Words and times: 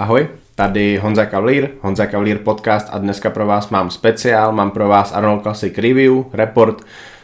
Ahoj, 0.00 0.28
tady 0.54 0.96
Honza 0.96 1.26
Kavlír, 1.26 1.68
Honza 1.80 2.06
Kavlír 2.06 2.38
podcast 2.38 2.88
a 2.90 2.98
dneska 2.98 3.30
pro 3.30 3.46
vás 3.46 3.70
mám 3.70 3.90
speciál, 3.90 4.52
mám 4.52 4.70
pro 4.70 4.88
vás 4.88 5.12
Arnold 5.12 5.42
Classic 5.42 5.78
Review, 5.78 6.24
report, 6.32 6.82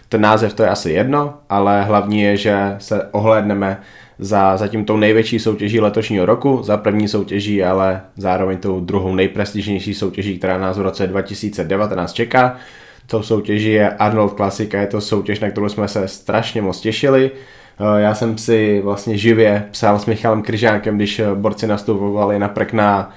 ten 0.09 0.21
název 0.21 0.55
to 0.55 0.63
je 0.63 0.69
asi 0.69 0.91
jedno, 0.91 1.35
ale 1.49 1.83
hlavní 1.83 2.23
je, 2.23 2.37
že 2.37 2.77
se 2.79 3.09
ohlédneme 3.13 3.81
za 4.19 4.57
zatím 4.57 4.85
tou 4.85 4.97
největší 4.97 5.39
soutěží 5.39 5.81
letošního 5.81 6.27
roku, 6.27 6.63
za 6.63 6.77
první 6.77 7.09
soutěží, 7.09 7.65
ale 7.65 8.01
zároveň 8.17 8.59
tou 8.59 8.81
druhou 8.81 9.15
nejprestižnější 9.15 9.95
soutěží, 9.95 10.39
která 10.39 10.59
nás 10.59 10.79
v 10.79 10.83
roce 10.83 11.07
2019 11.07 12.13
čeká. 12.13 12.57
Tou 13.07 13.23
soutěží 13.23 13.73
je 13.73 13.91
Arnold 13.91 14.37
Classic 14.37 14.75
a 14.75 14.79
je 14.79 14.87
to 14.87 15.01
soutěž, 15.01 15.41
na 15.41 15.51
kterou 15.51 15.69
jsme 15.69 15.89
se 15.89 16.09
strašně 16.09 16.63
moc 16.63 16.81
těšili. 16.81 17.31
Eh, 17.81 18.01
já 18.01 18.15
jsem 18.15 18.39
si 18.39 18.81
vlastně 18.85 19.19
živě 19.19 19.69
psal 19.71 19.99
s 19.99 20.07
Michalem 20.07 20.43
Kryžánkem, 20.43 20.97
když 20.97 21.19
eh, 21.19 21.35
borci 21.35 21.67
nastupovali 21.67 22.39
na 22.39 22.49
prkna. 22.49 23.13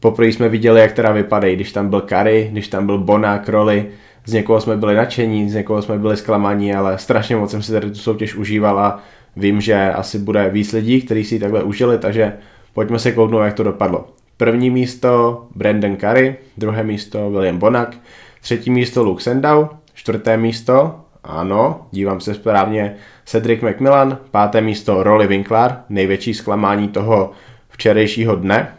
Poprvé 0.00 0.28
jsme 0.28 0.48
viděli, 0.48 0.80
jak 0.80 0.92
teda 0.92 1.12
vypadají, 1.12 1.56
když 1.56 1.72
tam 1.72 1.88
byl 1.88 2.00
Kary, 2.00 2.48
když 2.52 2.68
tam 2.68 2.86
byl 2.86 2.98
Bona, 2.98 3.38
Kroly. 3.38 3.86
Z 4.26 4.32
někoho 4.32 4.60
jsme 4.60 4.76
byli 4.76 4.94
nadšení, 4.94 5.50
z 5.50 5.54
někoho 5.54 5.82
jsme 5.82 5.98
byli 5.98 6.16
zklamaní, 6.16 6.74
ale 6.74 6.98
strašně 6.98 7.36
moc 7.36 7.50
jsem 7.50 7.62
si 7.62 7.72
tady 7.72 7.90
tu 7.90 7.96
soutěž 7.96 8.34
užíval 8.34 8.78
a 8.78 9.02
vím, 9.36 9.60
že 9.60 9.92
asi 9.92 10.18
bude 10.18 10.48
víc 10.50 10.72
lidí, 10.72 11.02
kteří 11.02 11.24
si 11.24 11.34
ji 11.34 11.38
takhle 11.38 11.62
užili, 11.62 11.98
takže 11.98 12.32
pojďme 12.74 12.98
se 12.98 13.12
kouknout, 13.12 13.44
jak 13.44 13.54
to 13.54 13.62
dopadlo. 13.62 14.08
První 14.36 14.70
místo 14.70 15.42
Brandon 15.54 15.96
Curry, 15.96 16.36
druhé 16.56 16.82
místo 16.84 17.30
William 17.30 17.58
Bonak, 17.58 17.96
třetí 18.40 18.70
místo 18.70 19.04
Luke 19.04 19.22
Sendau, 19.22 19.66
čtvrté 19.94 20.36
místo 20.36 21.00
ano, 21.24 21.86
dívám 21.90 22.20
se 22.20 22.34
správně. 22.34 22.96
Cedric 23.30 23.60
McMillan, 23.62 24.18
páté 24.30 24.60
místo 24.60 25.02
Rolly 25.02 25.26
Winkler, 25.26 25.76
největší 25.88 26.34
zklamání 26.34 26.88
toho 26.88 27.30
včerejšího 27.68 28.36
dne. 28.36 28.74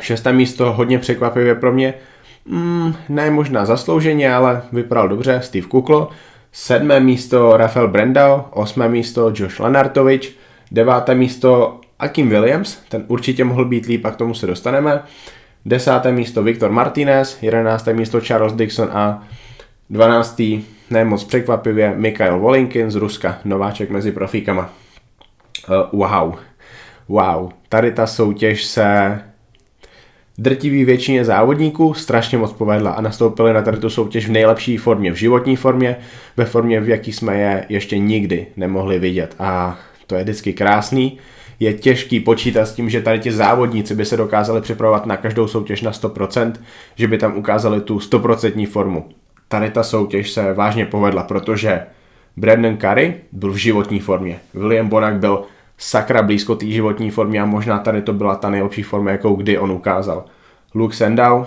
Šesté 0.00 0.32
místo 0.32 0.72
hodně 0.72 0.98
překvapivě 0.98 1.54
pro 1.54 1.72
mě, 1.72 1.94
mm, 2.46 2.94
ne 3.08 3.30
možná 3.30 3.64
zaslouženě, 3.64 4.34
ale 4.34 4.62
vypadal 4.72 5.08
dobře, 5.08 5.40
Steve 5.42 5.66
Kuklo. 5.66 6.10
Sedmé 6.52 7.00
místo 7.00 7.56
Rafael 7.56 7.88
Brendau, 7.88 8.40
osmé 8.50 8.88
místo 8.88 9.32
Josh 9.34 9.60
Lenartovič, 9.60 10.36
deváté 10.70 11.14
místo 11.14 11.80
Akim 11.98 12.28
Williams, 12.28 12.78
ten 12.88 13.04
určitě 13.08 13.44
mohl 13.44 13.64
být 13.64 13.86
líp 13.86 14.04
a 14.04 14.10
k 14.10 14.16
tomu 14.16 14.34
se 14.34 14.46
dostaneme. 14.46 15.02
Desáté 15.64 16.12
místo 16.12 16.42
Viktor 16.42 16.70
Martinez, 16.70 17.42
jedenácté 17.42 17.92
místo 17.92 18.20
Charles 18.20 18.52
Dixon 18.52 18.88
a 18.92 19.22
dvanáctý 19.90 20.64
ne 20.92 21.04
moc 21.04 21.24
překvapivě 21.24 21.94
Mikhail 21.96 22.38
Volinkin 22.38 22.90
z 22.90 22.94
Ruska, 22.94 23.38
nováček 23.44 23.90
mezi 23.90 24.12
profíkama. 24.12 24.72
Uh, 25.92 26.00
wow, 26.00 26.34
wow, 27.08 27.50
tady 27.68 27.92
ta 27.92 28.06
soutěž 28.06 28.64
se 28.64 29.18
drtivý 30.38 30.84
většině 30.84 31.24
závodníků 31.24 31.94
strašně 31.94 32.38
moc 32.38 32.52
povedla 32.52 32.90
a 32.90 33.00
nastoupili 33.00 33.52
na 33.52 33.62
tady 33.62 33.76
tu 33.76 33.90
soutěž 33.90 34.28
v 34.28 34.32
nejlepší 34.32 34.76
formě, 34.76 35.12
v 35.12 35.16
životní 35.16 35.56
formě, 35.56 35.96
ve 36.36 36.44
formě, 36.44 36.80
v 36.80 36.88
jaký 36.88 37.12
jsme 37.12 37.38
je 37.38 37.66
ještě 37.68 37.98
nikdy 37.98 38.46
nemohli 38.56 38.98
vidět 38.98 39.34
a 39.38 39.78
to 40.06 40.14
je 40.14 40.22
vždycky 40.22 40.52
krásný. 40.52 41.18
Je 41.60 41.74
těžký 41.74 42.20
počítat 42.20 42.66
s 42.66 42.72
tím, 42.74 42.90
že 42.90 43.02
tady 43.02 43.18
ti 43.18 43.32
závodníci 43.32 43.94
by 43.94 44.04
se 44.04 44.16
dokázali 44.16 44.60
připravovat 44.60 45.06
na 45.06 45.16
každou 45.16 45.48
soutěž 45.48 45.82
na 45.82 45.90
100%, 45.90 46.52
že 46.94 47.08
by 47.08 47.18
tam 47.18 47.36
ukázali 47.36 47.80
tu 47.80 47.98
100% 47.98 48.66
formu 48.66 49.04
tady 49.52 49.70
ta 49.70 49.82
soutěž 49.82 50.30
se 50.30 50.52
vážně 50.52 50.86
povedla, 50.86 51.22
protože 51.22 51.86
Brandon 52.36 52.76
Curry 52.76 53.20
byl 53.32 53.52
v 53.52 53.56
životní 53.56 54.00
formě, 54.00 54.40
William 54.54 54.88
Bonak 54.88 55.14
byl 55.14 55.42
sakra 55.78 56.22
blízko 56.22 56.54
té 56.54 56.66
životní 56.66 57.10
formě 57.10 57.42
a 57.42 57.46
možná 57.46 57.78
tady 57.78 58.02
to 58.02 58.12
byla 58.12 58.34
ta 58.34 58.50
nejlepší 58.50 58.82
forma, 58.82 59.10
jakou 59.10 59.34
kdy 59.34 59.58
on 59.58 59.72
ukázal. 59.72 60.24
Luke 60.74 60.96
Sendau, 60.96 61.44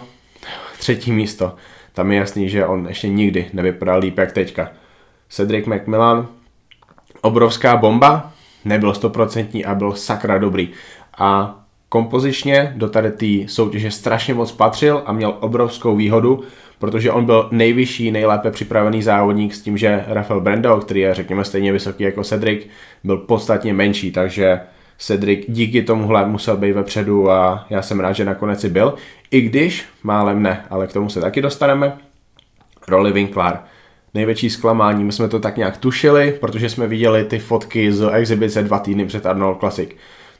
třetí 0.79 1.11
místo, 1.11 1.55
tam 1.93 2.11
je 2.11 2.17
jasný, 2.17 2.49
že 2.49 2.65
on 2.65 2.85
ještě 2.87 3.09
nikdy 3.09 3.49
nevypadal 3.53 3.99
líp 3.99 4.17
jak 4.17 4.31
teďka. 4.31 4.69
Cedric 5.29 5.65
McMillan, 5.65 6.27
obrovská 7.21 7.77
bomba, 7.77 8.31
nebyl 8.65 8.93
stoprocentní 8.93 9.65
a 9.65 9.75
byl 9.75 9.93
sakra 9.93 10.37
dobrý. 10.37 10.69
A 11.17 11.59
kompozičně 11.89 12.73
do 12.75 12.89
tady 12.89 13.11
té 13.11 13.49
soutěže 13.53 13.91
strašně 13.91 14.33
moc 14.33 14.51
patřil 14.51 15.03
a 15.05 15.11
měl 15.11 15.37
obrovskou 15.39 15.95
výhodu, 15.95 16.43
protože 16.79 17.11
on 17.11 17.25
byl 17.25 17.47
nejvyšší, 17.51 18.11
nejlépe 18.11 18.51
připravený 18.51 19.03
závodník 19.03 19.53
s 19.53 19.61
tím, 19.61 19.77
že 19.77 20.03
Rafael 20.07 20.41
Brando, 20.41 20.77
který 20.77 20.99
je 20.99 21.13
řekněme 21.13 21.43
stejně 21.43 21.71
vysoký 21.71 22.03
jako 22.03 22.23
Cedric, 22.23 22.67
byl 23.03 23.17
podstatně 23.17 23.73
menší, 23.73 24.11
takže 24.11 24.59
Cedric 24.97 25.45
díky 25.47 25.83
tomuhle 25.83 26.25
musel 26.25 26.57
být 26.57 26.71
vepředu 26.71 27.31
a 27.31 27.65
já 27.69 27.81
jsem 27.81 27.99
rád, 27.99 28.11
že 28.11 28.25
nakonec 28.25 28.63
i 28.63 28.69
byl, 28.69 28.93
i 29.31 29.41
když 29.41 29.85
málem 30.03 30.43
ne, 30.43 30.65
ale 30.69 30.87
k 30.87 30.93
tomu 30.93 31.09
se 31.09 31.21
taky 31.21 31.41
dostaneme. 31.41 31.97
Rolly 32.87 33.11
Winkler. 33.11 33.59
Největší 34.13 34.49
zklamání, 34.49 35.03
my 35.03 35.11
jsme 35.11 35.27
to 35.27 35.39
tak 35.39 35.57
nějak 35.57 35.77
tušili, 35.77 36.37
protože 36.39 36.69
jsme 36.69 36.87
viděli 36.87 37.23
ty 37.23 37.39
fotky 37.39 37.91
z 37.91 38.09
exibice 38.13 38.63
dva 38.63 38.79
týdny 38.79 39.05
před 39.05 39.25
Arnold 39.25 39.59
Classic. 39.59 39.89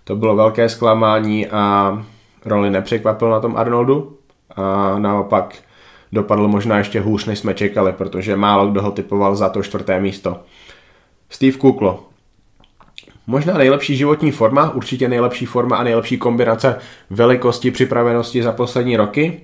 To 0.04 0.16
bylo 0.16 0.36
velké 0.36 0.70
zklamání 0.70 1.48
a 1.48 2.06
Rolly 2.46 2.70
nepřekvapil 2.70 3.30
na 3.30 3.40
tom 3.40 3.58
Arnoldu 3.58 4.18
a 4.56 4.96
naopak 5.00 5.56
dopadl 6.16 6.48
možná 6.48 6.78
ještě 6.78 7.00
hůř, 7.02 7.26
než 7.26 7.40
jsme 7.40 7.54
čekali, 7.54 7.94
protože 7.94 8.36
málo 8.36 8.68
kdo 8.68 8.82
ho 8.82 8.92
typoval 8.92 9.36
za 9.36 9.50
to 9.50 9.64
čtvrté 9.64 10.00
místo. 10.00 10.38
Steve 11.30 11.58
Kuklo. 11.58 12.04
Možná 13.28 13.54
nejlepší 13.54 13.96
životní 13.96 14.32
forma, 14.32 14.72
určitě 14.72 15.08
nejlepší 15.08 15.46
forma 15.46 15.78
a 15.78 15.84
nejlepší 15.84 16.18
kombinace 16.18 16.78
velikosti, 17.10 17.72
připravenosti 17.72 18.44
za 18.44 18.52
poslední 18.52 18.98
roky. 18.98 19.42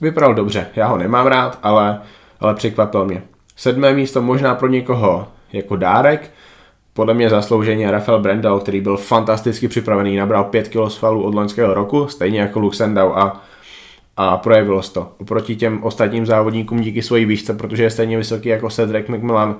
Vypadal 0.00 0.34
dobře, 0.34 0.66
já 0.76 0.86
ho 0.86 0.98
nemám 0.98 1.26
rád, 1.26 1.58
ale, 1.62 2.00
ale 2.40 2.54
překvapil 2.54 3.04
mě. 3.04 3.22
Sedmé 3.56 3.92
místo 3.92 4.22
možná 4.22 4.54
pro 4.54 4.68
někoho 4.68 5.28
jako 5.52 5.76
dárek, 5.76 6.30
podle 6.92 7.14
mě 7.14 7.30
zaslouženě 7.30 7.90
Rafael 7.90 8.20
Brendel, 8.20 8.60
který 8.60 8.80
byl 8.80 8.96
fantasticky 8.96 9.68
připravený, 9.68 10.16
nabral 10.16 10.44
5 10.44 10.68
kg 10.68 10.90
svalů 10.90 11.22
od 11.22 11.34
loňského 11.34 11.74
roku, 11.74 12.08
stejně 12.08 12.40
jako 12.40 12.60
Luxendau 12.60 13.12
a 13.12 13.42
a 14.16 14.36
projevilo 14.36 14.82
se 14.82 14.92
to. 14.92 15.12
Oproti 15.20 15.56
těm 15.56 15.84
ostatním 15.84 16.26
závodníkům 16.26 16.80
díky 16.80 17.02
svojí 17.02 17.24
výšce, 17.24 17.54
protože 17.54 17.82
je 17.82 17.90
stejně 17.90 18.16
vysoký 18.16 18.48
jako 18.48 18.70
Cedric 18.70 19.08
McMillan, 19.08 19.56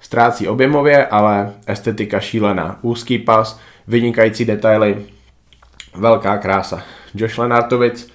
ztrácí 0.00 0.48
objemově, 0.48 1.06
ale 1.06 1.52
estetika 1.66 2.20
šílená. 2.20 2.78
Úzký 2.82 3.18
pas, 3.18 3.60
vynikající 3.86 4.44
detaily, 4.44 4.96
velká 5.94 6.38
krása. 6.38 6.82
Josh 7.14 7.38
Lenartovic, 7.38 8.12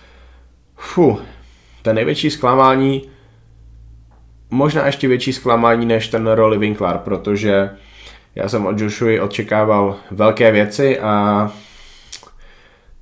fu, 0.76 1.20
ten 1.82 1.96
největší 1.96 2.30
zklamání, 2.30 3.10
možná 4.50 4.86
ještě 4.86 5.08
větší 5.08 5.34
zklamání 5.34 5.86
než 5.86 6.08
ten 6.08 6.28
Rolly 6.28 6.58
Winkler, 6.58 6.98
protože 6.98 7.70
já 8.36 8.50
jsem 8.50 8.66
od 8.66 8.80
Joshuy 8.80 9.20
očekával 9.20 9.96
velké 10.12 10.52
věci 10.52 11.00
a 11.00 11.52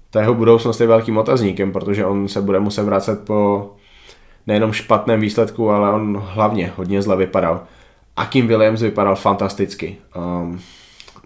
ta 0.09 0.21
jeho 0.21 0.33
budoucnost 0.33 0.81
je 0.81 0.87
velkým 0.87 1.17
otazníkem, 1.17 1.71
protože 1.71 2.05
on 2.05 2.27
se 2.27 2.41
bude 2.41 2.59
muset 2.59 2.83
vracet 2.83 3.25
po 3.25 3.69
nejenom 4.47 4.73
špatném 4.73 5.19
výsledku, 5.19 5.69
ale 5.69 5.91
on 5.91 6.23
hlavně 6.25 6.71
hodně 6.75 7.01
zle 7.01 7.17
vypadal. 7.17 7.63
A 8.15 8.25
Kim 8.25 8.47
Williams 8.47 8.81
vypadal 8.81 9.15
fantasticky. 9.15 9.97
Um, 10.15 10.59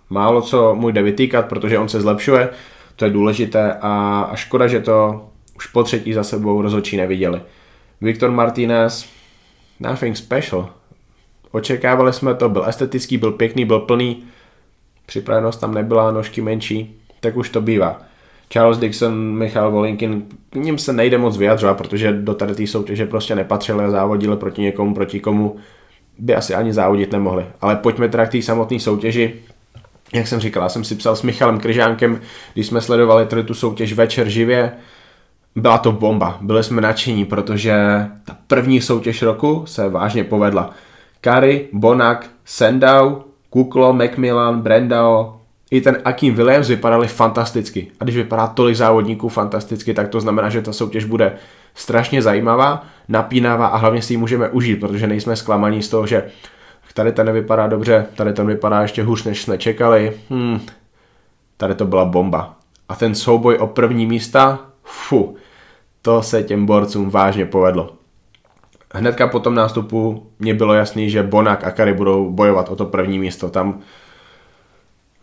málo 0.10 0.42
co 0.42 0.76
mu 0.76 0.90
jde 0.90 1.02
vytýkat, 1.02 1.46
protože 1.46 1.80
on 1.80 1.90
se 1.90 2.02
zlepšuje, 2.02 2.50
to 2.96 3.06
je 3.06 3.12
důležité 3.12 3.78
a, 3.82 4.22
a 4.32 4.36
škoda, 4.36 4.68
že 4.68 4.80
to 4.80 5.26
už 5.56 5.68
po 5.68 5.84
třetí 5.84 6.14
za 6.14 6.24
sebou 6.24 6.62
rozhodčí 6.62 6.98
neviděli. 6.98 7.42
Viktor 8.02 8.32
Martinez, 8.32 9.10
nothing 9.80 10.18
special. 10.18 10.70
Očekávali 11.52 12.14
jsme 12.14 12.36
to, 12.36 12.50
byl 12.50 12.66
estetický, 12.66 13.18
byl 13.18 13.32
pěkný, 13.32 13.66
byl 13.66 13.80
plný, 13.80 14.24
připravenost 15.06 15.62
tam 15.62 15.74
nebyla, 15.74 16.12
nožky 16.12 16.42
menší, 16.42 17.02
tak 17.20 17.38
už 17.38 17.50
to 17.50 17.62
bývá. 17.62 18.11
Charles 18.54 18.78
Dixon, 18.78 19.14
Michal 19.14 19.72
Volinkin, 19.72 20.24
k 20.50 20.56
ním 20.56 20.78
se 20.78 20.94
nejde 20.94 21.18
moc 21.18 21.38
vyjadřovat, 21.38 21.78
protože 21.78 22.12
do 22.12 22.34
tady 22.34 22.56
té 22.56 22.68
soutěže 22.68 23.06
prostě 23.06 23.36
nepatřili 23.36 23.84
a 23.84 23.90
závodili 23.90 24.38
proti 24.38 24.62
někomu, 24.62 24.94
proti 24.94 25.20
komu 25.20 25.56
by 26.18 26.36
asi 26.36 26.56
ani 26.56 26.74
závodit 26.74 27.12
nemohli. 27.12 27.46
Ale 27.62 27.76
pojďme 27.76 28.10
teda 28.10 28.26
k 28.26 28.32
té 28.32 28.42
samotné 28.42 28.80
soutěži. 28.80 29.34
Jak 30.14 30.28
jsem 30.28 30.40
říkal, 30.40 30.64
já 30.64 30.70
jsem 30.70 30.84
si 30.84 30.96
psal 30.96 31.16
s 31.16 31.22
Michalem 31.22 31.60
Kryžánkem, 31.60 32.22
když 32.54 32.68
jsme 32.68 32.82
sledovali 32.82 33.26
tady 33.26 33.44
tu 33.44 33.54
soutěž 33.54 33.94
večer 33.94 34.30
živě, 34.30 34.72
byla 35.56 35.78
to 35.78 35.92
bomba, 35.92 36.38
byli 36.42 36.64
jsme 36.64 36.82
nadšení, 36.82 37.26
protože 37.26 37.74
ta 38.26 38.38
první 38.48 38.82
soutěž 38.82 39.22
roku 39.22 39.64
se 39.66 39.90
vážně 39.90 40.24
povedla. 40.24 40.70
Kary, 41.22 41.68
Bonak, 41.74 42.30
Sendau, 42.46 43.16
Kuklo, 43.50 43.94
Macmillan, 43.94 44.62
Brendao, 44.62 45.41
i 45.72 45.82
ten 45.82 45.98
Akim 46.06 46.36
Williams 46.36 46.68
vypadali 46.68 47.08
fantasticky. 47.08 47.88
A 48.00 48.04
když 48.04 48.16
vypadá 48.16 48.48
tolik 48.48 48.76
závodníků 48.76 49.30
fantasticky, 49.30 49.94
tak 49.94 50.10
to 50.10 50.22
znamená, 50.22 50.50
že 50.50 50.62
ta 50.62 50.74
soutěž 50.74 51.06
bude 51.06 51.34
strašně 51.76 52.22
zajímavá, 52.22 52.84
napínavá 53.08 53.68
a 53.68 53.78
hlavně 53.78 54.02
si 54.02 54.14
ji 54.14 54.18
můžeme 54.18 54.50
užít, 54.50 54.80
protože 54.80 55.08
nejsme 55.08 55.36
zklamaní 55.36 55.84
z 55.84 55.90
toho, 55.90 56.08
že 56.08 56.24
tady 56.94 57.12
ten 57.12 57.26
nevypadá 57.26 57.68
dobře, 57.68 58.06
tady 58.16 58.34
ten 58.34 58.48
vypadá 58.48 58.82
ještě 58.82 59.04
hůř, 59.04 59.24
než 59.24 59.42
jsme 59.42 59.58
čekali. 59.58 60.14
Hmm, 60.30 60.60
tady 61.58 61.76
to 61.76 61.86
byla 61.86 62.06
bomba. 62.06 62.56
A 62.90 62.96
ten 62.96 63.16
souboj 63.16 63.58
o 63.58 63.68
první 63.68 64.06
místa, 64.06 64.60
fu, 64.84 65.36
to 66.02 66.24
se 66.24 66.44
těm 66.44 66.66
borcům 66.66 67.10
vážně 67.10 67.46
povedlo. 67.46 67.94
Hnedka 68.94 69.28
po 69.28 69.40
tom 69.40 69.56
nástupu 69.56 70.28
mě 70.40 70.54
bylo 70.54 70.74
jasný, 70.74 71.10
že 71.10 71.24
Bonak 71.24 71.64
a 71.64 71.72
Kary 71.72 71.94
budou 71.94 72.32
bojovat 72.32 72.70
o 72.70 72.76
to 72.76 72.86
první 72.86 73.20
místo. 73.20 73.50
Tam, 73.50 73.80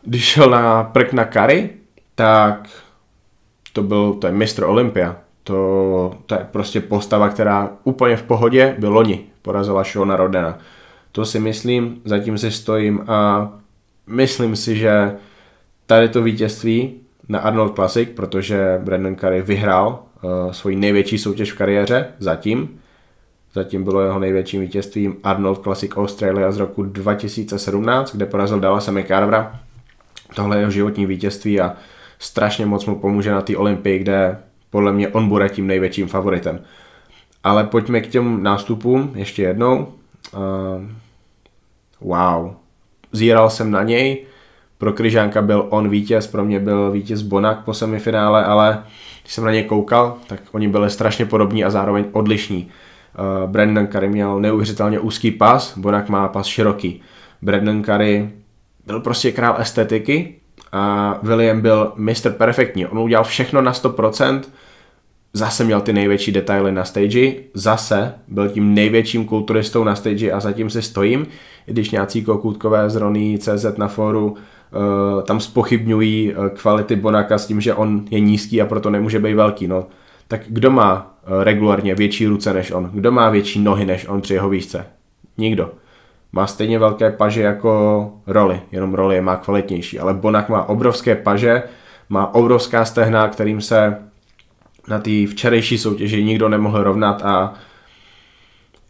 když 0.03 0.25
šel 0.25 0.51
na 0.51 0.85
prk 0.85 1.13
na 1.13 1.25
Kary, 1.25 1.71
tak 2.15 2.69
to 3.73 3.83
byl, 3.83 4.13
to 4.13 4.27
je 4.27 4.33
mistr 4.33 4.65
Olympia. 4.65 5.17
To, 5.45 6.15
to 6.27 6.35
je 6.35 6.47
prostě 6.51 6.81
postava, 6.81 7.29
která 7.29 7.71
úplně 7.85 8.17
v 8.17 8.23
pohodě 8.23 8.77
byl 8.79 8.93
loni. 8.93 9.25
Porazila 9.43 9.85
Shona 9.85 10.17
Rodena. 10.17 10.59
To 11.13 11.25
si 11.25 11.41
myslím, 11.41 12.01
zatím 12.05 12.39
si 12.39 12.51
stojím 12.51 13.05
a 13.07 13.49
myslím 14.07 14.57
si, 14.57 14.77
že 14.77 15.17
tady 15.87 16.09
to 16.09 16.23
vítězství 16.23 16.95
na 17.29 17.39
Arnold 17.39 17.75
Classic, 17.75 18.09
protože 18.17 18.81
Brandon 18.85 19.17
Curry 19.17 19.43
vyhrál 19.43 20.03
uh, 20.23 20.53
svoji 20.53 20.77
největší 20.77 21.19
soutěž 21.19 21.53
v 21.53 21.59
kariéře 21.59 22.07
zatím. 22.19 22.81
Zatím 23.55 23.85
bylo 23.85 24.01
jeho 24.01 24.19
největším 24.19 24.61
vítězstvím 24.61 25.17
Arnold 25.25 25.63
Classic 25.63 25.93
Australia 25.97 26.53
z 26.53 26.57
roku 26.57 26.83
2017, 26.83 28.13
kde 28.13 28.27
porazil 28.27 28.61
Dallas 28.61 28.89
McCarvera. 28.89 29.61
Tohle 30.35 30.57
je 30.57 30.61
jeho 30.61 30.71
životní 30.71 31.07
vítězství 31.07 31.61
a 31.61 31.77
strašně 32.19 32.67
moc 32.67 32.87
mu 32.87 32.99
pomůže 32.99 33.33
na 33.33 33.41
té 33.41 33.57
Olympii, 33.57 33.99
kde 33.99 34.39
podle 34.71 34.93
mě 34.93 35.09
on 35.09 35.29
bude 35.29 35.49
tím 35.49 35.67
největším 35.67 36.09
favoritem. 36.09 36.61
Ale 37.45 37.65
pojďme 37.65 38.01
k 38.01 38.07
těm 38.07 38.43
nástupům 38.43 39.13
ještě 39.15 39.43
jednou. 39.43 39.93
Uh, 40.37 40.41
wow. 42.01 42.55
Zíral 43.13 43.51
jsem 43.51 43.71
na 43.71 43.83
něj, 43.83 44.27
pro 44.79 44.93
Kryžánka 44.93 45.43
byl 45.43 45.67
on 45.71 45.89
vítěz, 45.89 46.27
pro 46.27 46.45
mě 46.45 46.61
byl 46.61 46.91
vítěz 46.91 47.23
Bonak 47.23 47.65
po 47.65 47.75
semifinále, 47.75 48.45
ale 48.45 48.83
když 49.23 49.33
jsem 49.33 49.45
na 49.45 49.53
ně 49.53 49.63
koukal, 49.63 50.17
tak 50.27 50.41
oni 50.53 50.69
byli 50.69 50.91
strašně 50.91 51.27
podobní 51.27 51.65
a 51.65 51.71
zároveň 51.71 52.05
odlišní. 52.13 52.69
Uh, 53.19 53.51
Brandon 53.51 53.87
Curry 53.87 54.09
měl 54.09 54.41
neuvěřitelně 54.41 55.01
úzký 55.01 55.31
pas, 55.31 55.79
Bonak 55.79 56.09
má 56.09 56.29
pas 56.29 56.47
široký. 56.47 57.03
Brandon 57.43 57.85
Curry 57.85 58.31
byl 58.89 59.01
prostě 59.01 59.33
král 59.33 59.57
estetiky 59.59 60.35
a 60.73 61.19
William 61.23 61.61
byl 61.61 61.93
mistr 61.97 62.33
perfektní. 62.33 62.87
On 62.87 62.99
udělal 62.99 63.25
všechno 63.25 63.63
na 63.63 63.73
100%, 63.73 64.41
zase 65.33 65.65
měl 65.65 65.81
ty 65.81 65.93
největší 65.93 66.33
detaily 66.33 66.73
na 66.73 66.85
stage, 66.85 67.33
zase 67.55 68.15
byl 68.29 68.49
tím 68.49 68.75
největším 68.75 69.25
kulturistou 69.25 69.85
na 69.85 69.95
stage 69.95 70.33
a 70.33 70.41
zatím 70.41 70.71
si 70.71 70.83
stojím, 70.83 71.27
i 71.67 71.73
když 71.73 71.91
nějací 71.91 72.25
kokutkové 72.25 72.91
z 72.91 72.97
Rony 72.97 73.39
CZ 73.39 73.67
na 73.77 73.89
fóru 73.89 74.27
uh, 74.31 75.23
tam 75.23 75.41
spochybňují 75.41 76.35
uh, 76.35 76.49
kvality 76.49 76.97
Bonaka 76.97 77.39
s 77.39 77.47
tím, 77.47 77.61
že 77.61 77.75
on 77.75 78.05
je 78.11 78.21
nízký 78.21 78.63
a 78.63 78.67
proto 78.67 78.91
nemůže 78.91 79.19
být 79.19 79.35
velký. 79.35 79.67
No, 79.67 79.87
tak 80.29 80.41
kdo 80.49 80.71
má 80.71 81.17
uh, 81.29 81.43
regulárně 81.43 81.95
větší 81.95 82.27
ruce 82.27 82.55
než 82.55 82.71
on? 82.71 82.91
Kdo 82.93 83.13
má 83.13 83.31
větší 83.31 83.61
nohy 83.61 83.87
než 83.87 84.09
on 84.09 84.21
při 84.21 84.35
jeho 84.35 84.49
výšce? 84.49 84.87
Nikdo. 85.39 85.71
Má 86.33 86.47
stejně 86.47 86.79
velké 86.79 87.11
paže 87.11 87.43
jako 87.43 88.13
roli, 88.27 88.61
jenom 88.73 88.95
roli 88.95 89.15
je 89.15 89.21
má 89.21 89.37
kvalitnější, 89.37 89.99
ale 89.99 90.15
Bonak 90.15 90.49
má 90.49 90.69
obrovské 90.69 91.15
paže, 91.15 91.63
má 92.09 92.35
obrovská 92.35 92.85
stehna, 92.85 93.29
kterým 93.29 93.61
se 93.61 93.99
na 94.89 94.99
té 94.99 95.27
včerejší 95.27 95.79
soutěži 95.79 96.25
nikdo 96.25 96.49
nemohl 96.49 96.83
rovnat 96.83 97.23
a 97.25 97.55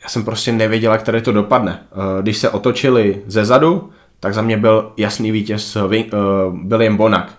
já 0.02 0.08
jsem 0.08 0.24
prostě 0.24 0.52
nevěděl, 0.52 0.92
jak 0.92 1.02
tady 1.02 1.20
to 1.20 1.32
dopadne. 1.32 1.82
Když 2.22 2.38
se 2.38 2.50
otočili 2.50 3.22
ze 3.26 3.44
zadu, 3.44 3.90
tak 4.20 4.34
za 4.34 4.42
mě 4.42 4.56
byl 4.56 4.92
jasný 4.96 5.30
vítěz 5.30 5.76
uh, 5.76 5.92
William 6.64 6.96
Bonak. 6.96 7.34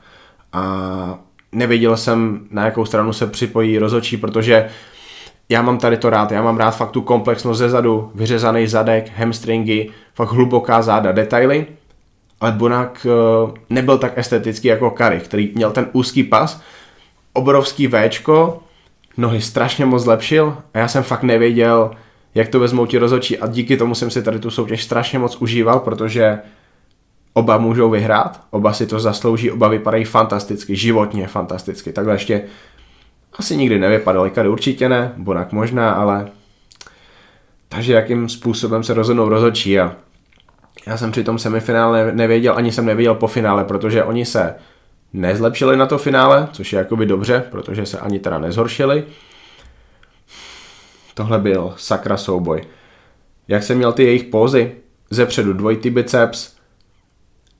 A 0.53 1.19
nevěděl 1.51 1.97
jsem, 1.97 2.47
na 2.51 2.65
jakou 2.65 2.85
stranu 2.85 3.13
se 3.13 3.27
připojí 3.27 3.77
rozočí, 3.77 4.17
protože 4.17 4.69
já 5.49 5.61
mám 5.61 5.77
tady 5.77 5.97
to 5.97 6.09
rád, 6.09 6.31
já 6.31 6.41
mám 6.41 6.57
rád 6.57 6.71
fakt 6.71 6.91
tu 6.91 7.01
komplexnost 7.01 7.59
ze 7.59 7.69
zadu, 7.69 8.11
vyřezaný 8.15 8.67
zadek, 8.67 9.11
hamstringy, 9.17 9.89
fakt 10.13 10.31
hluboká 10.31 10.81
záda, 10.81 11.11
detaily, 11.11 11.65
ale 12.41 12.51
Bonak 12.51 13.07
uh, 13.45 13.51
nebyl 13.69 13.97
tak 13.97 14.17
estetický 14.17 14.67
jako 14.67 14.91
Kary, 14.91 15.19
který 15.19 15.51
měl 15.55 15.71
ten 15.71 15.87
úzký 15.91 16.23
pas, 16.23 16.61
obrovský 17.33 17.87
Včko, 17.87 18.59
nohy 19.17 19.41
strašně 19.41 19.85
moc 19.85 20.03
zlepšil 20.03 20.57
a 20.73 20.79
já 20.79 20.87
jsem 20.87 21.03
fakt 21.03 21.23
nevěděl, 21.23 21.91
jak 22.35 22.47
to 22.47 22.59
vezmou 22.59 22.85
ti 22.85 22.97
rozočí 22.97 23.37
a 23.37 23.47
díky 23.47 23.77
tomu 23.77 23.95
jsem 23.95 24.09
si 24.09 24.23
tady 24.23 24.39
tu 24.39 24.51
soutěž 24.51 24.83
strašně 24.83 25.19
moc 25.19 25.35
užíval, 25.35 25.79
protože 25.79 26.39
Oba 27.33 27.57
můžou 27.57 27.89
vyhrát, 27.89 28.41
oba 28.51 28.73
si 28.73 28.87
to 28.87 28.99
zaslouží, 28.99 29.51
oba 29.51 29.67
vypadají 29.67 30.05
fantasticky, 30.05 30.75
životně 30.75 31.27
fantasticky. 31.27 31.93
Takhle 31.93 32.13
ještě 32.13 32.41
asi 33.33 33.57
nikdy 33.57 33.79
nevypadali, 33.79 34.31
Kady 34.31 34.49
určitě 34.49 34.89
ne, 34.89 35.13
Bonak 35.17 35.51
možná, 35.51 35.91
ale 35.91 36.31
takže 37.69 37.93
jakým 37.93 38.29
způsobem 38.29 38.83
se 38.83 38.93
rozhodnou 38.93 39.29
rozhodčí 39.29 39.79
a 39.79 39.95
já 40.87 40.97
jsem 40.97 41.11
při 41.11 41.23
tom 41.23 41.39
semifinále 41.39 42.11
nevěděl, 42.11 42.53
ani 42.57 42.71
jsem 42.71 42.85
nevěděl 42.85 43.15
po 43.15 43.27
finále, 43.27 43.63
protože 43.63 44.03
oni 44.03 44.25
se 44.25 44.55
nezlepšili 45.13 45.77
na 45.77 45.85
to 45.85 45.97
finále, 45.97 46.47
což 46.51 46.73
je 46.73 46.77
jakoby 46.79 47.05
dobře, 47.05 47.43
protože 47.51 47.85
se 47.85 47.99
ani 47.99 48.19
teda 48.19 48.39
nezhoršili. 48.39 49.03
Tohle 51.13 51.39
byl 51.39 51.73
sakra 51.77 52.17
souboj. 52.17 52.61
Jak 53.47 53.63
jsem 53.63 53.77
měl 53.77 53.91
ty 53.91 54.03
jejich 54.03 54.23
pózy, 54.23 54.71
zepředu 55.09 55.53
dvojitý 55.53 55.89
biceps, 55.89 56.55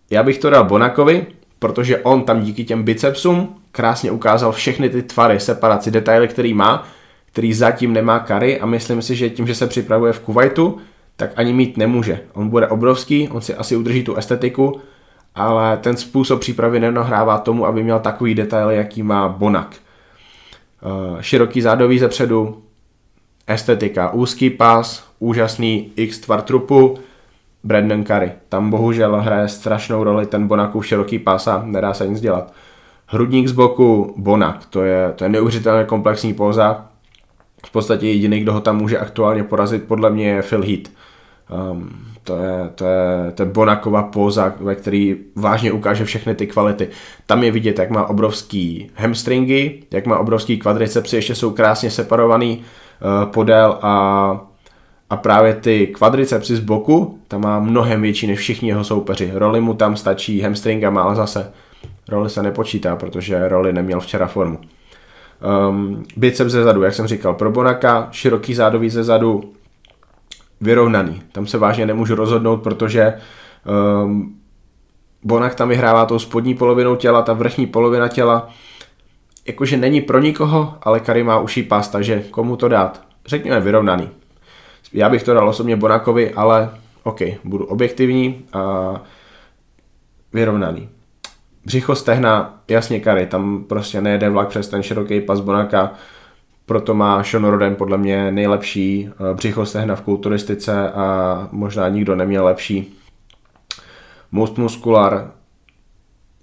já 0.10 0.24
bych 0.24 0.38
to 0.38 0.50
dal 0.50 0.64
Bonakovi, 0.64 1.26
protože 1.60 1.98
on 1.98 2.24
tam 2.24 2.42
díky 2.42 2.64
těm 2.64 2.84
bicepsům 2.84 3.62
krásně 3.80 4.12
ukázal 4.12 4.52
všechny 4.52 4.90
ty 4.90 5.04
tvary, 5.04 5.40
separaci, 5.40 5.92
detaily, 5.92 6.28
který 6.28 6.54
má, 6.54 6.88
který 7.26 7.54
zatím 7.54 7.94
nemá 7.94 8.20
Kary 8.20 8.60
a 8.60 8.66
myslím 8.66 9.02
si, 9.02 9.16
že 9.16 9.30
tím, 9.30 9.48
že 9.48 9.56
se 9.56 9.68
připravuje 9.68 10.14
v 10.14 10.20
Kuwaitu, 10.20 10.78
tak 11.16 11.32
ani 11.36 11.54
mít 11.54 11.78
nemůže. 11.78 12.20
On 12.34 12.50
bude 12.50 12.68
obrovský, 12.68 13.30
on 13.30 13.42
si 13.42 13.56
asi 13.56 13.76
udrží 13.76 14.04
tu 14.04 14.16
estetiku, 14.16 14.82
ale 15.36 15.78
ten 15.78 15.98
způsob 15.98 16.40
přípravy 16.40 16.80
nenahrává 16.80 17.38
tomu, 17.38 17.66
aby 17.66 17.84
měl 17.84 18.00
takový 18.00 18.36
detail, 18.36 18.70
jaký 18.70 19.04
má 19.04 19.30
Bonak. 19.30 19.76
Eh, 19.76 21.24
široký 21.24 21.62
zádový 21.62 22.00
zepředu, 22.00 22.64
estetika, 23.48 24.12
úzký 24.14 24.50
pás, 24.50 25.04
úžasný 25.20 25.92
X 25.96 26.20
tvar 26.20 26.42
trupu, 26.42 26.98
Brandon 27.64 28.04
Curry. 28.04 28.32
Tam 28.50 28.70
bohužel 28.70 29.22
hraje 29.22 29.48
strašnou 29.48 30.04
roli 30.04 30.26
ten 30.26 30.48
Bonakův 30.48 30.88
široký 30.88 31.20
pás 31.20 31.48
a 31.48 31.62
nedá 31.66 31.94
se 31.94 32.08
nic 32.08 32.22
dělat. 32.22 32.54
Hrudník 33.12 33.48
z 33.48 33.52
boku 33.52 34.14
Bonak, 34.18 34.66
to 34.66 34.84
je, 34.84 35.14
to 35.16 35.24
je 35.24 35.30
neuvěřitelně 35.30 35.84
komplexní 35.84 36.34
póza. 36.34 36.86
V 37.66 37.72
podstatě 37.72 38.08
jediný, 38.08 38.40
kdo 38.40 38.54
ho 38.54 38.62
tam 38.62 38.78
může 38.78 38.98
aktuálně 38.98 39.44
porazit, 39.44 39.84
podle 39.84 40.10
mě 40.10 40.30
je 40.30 40.42
Phil 40.42 40.64
Heath. 40.64 40.92
Um, 41.72 41.90
to, 42.24 42.38
je, 42.38 42.70
to, 42.76 42.86
je, 42.86 43.32
to 43.32 43.44
je 43.44 43.50
Bonakova 43.50 44.04
póza, 44.04 44.54
ve 44.60 44.76
který 44.76 45.16
vážně 45.36 45.72
ukáže 45.72 46.06
všechny 46.06 46.36
ty 46.36 46.48
kvality. 46.48 46.90
Tam 47.26 47.44
je 47.44 47.52
vidět, 47.52 47.80
jak 47.80 47.90
má 47.90 48.10
obrovský 48.10 48.92
hamstringy, 48.96 49.84
jak 49.92 50.06
má 50.06 50.18
obrovský 50.18 50.58
kvadricepsy, 50.58 51.16
ještě 51.16 51.36
jsou 51.36 51.52
krásně 51.52 51.92
separovaný 51.92 52.58
uh, 52.58 53.32
podél 53.32 53.78
a 53.82 54.46
a 55.10 55.18
právě 55.18 55.54
ty 55.54 55.88
kvadricepsy 55.88 56.56
z 56.56 56.60
boku, 56.60 57.20
tam 57.28 57.42
má 57.42 57.60
mnohem 57.60 58.02
větší 58.02 58.28
než 58.28 58.40
všichni 58.40 58.70
jeho 58.70 58.84
soupeři. 58.84 59.32
Roli 59.34 59.62
mu 59.62 59.74
tam 59.74 59.96
stačí 59.96 60.42
hamstringama, 60.42 61.02
ale 61.02 61.16
zase 61.16 61.52
roli 62.10 62.30
se 62.30 62.44
nepočítá, 62.44 62.96
protože 62.96 63.48
roli 63.48 63.74
neměl 63.74 64.00
včera 64.00 64.28
formu. 64.28 64.60
Um, 65.70 66.04
biceps 66.18 66.52
ze 66.52 66.64
zadu, 66.64 66.84
jak 66.84 66.94
jsem 66.94 67.08
říkal, 67.08 67.34
pro 67.34 67.52
Bonaka, 67.52 68.08
široký 68.12 68.54
zádový 68.54 68.90
ze 68.90 69.04
zadu, 69.04 69.54
vyrovnaný. 70.62 71.22
Tam 71.32 71.48
se 71.48 71.58
vážně 71.58 71.86
nemůžu 71.86 72.16
rozhodnout, 72.16 72.58
protože 72.58 73.14
um, 74.04 74.36
Bonak 75.24 75.56
tam 75.56 75.70
vyhrává 75.70 76.06
tou 76.06 76.20
spodní 76.20 76.56
polovinou 76.56 76.96
těla, 76.96 77.22
ta 77.22 77.34
vrchní 77.34 77.68
polovina 77.68 78.08
těla, 78.08 78.50
jakože 79.48 79.78
není 79.78 80.02
pro 80.02 80.20
nikoho, 80.20 80.74
ale 80.82 81.00
Kary 81.00 81.24
má 81.24 81.40
uší 81.40 81.64
pás, 81.64 81.90
takže 81.90 82.24
komu 82.32 82.56
to 82.56 82.68
dát? 82.68 83.02
Řekněme 83.26 83.60
vyrovnaný. 83.60 84.10
Já 84.94 85.10
bych 85.10 85.24
to 85.24 85.34
dal 85.34 85.50
osobně 85.50 85.76
Bonakovi, 85.76 86.34
ale 86.34 86.70
OK, 87.04 87.20
budu 87.44 87.66
objektivní 87.66 88.46
a 88.54 88.94
vyrovnaný. 90.34 90.90
Břicho 91.70 91.96
stehna, 91.96 92.62
jasně 92.68 93.00
Kary, 93.00 93.26
tam 93.26 93.64
prostě 93.64 94.02
nejede 94.02 94.30
vlak 94.30 94.48
přes 94.48 94.68
ten 94.68 94.84
široký 94.84 95.22
pas 95.22 95.40
Bonaka, 95.40 95.92
proto 96.66 96.94
má 96.94 97.24
Sean 97.24 97.46
Roden 97.46 97.76
podle 97.76 97.98
mě 97.98 98.32
nejlepší 98.32 99.10
eh, 99.10 99.34
břicho 99.34 99.66
stehna 99.66 99.96
v 99.96 100.02
kulturistice 100.02 100.92
a 100.92 101.48
možná 101.52 101.90
nikdo 101.90 102.16
neměl 102.16 102.46
lepší. 102.46 102.98
Most 104.32 104.58
muskular, 104.58 105.32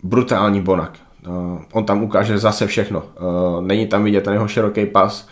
brutální 0.02 0.60
Bonak. 0.60 0.92
Eh, 1.24 1.28
on 1.72 1.84
tam 1.84 2.02
ukáže 2.02 2.38
zase 2.38 2.66
všechno. 2.66 3.02
Eh, 3.02 3.62
není 3.62 3.86
tam 3.86 4.04
vidět 4.04 4.24
ten 4.24 4.32
jeho 4.32 4.48
široký 4.48 4.86
pas, 4.86 5.28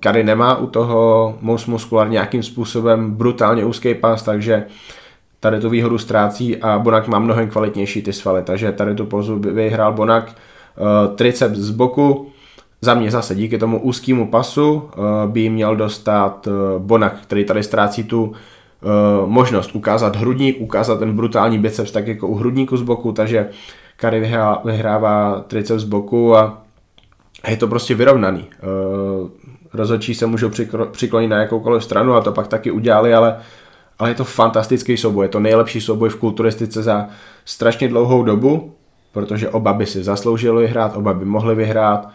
Kary 0.00 0.24
nemá 0.24 0.56
u 0.56 0.66
toho 0.66 1.34
most 1.40 1.66
muskular 1.66 2.10
nějakým 2.10 2.42
způsobem 2.42 3.10
brutálně 3.10 3.64
úzký 3.64 3.94
pas, 3.94 4.22
takže 4.22 4.66
tady 5.40 5.60
tu 5.60 5.70
výhodu 5.70 5.98
ztrácí 5.98 6.56
a 6.56 6.78
Bonak 6.78 7.08
má 7.08 7.18
mnohem 7.18 7.48
kvalitnější 7.48 8.02
ty 8.02 8.12
svaly, 8.12 8.42
takže 8.42 8.72
tady 8.72 8.94
tu 8.94 9.06
pozu 9.06 9.38
vyhrál 9.38 9.92
Bonak. 9.92 10.24
Uh, 10.28 11.16
triceps 11.16 11.58
z 11.58 11.70
boku, 11.70 12.30
za 12.80 12.94
mě 12.94 13.10
zase 13.10 13.34
díky 13.34 13.58
tomu 13.58 13.82
úzkému 13.82 14.30
pasu 14.30 14.90
by 15.26 15.50
měl 15.50 15.76
dostat 15.76 16.48
Bonak, 16.78 17.20
který 17.22 17.44
tady 17.44 17.62
ztrácí 17.62 18.04
tu 18.04 18.32
možnost 19.26 19.74
ukázat 19.74 20.16
hrudník, 20.16 20.60
ukázat 20.60 20.98
ten 20.98 21.16
brutální 21.16 21.58
biceps 21.58 21.92
tak 21.92 22.06
jako 22.06 22.28
u 22.28 22.34
hrudníku 22.34 22.76
z 22.76 22.82
boku, 22.82 23.12
takže 23.12 23.48
Kary 23.96 24.20
vyhrává, 24.20 24.62
vyhrává 24.64 25.44
triceps 25.46 25.82
z 25.82 25.84
boku 25.84 26.36
a 26.36 26.62
je 27.48 27.56
to 27.56 27.68
prostě 27.68 27.94
vyrovnaný. 27.94 28.44
Rozhodčí 29.74 30.14
se 30.14 30.26
můžou 30.26 30.50
přiklonit 30.90 31.30
na 31.30 31.40
jakoukoliv 31.40 31.84
stranu 31.84 32.14
a 32.14 32.20
to 32.20 32.32
pak 32.32 32.48
taky 32.48 32.70
udělali, 32.70 33.14
ale, 33.14 33.36
ale 33.98 34.10
je 34.10 34.14
to 34.14 34.24
fantastický 34.24 34.96
souboj. 34.96 35.24
Je 35.24 35.28
to 35.28 35.40
nejlepší 35.40 35.80
souboj 35.80 36.08
v 36.08 36.16
kulturistice 36.16 36.82
za 36.82 37.08
strašně 37.44 37.88
dlouhou 37.88 38.22
dobu, 38.22 38.74
protože 39.12 39.48
oba 39.48 39.72
by 39.72 39.86
si 39.86 40.02
zasloužili 40.02 40.62
vyhrát, 40.62 40.96
oba 40.96 41.14
by 41.14 41.24
mohli 41.24 41.54
vyhrát, 41.54 42.08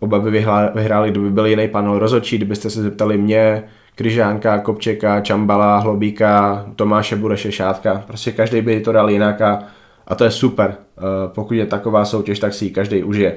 oba 0.00 0.18
by 0.18 0.30
vyhráli, 0.74 1.10
kdyby 1.10 1.30
byl 1.30 1.46
jiný 1.46 1.68
panel 1.68 1.98
rozhodčí, 1.98 2.36
kdybyste 2.36 2.70
se 2.70 2.82
zeptali 2.82 3.18
mě, 3.18 3.62
Kryžánka, 3.94 4.58
Kopčeka, 4.58 5.20
Čambala, 5.20 5.78
Hlobíka, 5.78 6.64
Tomáše 6.76 7.16
Bureše, 7.16 7.52
Šátka, 7.52 8.04
prostě 8.06 8.32
každý 8.32 8.60
by 8.60 8.80
to 8.80 8.92
dal 8.92 9.10
jinak 9.10 9.40
a, 9.40 9.62
a 10.06 10.14
to 10.14 10.24
je 10.24 10.30
super. 10.30 10.76
Eh, 10.98 11.02
pokud 11.34 11.54
je 11.54 11.66
taková 11.66 12.04
soutěž, 12.04 12.38
tak 12.38 12.54
si 12.54 12.64
ji 12.64 12.70
každý 12.70 13.02
užije. 13.02 13.36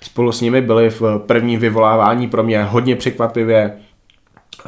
Spolu 0.00 0.32
s 0.32 0.40
nimi 0.40 0.60
byli 0.60 0.90
v 0.90 1.02
prvním 1.26 1.60
vyvolávání 1.60 2.28
pro 2.28 2.42
mě 2.42 2.62
hodně 2.62 2.96
překvapivě 2.96 3.72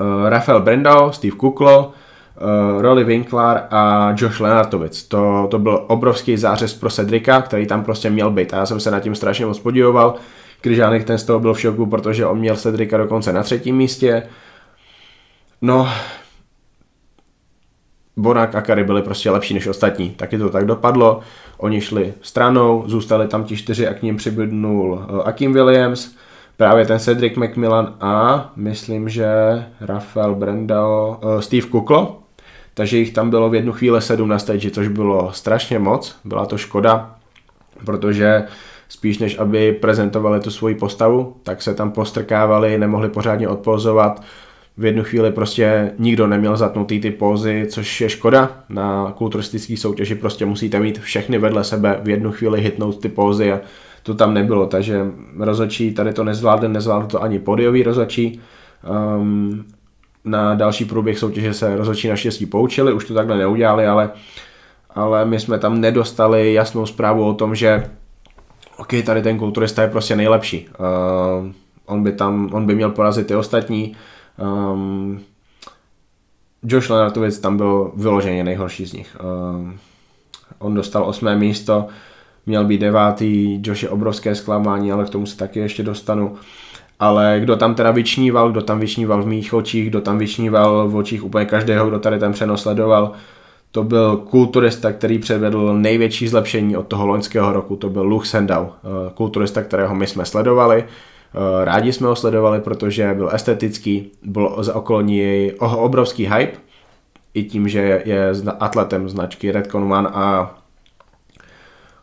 uh, 0.00 0.28
Rafael 0.28 0.60
Brendo, 0.60 1.12
Steve 1.12 1.36
Kuklo, 1.36 1.92
uh, 2.40 2.82
Rolly 2.82 3.04
Winkler 3.04 3.62
a 3.70 4.14
Josh 4.16 4.40
Lenartovic. 4.40 5.02
To, 5.02 5.48
to 5.50 5.58
byl 5.58 5.84
obrovský 5.86 6.36
zářez 6.36 6.74
pro 6.74 6.90
Cedrika, 6.90 7.42
který 7.42 7.66
tam 7.66 7.84
prostě 7.84 8.10
měl 8.10 8.30
být. 8.30 8.54
A 8.54 8.56
já 8.56 8.66
jsem 8.66 8.80
se 8.80 8.90
nad 8.90 9.00
tím 9.00 9.14
strašně 9.14 9.46
moc 9.46 9.58
podíval. 9.58 10.14
Kryžánek 10.60 11.04
ten 11.04 11.18
z 11.18 11.24
toho 11.24 11.40
byl 11.40 11.54
v 11.54 11.60
šoku, 11.60 11.86
protože 11.86 12.26
on 12.26 12.38
měl 12.38 12.56
Cedrika 12.56 12.96
dokonce 12.96 13.32
na 13.32 13.42
třetím 13.42 13.76
místě. 13.76 14.22
No, 15.62 15.88
Bonak 18.16 18.54
a 18.54 18.60
Kary 18.60 18.84
byli 18.84 19.02
prostě 19.02 19.30
lepší 19.30 19.54
než 19.54 19.66
ostatní. 19.66 20.10
Taky 20.10 20.38
to 20.38 20.50
tak 20.50 20.66
dopadlo. 20.66 21.20
Oni 21.58 21.80
šli 21.80 22.14
stranou, 22.22 22.84
zůstali 22.86 23.28
tam 23.28 23.44
ti 23.44 23.56
čtyři 23.56 23.88
a 23.88 23.94
k 23.94 24.02
ním 24.02 24.16
přibydnul 24.16 25.06
eh, 25.08 25.22
Akim 25.22 25.52
Williams, 25.52 26.14
právě 26.56 26.86
ten 26.86 26.98
Cedric 26.98 27.36
McMillan 27.36 27.94
a 28.00 28.52
myslím, 28.56 29.08
že 29.08 29.28
Rafael 29.80 30.34
Brendao, 30.34 31.20
uh, 31.22 31.40
Steve 31.40 31.66
Kuklo, 31.66 32.22
takže 32.78 32.98
jich 32.98 33.12
tam 33.12 33.30
bylo 33.30 33.50
v 33.50 33.54
jednu 33.54 33.72
chvíli 33.72 34.02
sedm 34.02 34.28
na 34.28 34.38
stage, 34.38 34.70
což 34.70 34.88
bylo 34.88 35.32
strašně 35.32 35.78
moc, 35.78 36.16
byla 36.24 36.46
to 36.46 36.58
škoda, 36.58 37.16
protože 37.84 38.44
spíš 38.88 39.18
než 39.18 39.38
aby 39.38 39.72
prezentovali 39.72 40.40
tu 40.40 40.50
svoji 40.50 40.74
postavu, 40.74 41.36
tak 41.42 41.62
se 41.62 41.74
tam 41.74 41.90
postrkávali, 41.90 42.78
nemohli 42.78 43.08
pořádně 43.08 43.48
odpozovat, 43.48 44.22
v 44.76 44.84
jednu 44.84 45.04
chvíli 45.04 45.32
prostě 45.32 45.92
nikdo 45.98 46.26
neměl 46.26 46.56
zatnutý 46.56 47.00
ty 47.00 47.10
pózy, 47.10 47.66
což 47.70 48.00
je 48.00 48.08
škoda. 48.08 48.50
Na 48.68 49.12
kulturistické 49.16 49.76
soutěži 49.76 50.14
prostě 50.14 50.46
musíte 50.46 50.80
mít 50.80 50.98
všechny 50.98 51.38
vedle 51.38 51.64
sebe 51.64 52.00
v 52.02 52.08
jednu 52.08 52.32
chvíli 52.32 52.60
hitnout 52.60 53.00
ty 53.00 53.08
pózy 53.08 53.52
a 53.52 53.60
to 54.02 54.14
tam 54.14 54.34
nebylo, 54.34 54.66
takže 54.66 55.06
rozočí 55.38 55.94
tady 55.94 56.12
to 56.12 56.24
nezvládl, 56.24 56.68
nezvládl 56.68 57.06
to 57.06 57.22
ani 57.22 57.38
podiový 57.38 57.82
rozočí. 57.82 58.40
Um, 59.16 59.64
na 60.24 60.54
další 60.54 60.84
průběh 60.84 61.18
soutěže 61.18 61.54
se 61.54 61.76
rozočí 61.76 62.08
naštěstí 62.08 62.46
poučili, 62.46 62.92
už 62.92 63.04
to 63.04 63.14
takhle 63.14 63.38
neudělali, 63.38 63.86
ale, 63.86 64.10
ale 64.90 65.24
my 65.24 65.40
jsme 65.40 65.58
tam 65.58 65.80
nedostali 65.80 66.52
jasnou 66.52 66.86
zprávu 66.86 67.28
o 67.28 67.34
tom, 67.34 67.54
že 67.54 67.90
OK, 68.76 68.92
tady 69.06 69.22
ten 69.22 69.38
kulturista 69.38 69.82
je 69.82 69.88
prostě 69.88 70.16
nejlepší. 70.16 70.68
Uh, 70.68 71.52
on, 71.86 72.02
by 72.02 72.12
tam, 72.12 72.50
on 72.52 72.66
by 72.66 72.74
měl 72.74 72.90
porazit 72.90 73.26
ty 73.26 73.36
ostatní, 73.36 73.96
Um, 74.38 75.20
Josh 76.62 76.90
Lenartovic 76.90 77.38
tam 77.38 77.56
byl 77.56 77.92
vyloženě 77.96 78.44
nejhorší 78.44 78.86
z 78.86 78.92
nich. 78.92 79.16
Um, 79.54 79.78
on 80.58 80.74
dostal 80.74 81.04
osmé 81.04 81.36
místo, 81.36 81.88
měl 82.46 82.64
být 82.64 82.78
devátý, 82.78 83.60
Josh 83.64 83.82
je 83.82 83.88
obrovské 83.88 84.34
zklamání, 84.34 84.92
ale 84.92 85.04
k 85.04 85.10
tomu 85.10 85.26
se 85.26 85.36
taky 85.36 85.60
ještě 85.60 85.82
dostanu. 85.82 86.36
Ale 86.98 87.36
kdo 87.40 87.56
tam 87.56 87.74
teda 87.74 87.90
vyčníval, 87.90 88.50
kdo 88.50 88.62
tam 88.62 88.80
vyčníval 88.80 89.22
v 89.22 89.26
mých 89.26 89.54
očích, 89.54 89.90
kdo 89.90 90.00
tam 90.00 90.18
vyčníval 90.18 90.88
v 90.88 90.96
očích 90.96 91.24
úplně 91.24 91.44
každého, 91.44 91.88
kdo 91.88 91.98
tady 91.98 92.18
ten 92.18 92.32
přenos 92.32 92.62
sledoval, 92.62 93.12
to 93.70 93.84
byl 93.84 94.16
kulturista, 94.16 94.92
který 94.92 95.18
předvedl 95.18 95.74
největší 95.78 96.28
zlepšení 96.28 96.76
od 96.76 96.86
toho 96.86 97.06
loňského 97.06 97.52
roku, 97.52 97.76
to 97.76 97.88
byl 97.90 98.02
Luke 98.02 98.26
Sendau, 98.26 98.64
eh, 98.64 99.10
kulturista, 99.14 99.62
kterého 99.62 99.94
my 99.94 100.06
jsme 100.06 100.24
sledovali, 100.24 100.84
Eh, 101.34 101.64
rádi 101.64 101.92
jsme 101.92 102.06
ho 102.06 102.16
sledovali, 102.16 102.60
protože 102.60 103.14
byl 103.14 103.30
estetický, 103.34 104.10
byl 104.22 104.56
za 104.60 104.74
okolo 104.74 105.00
něj 105.00 105.54
obrovský 105.60 106.26
hype, 106.26 106.58
i 107.34 107.44
tím, 107.44 107.68
že 107.68 108.02
je 108.04 108.32
atletem 108.60 109.08
značky 109.08 109.52
Redcon 109.52 109.92
One 109.92 110.08
a 110.08 110.54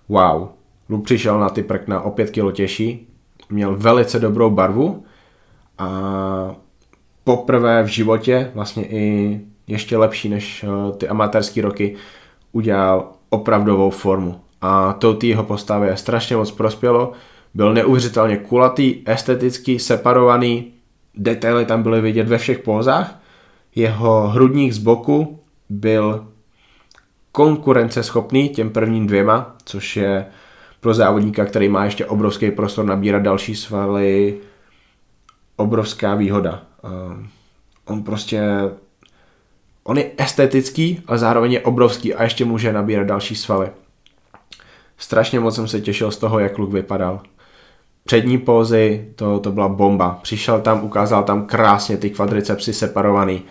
wow, 0.09 0.47
Luke 0.89 1.03
přišel 1.03 1.39
na 1.39 1.49
ty 1.49 1.63
prkna 1.63 2.01
o 2.01 2.11
5 2.11 2.31
kg 2.31 2.53
těžší, 2.53 3.07
měl 3.49 3.75
velice 3.75 4.19
dobrou 4.19 4.49
barvu 4.49 5.05
a 5.77 6.55
poprvé 7.23 7.83
v 7.83 7.87
životě, 7.87 8.51
vlastně 8.53 8.85
i 8.85 9.41
ještě 9.67 9.97
lepší 9.97 10.29
než 10.29 10.63
eh, 10.63 10.97
ty 10.97 11.07
amatérské 11.07 11.61
roky, 11.61 11.95
udělal 12.51 13.11
opravdovou 13.29 13.89
formu. 13.89 14.39
A 14.61 14.93
to 14.93 15.17
jeho 15.23 15.43
postavě 15.43 15.97
strašně 15.97 16.35
moc 16.35 16.51
prospělo, 16.51 17.11
byl 17.53 17.73
neuvěřitelně 17.73 18.37
kulatý, 18.37 19.03
estetický, 19.05 19.79
separovaný, 19.79 20.71
detaily 21.15 21.65
tam 21.65 21.83
byly 21.83 22.01
vidět 22.01 22.27
ve 22.27 22.37
všech 22.37 22.59
pózách. 22.59 23.19
Jeho 23.75 24.27
hrudník 24.27 24.73
z 24.73 24.77
boku 24.77 25.39
byl 25.69 26.27
konkurenceschopný 27.31 28.49
těm 28.49 28.69
prvním 28.69 29.07
dvěma, 29.07 29.55
což 29.65 29.97
je 29.97 30.25
pro 30.85 30.93
závodníka, 30.93 31.45
který 31.45 31.69
má 31.69 31.85
ještě 31.85 32.05
obrovský 32.05 32.51
prostor 32.51 32.85
nabírat 32.85 33.21
další 33.21 33.55
svaly, 33.55 34.37
obrovská 35.55 36.15
výhoda. 36.15 36.61
Ehm, 36.83 37.27
on 37.85 38.03
prostě, 38.03 38.41
on 39.83 39.97
je 39.97 40.11
estetický, 40.17 41.01
ale 41.07 41.17
zároveň 41.17 41.51
je 41.51 41.61
obrovský 41.61 42.13
a 42.13 42.23
ještě 42.23 42.45
může 42.45 42.73
nabírat 42.73 43.07
další 43.07 43.35
svaly. 43.35 43.67
Strašně 44.97 45.39
moc 45.39 45.55
jsem 45.55 45.67
se 45.67 45.81
těšil 45.81 46.11
z 46.11 46.17
toho, 46.17 46.39
jak 46.39 46.57
Luke 46.57 46.73
vypadal 46.73 47.21
přední 48.03 48.37
pózy, 48.37 49.07
to, 49.15 49.39
to 49.39 49.51
byla 49.51 49.67
bomba. 49.69 50.19
Přišel 50.21 50.61
tam, 50.61 50.83
ukázal 50.83 51.23
tam 51.23 51.45
krásně 51.45 51.97
ty 51.97 52.09
kvadricepsy 52.09 52.73
separovaný. 52.73 53.41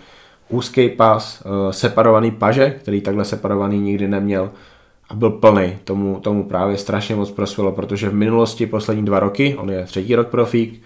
Úzký 0.49 0.89
pas, 0.89 1.43
uh, 1.47 1.71
separovaný 1.71 2.31
paže, 2.31 2.71
který 2.71 3.01
takhle 3.01 3.25
separovaný 3.25 3.81
nikdy 3.81 4.09
neměl 4.09 4.51
a 5.09 5.15
byl 5.15 5.31
plný. 5.31 5.77
Tomu, 5.85 6.21
tomu 6.21 6.49
právě 6.49 6.77
strašně 6.77 7.15
moc 7.15 7.31
prosvilo, 7.31 7.73
protože 7.73 8.09
v 8.09 8.15
minulosti 8.15 8.67
poslední 8.67 9.05
dva 9.05 9.21
roky, 9.21 9.57
on 9.57 9.71
je 9.71 9.85
třetí 9.85 10.15
rok 10.15 10.29
profík, 10.29 10.83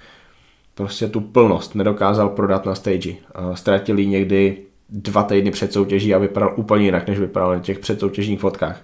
prostě 0.75 1.09
tu 1.09 1.21
plnost 1.21 1.75
nedokázal 1.75 2.29
prodat 2.29 2.67
na 2.67 2.75
stage. 2.75 3.15
Ztratili 3.55 4.07
někdy 4.07 4.59
dva 4.89 5.23
týdny 5.23 5.51
před 5.51 5.73
soutěží 5.73 6.15
a 6.15 6.19
vypadal 6.19 6.55
úplně 6.57 6.85
jinak, 6.85 7.09
než 7.09 7.19
vypadal 7.19 7.51
na 7.51 7.59
těch 7.59 7.79
předsoutěžních 7.79 8.41
fotkách. 8.41 8.81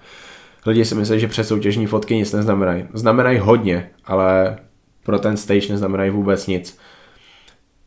Lidi 0.66 0.84
si 0.84 0.94
myslí, 0.94 1.20
že 1.20 1.28
předsoutěžní 1.28 1.86
fotky 1.86 2.16
nic 2.16 2.32
neznamenají. 2.32 2.84
Znamenají 2.92 3.38
hodně, 3.38 3.90
ale 4.04 4.58
pro 5.04 5.18
ten 5.18 5.36
stage 5.36 5.68
neznamenají 5.72 6.10
vůbec 6.10 6.46
nic. 6.46 6.78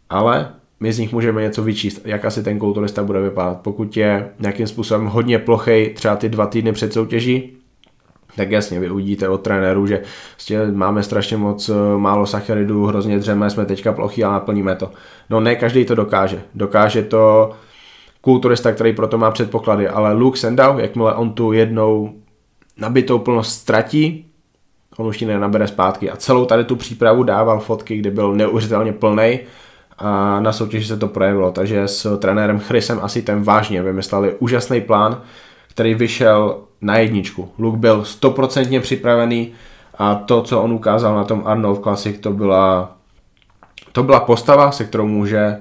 Ale 0.10 0.54
my 0.80 0.94
z 0.94 1.00
nich 1.00 1.14
můžeme 1.14 1.42
něco 1.42 1.64
vyčíst, 1.64 2.02
jak 2.06 2.26
asi 2.26 2.44
ten 2.44 2.60
kulturista 2.60 3.04
bude 3.04 3.22
vypadat. 3.22 3.62
Pokud 3.62 3.98
je 3.98 4.30
nějakým 4.40 4.68
způsobem 4.68 5.06
hodně 5.06 5.40
plochej, 5.40 5.90
třeba 5.94 6.16
ty 6.16 6.30
dva 6.30 6.46
týdny 6.46 6.72
před 6.72 6.94
soutěží, 6.94 7.58
tak 8.36 8.52
jasně, 8.52 8.80
vy 8.80 8.90
uvidíte 8.90 9.30
od 9.30 9.38
trenéru, 9.38 9.88
že 9.88 10.02
vlastně 10.36 10.60
máme 10.78 11.04
strašně 11.04 11.38
moc 11.38 11.70
eh, 11.70 11.74
málo 11.98 12.26
sacharidů, 12.26 12.86
hrozně 12.86 13.20
dřeme, 13.20 13.50
jsme 13.50 13.66
teďka 13.66 13.94
plochý 13.94 14.24
a 14.24 14.32
naplníme 14.32 14.76
to. 14.76 14.92
No 15.30 15.40
ne 15.40 15.56
každý 15.56 15.86
to 15.86 15.96
dokáže. 15.96 16.42
Dokáže 16.56 17.04
to 17.04 17.52
kulturista, 18.22 18.72
který 18.72 18.94
proto 18.94 19.18
má 19.18 19.32
předpoklady, 19.32 19.88
ale 19.88 20.14
Luke 20.14 20.40
Sendau, 20.40 20.78
jakmile 20.78 21.16
on 21.16 21.34
tu 21.34 21.52
jednou 21.52 22.14
nabitou 22.78 23.20
plnost 23.20 23.52
ztratí, 23.52 24.26
on 24.98 25.08
už 25.08 25.22
ji 25.22 25.28
nenabere 25.28 25.68
zpátky. 25.68 26.10
A 26.10 26.16
celou 26.16 26.46
tady 26.46 26.64
tu 26.64 26.76
přípravu 26.76 27.24
dával 27.24 27.60
fotky, 27.60 27.98
kde 27.98 28.12
byl 28.12 28.36
neuvěřitelně 28.36 28.94
plný 28.94 29.40
a 29.98 30.40
na 30.40 30.52
soutěži 30.52 30.88
se 30.88 30.98
to 30.98 31.08
projevilo. 31.08 31.52
Takže 31.52 31.88
s 31.88 32.18
trenérem 32.18 32.60
Chrisem 32.60 33.00
asi 33.02 33.22
ten 33.22 33.44
vážně 33.44 33.82
vymysleli 33.82 34.36
úžasný 34.40 34.82
plán, 34.82 35.22
který 35.70 35.94
vyšel 35.94 36.58
na 36.82 36.98
jedničku. 36.98 37.52
Luke 37.60 37.78
byl 37.78 38.06
stoprocentně 38.06 38.80
připravený 38.80 39.52
a 39.98 40.16
to, 40.16 40.42
co 40.42 40.62
on 40.62 40.74
ukázal 40.74 41.16
na 41.16 41.24
tom 41.24 41.44
Arnold 41.46 41.84
Classic, 41.84 42.20
to 42.20 42.32
byla, 42.32 42.92
to 43.92 44.04
byla 44.04 44.20
postava, 44.20 44.72
se 44.72 44.84
kterou 44.84 45.08
může 45.08 45.58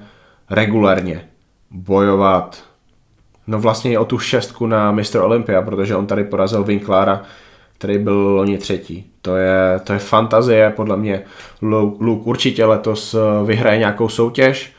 regulérně 0.51 1.29
bojovat 1.71 2.67
no 3.47 3.59
vlastně 3.59 3.93
i 3.93 3.97
o 3.97 4.05
tu 4.05 4.19
šestku 4.19 4.67
na 4.67 4.93
Mr. 4.93 5.19
Olympia, 5.21 5.63
protože 5.63 5.97
on 5.97 6.07
tady 6.07 6.25
porazil 6.25 6.65
Winklára 6.65 7.23
který 7.79 7.99
byl 7.99 8.15
loni 8.15 8.59
třetí. 8.59 9.11
To 9.23 9.37
je, 9.37 9.81
to 9.85 9.93
je 9.93 9.99
fantazie, 9.99 10.73
podle 10.77 10.97
mě 10.97 11.23
Luke 12.01 12.25
určitě 12.25 12.65
letos 12.65 13.15
eh, 13.15 13.47
vyhraje 13.47 13.79
nějakou 13.79 14.09
soutěž, 14.09 14.73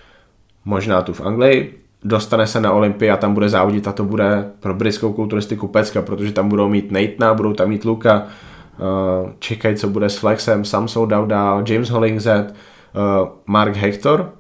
možná 0.66 1.02
tu 1.02 1.14
v 1.14 1.22
Anglii, 1.22 1.80
dostane 2.04 2.48
se 2.48 2.62
na 2.62 2.72
Olympii 2.72 3.12
a 3.12 3.18
tam 3.18 3.34
bude 3.34 3.50
závodit 3.50 3.88
a 3.88 3.92
to 3.92 4.04
bude 4.04 4.50
pro 4.60 4.74
britskou 4.74 5.14
kulturistiku 5.14 5.68
pecka, 5.68 6.02
protože 6.02 6.32
tam 6.32 6.50
budou 6.50 6.70
mít 6.70 6.92
Natana, 6.92 7.34
budou 7.34 7.54
tam 7.54 7.70
mít 7.70 7.86
Luka, 7.86 8.24
uh, 8.24 9.30
čekají, 9.40 9.76
co 9.76 9.88
bude 9.88 10.10
s 10.10 10.18
Flexem, 10.18 10.66
Samson 10.66 11.10
Dowdal, 11.10 11.64
James 11.68 11.90
Hollingset, 11.90 12.54
uh, 12.54 13.28
Mark 13.46 13.76
Hector, 13.76 14.34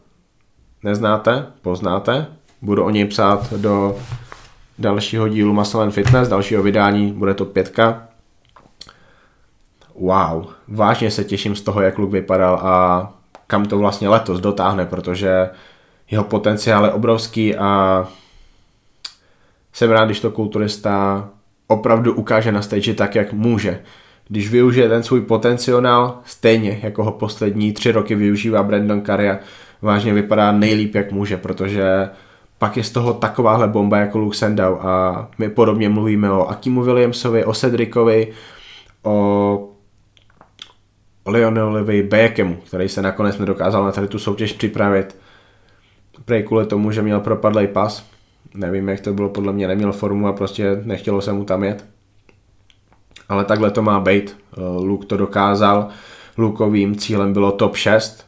neznáte, 0.84 1.46
poznáte, 1.62 2.26
budu 2.62 2.84
o 2.84 2.90
něj 2.90 3.06
psát 3.06 3.54
do 3.54 3.96
dalšího 4.80 5.28
dílu 5.28 5.54
Muscle 5.54 5.84
and 5.84 5.92
Fitness, 5.92 6.30
dalšího 6.30 6.64
vydání, 6.64 7.12
bude 7.12 7.34
to 7.34 7.46
pětka. 7.46 8.07
Wow, 9.98 10.46
vážně 10.68 11.12
se 11.12 11.24
těším 11.24 11.56
z 11.56 11.62
toho, 11.62 11.82
jak 11.82 11.98
Luke 11.98 12.12
vypadal 12.12 12.60
a 12.64 13.14
kam 13.48 13.66
to 13.66 13.78
vlastně 13.78 14.10
letos 14.10 14.40
dotáhne, 14.40 14.86
protože 14.86 15.50
jeho 16.12 16.24
potenciál 16.24 16.86
je 16.86 16.92
obrovský 16.92 17.56
a 17.56 18.08
jsem 19.74 19.92
rád, 19.92 20.06
když 20.06 20.20
to 20.20 20.32
kulturista 20.32 21.30
opravdu 21.68 22.14
ukáže 22.14 22.52
na 22.52 22.62
stage 22.62 22.94
tak, 22.94 23.16
jak 23.16 23.34
může. 23.34 23.80
Když 24.28 24.52
využije 24.52 24.90
ten 24.90 25.04
svůj 25.04 25.22
potenciál 25.22 26.20
stejně, 26.26 26.80
jako 26.84 27.04
ho 27.04 27.12
poslední 27.12 27.74
tři 27.74 27.92
roky 27.92 28.16
využívá 28.16 28.64
Brandon 28.64 29.02
Carrier, 29.02 29.40
vážně 29.82 30.14
vypadá 30.14 30.52
nejlíp, 30.52 30.96
jak 30.96 31.12
může, 31.12 31.38
protože 31.38 32.10
pak 32.58 32.78
je 32.78 32.84
z 32.84 32.92
toho 32.92 33.14
takováhle 33.14 33.68
bomba 33.68 33.98
jako 33.98 34.18
Luke 34.18 34.38
Sandow 34.38 34.80
a 34.82 35.28
my 35.38 35.50
podobně 35.50 35.90
mluvíme 35.90 36.32
o 36.32 36.48
Akimu 36.48 36.84
Williamsovi, 36.84 37.46
o 37.46 37.54
Cedricovi, 37.54 38.34
o 39.04 39.70
Leonelovi 41.28 42.04
Bejekemu, 42.04 42.56
který 42.56 42.90
se 42.90 43.02
nakonec 43.02 43.38
nedokázal 43.38 43.84
na 43.84 43.92
tady 43.92 44.08
tu 44.08 44.20
soutěž 44.20 44.54
připravit 44.54 45.16
prej 46.26 46.44
kvůli 46.44 46.66
tomu, 46.66 46.92
že 46.92 47.02
měl 47.02 47.20
propadlej 47.20 47.68
pas. 47.68 48.06
Nevím, 48.54 48.90
jak 48.90 49.00
to 49.00 49.14
bylo, 49.14 49.30
podle 49.30 49.54
mě 49.54 49.68
neměl 49.68 49.92
formu 49.92 50.28
a 50.28 50.34
prostě 50.34 50.82
nechtělo 50.84 51.22
se 51.22 51.34
mu 51.34 51.44
tam 51.44 51.64
jet. 51.64 51.86
Ale 53.30 53.46
takhle 53.46 53.72
to 53.72 53.82
má 53.82 54.00
být. 54.00 54.38
Luke 54.80 55.06
to 55.06 55.18
dokázal. 55.18 55.88
Lukovým 56.38 56.96
cílem 56.96 57.34
bylo 57.34 57.52
top 57.52 57.76
6 57.76 58.28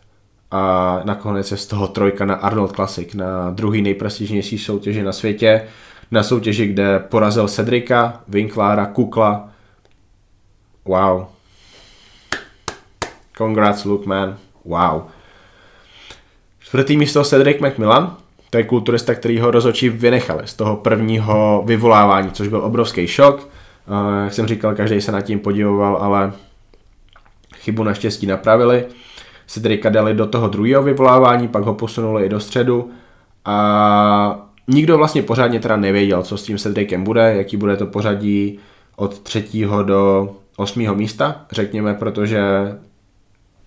a 0.52 1.02
nakonec 1.06 1.52
je 1.52 1.58
z 1.58 1.68
toho 1.68 1.88
trojka 1.88 2.26
na 2.26 2.36
Arnold 2.36 2.72
Classic, 2.72 3.14
na 3.14 3.50
druhý 3.50 3.82
nejprestižnější 3.82 4.58
soutěži 4.58 5.04
na 5.04 5.12
světě, 5.12 5.68
na 6.12 6.24
soutěži, 6.24 6.68
kde 6.68 7.00
porazil 7.00 7.48
Cedrika, 7.48 8.22
Winklára, 8.28 8.86
Kukla. 8.86 9.50
Wow. 10.86 11.26
Congrats 13.40 13.86
Luke, 13.86 14.10
man. 14.10 14.38
Wow. 14.66 15.02
Čtvrtý 16.60 16.98
místo 16.98 17.24
Cedric 17.24 17.62
McMillan, 17.62 18.18
to 18.50 18.58
je 18.58 18.64
kulturista, 18.64 19.16
který 19.16 19.40
ho 19.40 19.52
rozhodčí 19.52 19.90
vynechali 19.90 20.42
z 20.46 20.54
toho 20.54 20.76
prvního 20.76 21.64
vyvolávání, 21.66 22.32
což 22.32 22.48
byl 22.48 22.62
obrovský 22.62 23.08
šok. 23.08 23.50
Jak 24.24 24.34
jsem 24.34 24.48
říkal, 24.48 24.76
každý 24.76 25.02
se 25.02 25.12
nad 25.12 25.22
tím 25.22 25.40
podivoval, 25.40 25.98
ale 26.02 26.34
chybu 27.56 27.84
naštěstí 27.84 28.28
napravili. 28.28 28.86
Cedrika 29.48 29.90
dali 29.90 30.14
do 30.14 30.28
toho 30.28 30.48
druhého 30.48 30.84
vyvolávání, 30.84 31.48
pak 31.48 31.64
ho 31.64 31.74
posunuli 31.74 32.26
i 32.26 32.30
do 32.30 32.40
středu 32.40 32.92
a 33.46 34.48
nikdo 34.68 34.98
vlastně 34.98 35.24
pořádně 35.24 35.60
teda 35.60 35.78
nevěděl, 35.78 36.24
co 36.24 36.38
s 36.38 36.44
tím 36.44 36.58
Cedricem 36.58 37.04
bude, 37.04 37.36
jaký 37.36 37.58
bude 37.58 37.78
to 37.78 37.86
pořadí 37.86 38.60
od 38.96 39.20
třetího 39.20 39.84
do 39.84 40.30
osmého 40.58 40.96
místa, 40.96 41.46
řekněme, 41.52 41.94
protože 41.94 42.42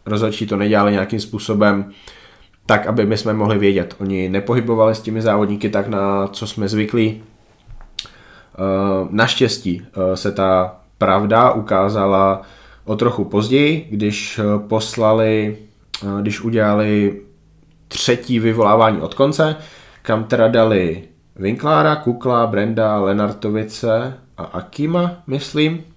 rozhodčí 0.07 0.47
to 0.47 0.57
nedělali 0.57 0.93
nějakým 0.93 1.21
způsobem 1.21 1.91
tak, 2.67 2.87
aby 2.87 3.07
my 3.07 3.17
jsme 3.17 3.33
mohli 3.33 3.59
vědět. 3.59 3.97
Oni 4.01 4.29
nepohybovali 4.29 4.95
s 4.95 5.01
těmi 5.01 5.23
závodníky 5.23 5.69
tak, 5.69 5.89
na 5.89 6.27
co 6.27 6.47
jsme 6.47 6.69
zvyklí. 6.69 7.23
Eh, 8.55 9.09
naštěstí 9.11 9.83
eh, 9.87 10.17
se 10.17 10.33
ta 10.33 10.77
pravda 10.99 11.51
ukázala 11.51 12.43
o 12.85 12.97
trochu 12.97 13.25
později, 13.25 13.89
když 13.91 14.39
eh, 14.39 14.43
poslali, 14.69 15.57
když 16.21 16.41
udělali 16.41 17.21
třetí 17.89 18.39
vyvolávání 18.39 19.01
od 19.01 19.15
konce, 19.15 19.57
kam 20.03 20.25
teda 20.25 20.49
dali 20.49 21.03
Winklára, 21.37 21.97
Kukla, 21.97 22.47
Brenda, 22.47 22.99
Lenartovice 22.99 24.19
a 24.37 24.45
Akima, 24.45 25.23
myslím. 25.27 25.92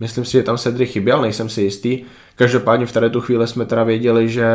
Myslím 0.00 0.24
si, 0.24 0.32
že 0.32 0.42
tam 0.42 0.56
Cedric 0.56 0.90
chyběl, 0.90 1.22
nejsem 1.22 1.48
si 1.48 1.62
jistý. 1.62 2.04
Každopádně 2.36 2.86
v 2.86 2.92
tady 2.92 3.10
tu 3.10 3.20
chvíli 3.20 3.46
jsme 3.46 3.66
teda 3.66 3.84
věděli, 3.84 4.28
že 4.28 4.46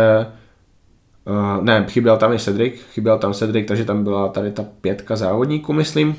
Uh, 1.29 1.63
ne, 1.63 1.85
chyběl 1.89 2.17
tam 2.17 2.33
i 2.33 2.39
Cedric, 2.39 2.81
chyběl 2.93 3.17
tam 3.17 3.33
Cedric, 3.33 3.67
takže 3.67 3.85
tam 3.85 4.03
byla 4.03 4.27
tady 4.27 4.51
ta 4.51 4.65
pětka 4.81 5.15
závodníků, 5.15 5.73
myslím. 5.73 6.15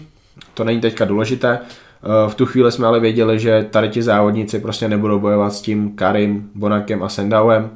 To 0.55 0.65
není 0.65 0.81
teďka 0.81 1.05
důležité. 1.05 1.59
Uh, 1.59 2.31
v 2.31 2.35
tu 2.35 2.47
chvíli 2.47 2.73
jsme 2.73 2.87
ale 2.87 3.01
věděli, 3.01 3.39
že 3.39 3.67
tady 3.71 3.89
ti 3.89 4.03
závodníci 4.03 4.59
prostě 4.59 4.89
nebudou 4.89 5.19
bojovat 5.19 5.53
s 5.53 5.61
tím 5.61 5.97
Karim, 5.97 6.51
Bonakem 6.55 7.03
a 7.03 7.09
Sendauem 7.09 7.71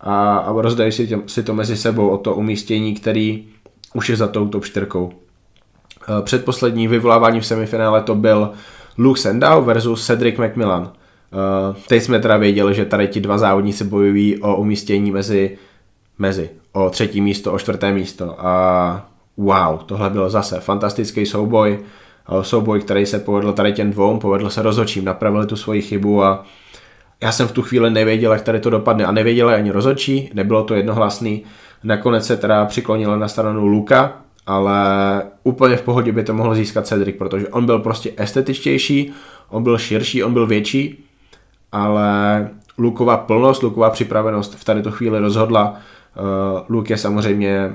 a, 0.00 0.36
a 0.36 0.62
rozdají 0.62 0.92
si, 0.92 1.06
tě, 1.06 1.18
si 1.26 1.42
to 1.42 1.54
mezi 1.54 1.76
sebou 1.76 2.08
o 2.08 2.18
to 2.18 2.34
umístění, 2.34 2.94
který 2.94 3.44
už 3.94 4.08
je 4.08 4.16
za 4.16 4.28
tou 4.28 4.48
top 4.48 4.64
4. 4.64 4.86
Uh, 4.94 5.04
předposlední 6.22 6.88
vyvolávání 6.88 7.40
v 7.40 7.46
semifinále 7.46 8.02
to 8.02 8.14
byl 8.14 8.52
Luke 8.98 9.20
Sendau 9.20 9.64
versus 9.64 10.06
Cedric 10.06 10.38
McMillan. 10.38 10.82
Uh, 10.82 11.76
teď 11.88 12.02
jsme 12.02 12.20
teda 12.20 12.36
věděli, 12.36 12.74
že 12.74 12.84
tady 12.84 13.08
ti 13.08 13.20
dva 13.20 13.38
závodníci 13.38 13.84
bojují 13.84 14.42
o 14.42 14.56
umístění 14.56 15.10
mezi 15.10 15.58
mezi 16.18 16.50
o 16.72 16.90
třetí 16.90 17.20
místo, 17.20 17.52
o 17.52 17.58
čtvrté 17.58 17.92
místo. 17.92 18.46
A 18.46 19.06
wow, 19.36 19.78
tohle 19.86 20.10
byl 20.10 20.30
zase 20.30 20.60
fantastický 20.60 21.26
souboj, 21.26 21.78
souboj, 22.42 22.80
který 22.80 23.06
se 23.06 23.18
povedl 23.18 23.52
tady 23.52 23.72
těm 23.72 23.90
dvou, 23.90 24.18
povedl 24.18 24.50
se 24.50 24.62
rozhodčím, 24.62 25.04
napravili 25.04 25.46
tu 25.46 25.56
svoji 25.56 25.82
chybu 25.82 26.24
a 26.24 26.44
já 27.20 27.32
jsem 27.32 27.48
v 27.48 27.52
tu 27.52 27.62
chvíli 27.62 27.90
nevěděl, 27.90 28.32
jak 28.32 28.42
tady 28.42 28.60
to 28.60 28.70
dopadne 28.70 29.04
a 29.04 29.12
nevěděl 29.12 29.48
ani 29.48 29.70
rozhodčí, 29.70 30.30
nebylo 30.34 30.64
to 30.64 30.74
jednohlasný, 30.74 31.44
nakonec 31.84 32.26
se 32.26 32.36
teda 32.36 32.64
přiklonil 32.64 33.18
na 33.18 33.28
stranu 33.28 33.66
Luka, 33.66 34.21
ale 34.46 35.22
úplně 35.42 35.76
v 35.76 35.82
pohodě 35.82 36.12
by 36.12 36.22
to 36.22 36.34
mohl 36.34 36.54
získat 36.54 36.86
Cedric, 36.86 37.16
protože 37.16 37.48
on 37.48 37.66
byl 37.66 37.78
prostě 37.78 38.12
estetičtější, 38.16 39.12
on 39.48 39.62
byl 39.62 39.78
širší, 39.78 40.24
on 40.24 40.32
byl 40.32 40.46
větší, 40.46 41.04
ale 41.72 42.48
Luková 42.78 43.16
plnost, 43.16 43.62
Luková 43.62 43.90
připravenost 43.90 44.54
v 44.54 44.64
tady 44.64 44.82
tu 44.82 44.90
chvíli 44.90 45.18
rozhodla 45.18 45.80
Uh, 46.16 46.60
Luke 46.68 46.92
je 46.92 46.98
samozřejmě 46.98 47.74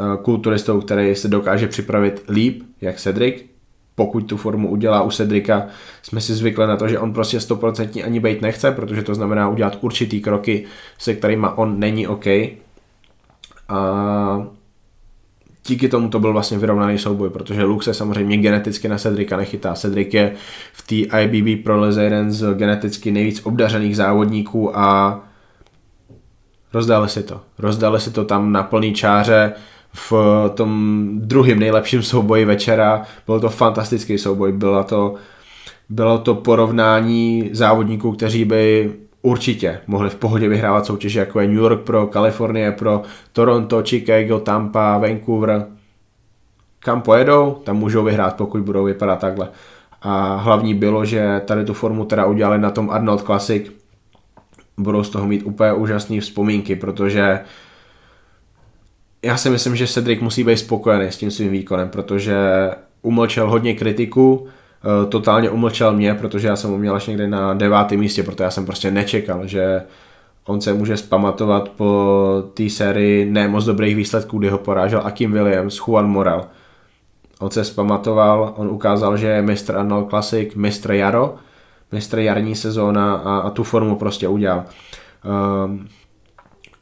uh, 0.00 0.16
kulturistou, 0.16 0.80
který 0.80 1.14
se 1.14 1.28
dokáže 1.28 1.68
připravit 1.68 2.24
líp, 2.28 2.62
jak 2.80 2.96
Cedric. 2.96 3.44
Pokud 3.94 4.20
tu 4.20 4.36
formu 4.36 4.68
udělá 4.68 5.02
u 5.02 5.10
Cedrika, 5.10 5.66
jsme 6.02 6.20
si 6.20 6.34
zvykli 6.34 6.66
na 6.66 6.76
to, 6.76 6.88
že 6.88 6.98
on 6.98 7.12
prostě 7.12 7.38
100% 7.38 8.04
ani 8.04 8.20
být 8.20 8.42
nechce, 8.42 8.72
protože 8.72 9.02
to 9.02 9.14
znamená 9.14 9.48
udělat 9.48 9.78
určitý 9.80 10.20
kroky, 10.20 10.64
se 10.98 11.14
kterými 11.14 11.46
on 11.54 11.80
není 11.80 12.06
OK. 12.06 12.26
A 13.68 14.46
díky 15.66 15.88
tomu 15.88 16.08
to 16.08 16.20
byl 16.20 16.32
vlastně 16.32 16.58
vyrovnaný 16.58 16.98
souboj, 16.98 17.30
protože 17.30 17.62
Luke 17.62 17.84
se 17.84 17.94
samozřejmě 17.94 18.36
geneticky 18.36 18.88
na 18.88 18.98
Cedrika 18.98 19.36
nechytá. 19.36 19.74
Cedric 19.74 20.14
je 20.14 20.32
v 20.72 21.08
té 21.08 21.20
IBB 21.20 21.64
Pro 21.64 21.86
jeden 21.86 22.32
z 22.32 22.54
geneticky 22.54 23.10
nejvíc 23.10 23.40
obdařených 23.44 23.96
závodníků 23.96 24.78
a 24.78 25.20
rozdali 26.72 27.08
si 27.08 27.22
to. 27.22 27.40
Rozdali 27.58 28.00
si 28.00 28.10
to 28.10 28.24
tam 28.24 28.52
na 28.52 28.62
plný 28.62 28.94
čáře 28.94 29.52
v 29.94 30.12
tom 30.54 31.10
druhém 31.14 31.58
nejlepším 31.58 32.02
souboji 32.02 32.44
večera. 32.44 33.02
Byl 33.26 33.40
to 33.40 33.48
fantastický 33.48 34.18
souboj, 34.18 34.52
bylo 34.52 34.84
to, 34.84 35.14
bylo 35.88 36.18
to 36.18 36.34
porovnání 36.34 37.50
závodníků, 37.52 38.12
kteří 38.12 38.44
by 38.44 38.92
určitě 39.22 39.80
mohli 39.86 40.10
v 40.10 40.14
pohodě 40.14 40.48
vyhrávat 40.48 40.86
soutěže, 40.86 41.20
jako 41.20 41.40
je 41.40 41.48
New 41.48 41.56
York 41.56 41.80
pro, 41.80 42.06
Kalifornie 42.06 42.72
pro, 42.72 43.02
Toronto, 43.32 43.82
Chicago, 43.82 44.38
Tampa, 44.38 44.98
Vancouver. 44.98 45.66
Kam 46.78 47.02
pojedou, 47.02 47.60
tam 47.64 47.76
můžou 47.76 48.04
vyhrát, 48.04 48.36
pokud 48.36 48.60
budou 48.60 48.84
vypadat 48.84 49.20
takhle. 49.20 49.48
A 50.02 50.36
hlavní 50.36 50.74
bylo, 50.74 51.04
že 51.04 51.42
tady 51.44 51.64
tu 51.64 51.74
formu 51.74 52.04
teda 52.04 52.26
udělali 52.26 52.58
na 52.58 52.70
tom 52.70 52.90
Arnold 52.90 53.22
Classic, 53.22 53.72
budou 54.76 55.04
z 55.04 55.10
toho 55.10 55.26
mít 55.26 55.42
úplně 55.42 55.72
úžasné 55.72 56.20
vzpomínky, 56.20 56.76
protože 56.76 57.40
já 59.22 59.36
si 59.36 59.50
myslím, 59.50 59.76
že 59.76 59.86
Cedric 59.86 60.20
musí 60.20 60.44
být 60.44 60.56
spokojený 60.56 61.04
s 61.04 61.16
tím 61.16 61.30
svým 61.30 61.50
výkonem, 61.50 61.88
protože 61.88 62.36
umlčel 63.02 63.50
hodně 63.50 63.74
kritiku, 63.74 64.46
totálně 65.08 65.50
umlčel 65.50 65.92
mě, 65.92 66.14
protože 66.14 66.48
já 66.48 66.56
jsem 66.56 66.70
ho 66.70 66.78
měl 66.78 66.94
až 66.94 67.06
někde 67.06 67.28
na 67.28 67.54
devátém 67.54 67.98
místě, 67.98 68.22
protože 68.22 68.44
já 68.44 68.50
jsem 68.50 68.66
prostě 68.66 68.90
nečekal, 68.90 69.46
že 69.46 69.82
on 70.46 70.60
se 70.60 70.72
může 70.72 70.96
spamatovat 70.96 71.68
po 71.68 72.42
té 72.54 72.70
sérii 72.70 73.30
ne 73.30 73.48
moc 73.48 73.64
dobrých 73.64 73.96
výsledků, 73.96 74.38
kdy 74.38 74.48
ho 74.48 74.58
porážel 74.58 75.00
Akim 75.04 75.32
Williams, 75.32 75.80
Juan 75.86 76.06
Moral. 76.06 76.46
On 77.40 77.50
se 77.50 77.64
spamatoval, 77.64 78.54
on 78.56 78.68
ukázal, 78.68 79.16
že 79.16 79.26
je 79.26 79.42
mistr 79.42 79.76
Arnold 79.76 80.08
Classic, 80.08 80.54
mistr 80.54 80.92
Jaro, 80.92 81.34
mistr 81.92 82.18
jarní 82.18 82.54
sezóna 82.54 83.14
a, 83.14 83.38
a 83.38 83.50
tu 83.50 83.62
formu 83.62 83.96
prostě 83.96 84.28
udělal. 84.28 84.64
Uh, 85.24 85.80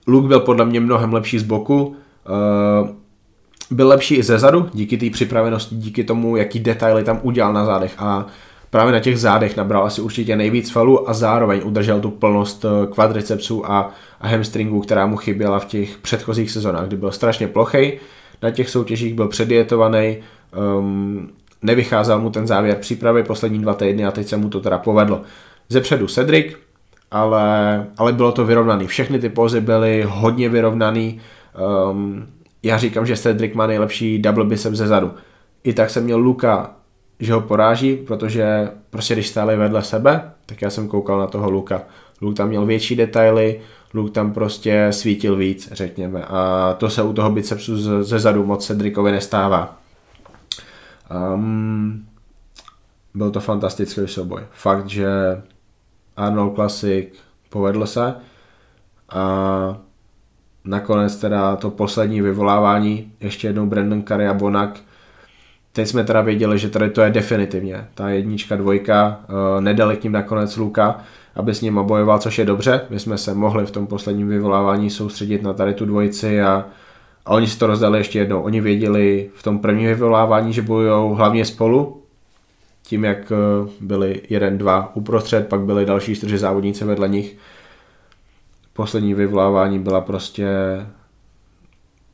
Luke 0.07 0.29
byl 0.29 0.41
podle 0.41 0.65
mě 0.65 0.81
mnohem 0.81 1.13
lepší 1.13 1.39
z 1.39 1.43
boku, 1.43 1.87
uh, 1.87 2.89
byl 3.71 3.89
lepší 3.89 4.15
i 4.15 4.23
ze 4.23 4.39
zadu, 4.39 4.69
díky 4.75 4.97
té 4.97 5.11
připravenosti, 5.11 5.75
díky 5.75 6.05
tomu, 6.05 6.37
jaký 6.37 6.61
detaily 6.61 7.05
tam 7.05 7.21
udělal 7.23 7.53
na 7.53 7.65
zádech 7.65 7.95
a 7.99 8.27
právě 8.71 8.93
na 8.93 9.01
těch 9.01 9.19
zádech 9.19 9.57
nabral 9.57 9.85
asi 9.85 10.01
určitě 10.01 10.37
nejvíc 10.37 10.71
falů 10.71 11.11
a 11.11 11.15
zároveň 11.15 11.61
udržel 11.65 12.01
tu 12.01 12.11
plnost 12.11 12.65
eh, 12.65 12.87
kvadricepsů 12.87 13.71
a, 13.71 13.91
a 14.21 14.29
hamstringů, 14.29 14.81
která 14.81 15.07
mu 15.07 15.17
chyběla 15.17 15.59
v 15.59 15.65
těch 15.65 15.99
předchozích 15.99 16.51
sezónách, 16.51 16.87
kdy 16.87 16.97
byl 16.97 17.13
strašně 17.13 17.49
plochej, 17.49 18.01
na 18.43 18.51
těch 18.51 18.71
soutěžích 18.71 19.15
byl 19.15 19.29
předietovaný, 19.29 20.17
um, 20.79 21.31
nevycházel 21.63 22.21
mu 22.21 22.31
ten 22.31 22.47
závěr 22.47 22.77
přípravy 22.77 23.23
poslední 23.23 23.59
dva 23.59 23.75
týdny 23.75 24.05
a 24.05 24.11
teď 24.11 24.27
se 24.27 24.37
mu 24.37 24.49
to 24.49 24.61
teda 24.61 24.79
povedlo. 24.79 25.23
Zepředu 25.69 26.07
Cedric, 26.07 26.57
ale, 27.11 27.87
ale 27.99 28.13
bylo 28.13 28.33
to 28.33 28.45
vyrovnaný. 28.45 28.87
Všechny 28.87 29.19
ty 29.19 29.29
pózy 29.29 29.61
byly 29.61 30.05
hodně 30.09 30.49
vyrovnaný. 30.49 31.21
Um, 31.91 32.27
já 32.63 32.79
říkám, 32.79 33.07
že 33.07 33.17
Cedric 33.17 33.55
má 33.55 33.67
nejlepší 33.67 34.19
double 34.19 34.45
bicep 34.45 34.75
ze 34.75 34.87
zadu. 34.87 35.15
I 35.65 35.73
tak 35.73 35.91
jsem 35.91 36.05
měl 36.05 36.19
Luka, 36.19 36.77
že 37.21 37.33
ho 37.33 37.41
poráží, 37.41 37.97
protože 37.97 38.71
prostě 38.91 39.15
když 39.15 39.29
stáli 39.29 39.57
vedle 39.57 39.83
sebe, 39.83 40.33
tak 40.47 40.63
já 40.63 40.71
jsem 40.71 40.89
koukal 40.89 41.19
na 41.19 41.27
toho 41.27 41.51
Luka. 41.51 41.83
Luke 42.21 42.37
tam 42.37 42.49
měl 42.49 42.67
větší 42.67 42.97
detaily, 42.97 43.61
Luke 43.95 44.13
tam 44.13 44.33
prostě 44.33 44.89
svítil 44.91 45.37
víc, 45.37 45.69
řekněme. 45.73 46.25
A 46.25 46.75
to 46.79 46.91
se 46.91 47.03
u 47.03 47.13
toho 47.13 47.31
bicepsu 47.31 48.03
ze 48.03 48.19
zadu 48.19 48.47
moc 48.47 48.67
Cedricovi 48.67 49.13
nestává. 49.13 49.79
Um, 51.35 52.07
byl 53.15 53.31
to 53.31 53.41
fantastický 53.41 54.01
souboj. 54.07 54.43
Fakt, 54.53 54.89
že 54.89 55.09
Arnold 56.17 56.55
Classic 56.55 57.09
povedl 57.49 57.87
se 57.87 58.15
a 59.09 59.79
nakonec 60.65 61.17
teda 61.17 61.57
to 61.57 61.71
poslední 61.71 62.21
vyvolávání, 62.21 63.13
ještě 63.21 63.47
jednou 63.49 63.67
Brandon 63.67 64.03
Curry 64.03 64.29
a 64.29 64.35
Bonak, 64.35 64.81
teď 65.73 65.89
jsme 65.89 66.05
teda 66.05 66.21
věděli, 66.21 66.59
že 66.59 66.69
tady 66.69 66.91
to 66.91 67.03
je 67.03 67.11
definitivně, 67.11 67.87
ta 67.95 68.09
jednička, 68.09 68.57
dvojka, 68.57 69.21
uh, 69.29 69.61
nedali 69.61 69.97
k 69.97 70.05
ním 70.05 70.13
nakonec 70.13 70.57
Luka, 70.57 71.01
aby 71.35 71.55
s 71.55 71.61
ním 71.61 71.81
bojoval, 71.83 72.19
což 72.19 72.39
je 72.39 72.45
dobře, 72.45 72.81
my 72.91 72.99
jsme 72.99 73.19
se 73.19 73.35
mohli 73.35 73.67
v 73.67 73.71
tom 73.71 73.87
posledním 73.87 74.29
vyvolávání 74.29 74.91
soustředit 74.91 75.43
na 75.43 75.53
tady 75.53 75.75
tu 75.75 75.85
dvojici 75.85 76.43
a, 76.43 76.65
a 77.27 77.31
oni 77.31 77.47
si 77.47 77.59
to 77.59 77.67
rozdali 77.67 77.99
ještě 77.99 78.19
jednou. 78.19 78.43
Oni 78.43 78.61
věděli 78.61 79.31
v 79.35 79.43
tom 79.43 79.59
prvním 79.59 79.87
vyvolávání, 79.87 80.53
že 80.53 80.63
bojují 80.63 81.17
hlavně 81.17 81.45
spolu, 81.45 82.03
tím 82.83 83.05
jak 83.05 83.33
eh, 83.33 83.71
byli 83.81 84.21
jeden, 84.31 84.59
dva 84.59 84.97
uprostřed, 84.97 85.49
pak 85.49 85.61
byli 85.61 85.87
další 85.87 86.15
čtyři 86.15 86.39
závodníci 86.39 86.85
vedle 86.85 87.09
nich. 87.09 87.37
Poslední 88.73 89.15
vyvolávání 89.15 89.79
byla 89.79 90.01
prostě 90.01 90.47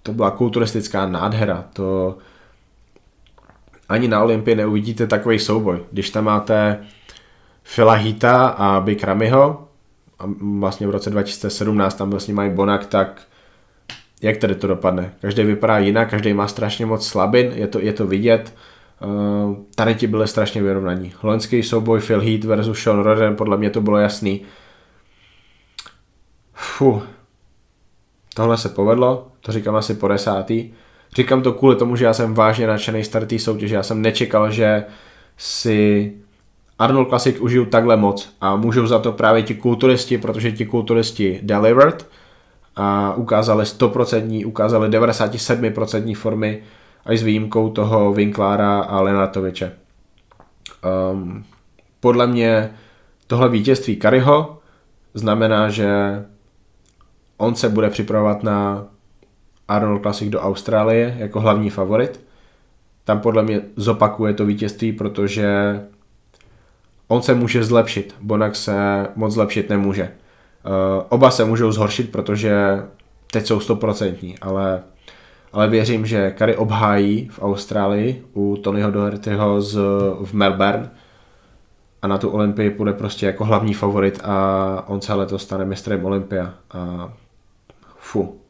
to 0.02 0.12
byla 0.12 0.30
kulturistická 0.30 1.06
nádhera. 1.06 1.64
To 1.72 2.18
ani 3.88 4.08
na 4.08 4.22
Olympii 4.22 4.56
neuvidíte 4.56 5.06
takový 5.06 5.38
souboj. 5.38 5.78
Když 5.92 6.10
tam 6.10 6.24
máte 6.24 6.78
Phila 7.74 7.94
Hita 7.94 8.46
a 8.46 8.80
Big 8.80 9.04
Ramyho, 9.04 9.68
a 10.18 10.24
vlastně 10.58 10.86
v 10.86 10.90
roce 10.90 11.10
2017 11.10 11.94
tam 11.94 12.10
byl 12.10 12.20
s 12.20 12.26
nimi 12.26 12.50
Bonak, 12.50 12.86
tak 12.86 13.22
jak 14.22 14.36
tady 14.36 14.54
to 14.54 14.66
dopadne? 14.66 15.12
Každý 15.20 15.42
vypadá 15.42 15.78
jinak, 15.78 16.10
každý 16.10 16.34
má 16.34 16.48
strašně 16.48 16.86
moc 16.86 17.06
slabin, 17.06 17.52
je 17.54 17.66
to, 17.66 17.80
je 17.80 17.92
to 17.92 18.06
vidět. 18.06 18.54
Uh, 19.04 19.56
tady 19.74 19.94
ti 19.94 20.06
byly 20.06 20.28
strašně 20.28 20.62
vyrovnaní. 20.62 21.12
Loňský 21.22 21.62
souboj 21.62 22.00
Phil 22.00 22.20
Heath 22.20 22.44
versus 22.44 22.82
Sean 22.82 22.98
Roden, 22.98 23.36
podle 23.36 23.56
mě 23.56 23.70
to 23.70 23.80
bylo 23.80 23.98
jasný. 23.98 24.42
Fuh. 26.56 27.02
Tohle 28.34 28.58
se 28.58 28.68
povedlo, 28.68 29.28
to 29.40 29.52
říkám 29.52 29.76
asi 29.76 29.94
po 29.94 30.08
desátý. 30.08 30.70
Říkám 31.16 31.42
to 31.42 31.52
kvůli 31.52 31.76
tomu, 31.76 31.96
že 31.96 32.04
já 32.04 32.12
jsem 32.12 32.34
vážně 32.34 32.66
nadšený 32.66 33.04
start 33.04 33.28
té 33.28 33.38
soutěže. 33.38 33.74
Já 33.74 33.82
jsem 33.82 34.02
nečekal, 34.02 34.50
že 34.50 34.84
si 35.36 36.12
Arnold 36.78 37.08
Classic 37.08 37.36
užiju 37.40 37.64
takhle 37.64 37.96
moc 37.96 38.34
a 38.40 38.56
můžou 38.56 38.86
za 38.86 38.98
to 38.98 39.12
právě 39.12 39.42
ti 39.42 39.54
kulturisti, 39.54 40.18
protože 40.18 40.52
ti 40.52 40.66
kulturisti 40.66 41.40
delivered 41.42 42.06
a 42.76 43.14
ukázali 43.14 43.64
100%, 43.64 44.46
ukázali 44.46 44.88
97% 44.88 46.16
formy 46.16 46.62
až 47.04 47.20
s 47.20 47.22
výjimkou 47.22 47.70
toho 47.70 48.12
Winklára 48.12 48.78
a 48.80 49.00
Lenartoviče. 49.00 49.72
Um, 51.12 51.44
podle 52.00 52.26
mě 52.26 52.70
tohle 53.26 53.48
vítězství 53.48 53.96
Kariho 53.96 54.58
znamená, 55.14 55.70
že 55.70 55.88
on 57.36 57.54
se 57.54 57.68
bude 57.68 57.90
připravovat 57.90 58.42
na 58.42 58.86
Arnold 59.68 60.02
Classic 60.02 60.30
do 60.30 60.40
Austrálie 60.40 61.16
jako 61.18 61.40
hlavní 61.40 61.70
favorit. 61.70 62.20
Tam 63.04 63.20
podle 63.20 63.42
mě 63.42 63.60
zopakuje 63.76 64.34
to 64.34 64.46
vítězství, 64.46 64.92
protože 64.92 65.80
on 67.08 67.22
se 67.22 67.34
může 67.34 67.64
zlepšit, 67.64 68.14
Bonak 68.20 68.56
se 68.56 69.06
moc 69.16 69.32
zlepšit 69.32 69.70
nemůže. 69.70 70.02
Uh, 70.66 71.04
oba 71.08 71.30
se 71.30 71.44
můžou 71.44 71.72
zhoršit, 71.72 72.12
protože 72.12 72.82
teď 73.32 73.46
jsou 73.46 73.60
stoprocentní, 73.60 74.38
ale, 74.38 74.82
ale 75.52 75.68
věřím, 75.68 76.06
že 76.06 76.30
Kary 76.30 76.56
obhájí 76.56 77.28
v 77.28 77.42
Austrálii 77.42 78.24
u 78.34 78.56
Tonyho 78.56 78.90
Dohertyho 78.90 79.60
z, 79.60 79.74
v 80.24 80.32
Melbourne 80.32 80.90
a 82.02 82.06
na 82.06 82.18
tu 82.18 82.28
Olympii 82.28 82.70
půjde 82.70 82.92
prostě 82.92 83.26
jako 83.26 83.44
hlavní 83.44 83.74
favorit 83.74 84.20
a 84.24 84.84
on 84.86 85.00
se 85.00 85.14
letos 85.14 85.42
stane 85.42 85.64
mistrem 85.64 86.04
Olympia. 86.04 86.54
A 86.70 87.12
fu. 88.06 88.40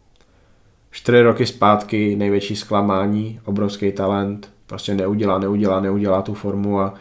Čtyři 0.91 1.23
roky 1.23 1.47
zpátky 1.47 2.17
největší 2.17 2.57
zklamání, 2.57 3.41
obrovský 3.45 3.93
talent, 3.93 4.51
prostě 4.67 4.95
neudělá, 4.95 5.39
neudělá, 5.39 5.81
neudělá 5.81 6.23
tu 6.23 6.35
formu 6.35 6.81
a 6.81 6.95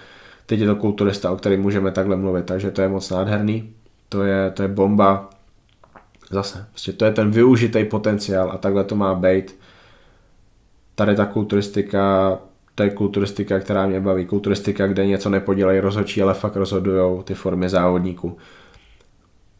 teď 0.45 0.59
je 0.59 0.67
to 0.67 0.75
kulturista, 0.75 1.31
o 1.31 1.35
kterém 1.35 1.61
můžeme 1.61 1.91
takhle 1.91 2.15
mluvit, 2.15 2.45
takže 2.45 2.71
to 2.71 2.81
je 2.81 2.87
moc 2.87 3.09
nádherný, 3.09 3.73
to 4.09 4.23
je, 4.23 4.51
to 4.51 4.61
je 4.61 4.67
bomba, 4.67 5.29
zase, 6.31 6.67
prostě 6.69 6.93
to 6.93 7.05
je 7.05 7.11
ten 7.11 7.31
využitý 7.31 7.83
potenciál 7.83 8.51
a 8.51 8.57
takhle 8.57 8.83
to 8.83 8.95
má 8.95 9.15
být. 9.15 9.55
Tady 10.95 11.15
ta 11.15 11.25
kulturistika, 11.25 12.37
to 12.75 12.83
je 12.83 12.89
kulturistika, 12.89 13.59
která 13.59 13.87
mě 13.87 13.99
baví, 13.99 14.25
kulturistika, 14.25 14.87
kde 14.87 15.05
něco 15.05 15.29
nepodělají 15.29 15.79
rozhodčí, 15.79 16.21
ale 16.21 16.33
fakt 16.33 16.55
rozhodují 16.55 17.23
ty 17.23 17.33
formy 17.33 17.69
závodníků. 17.69 18.37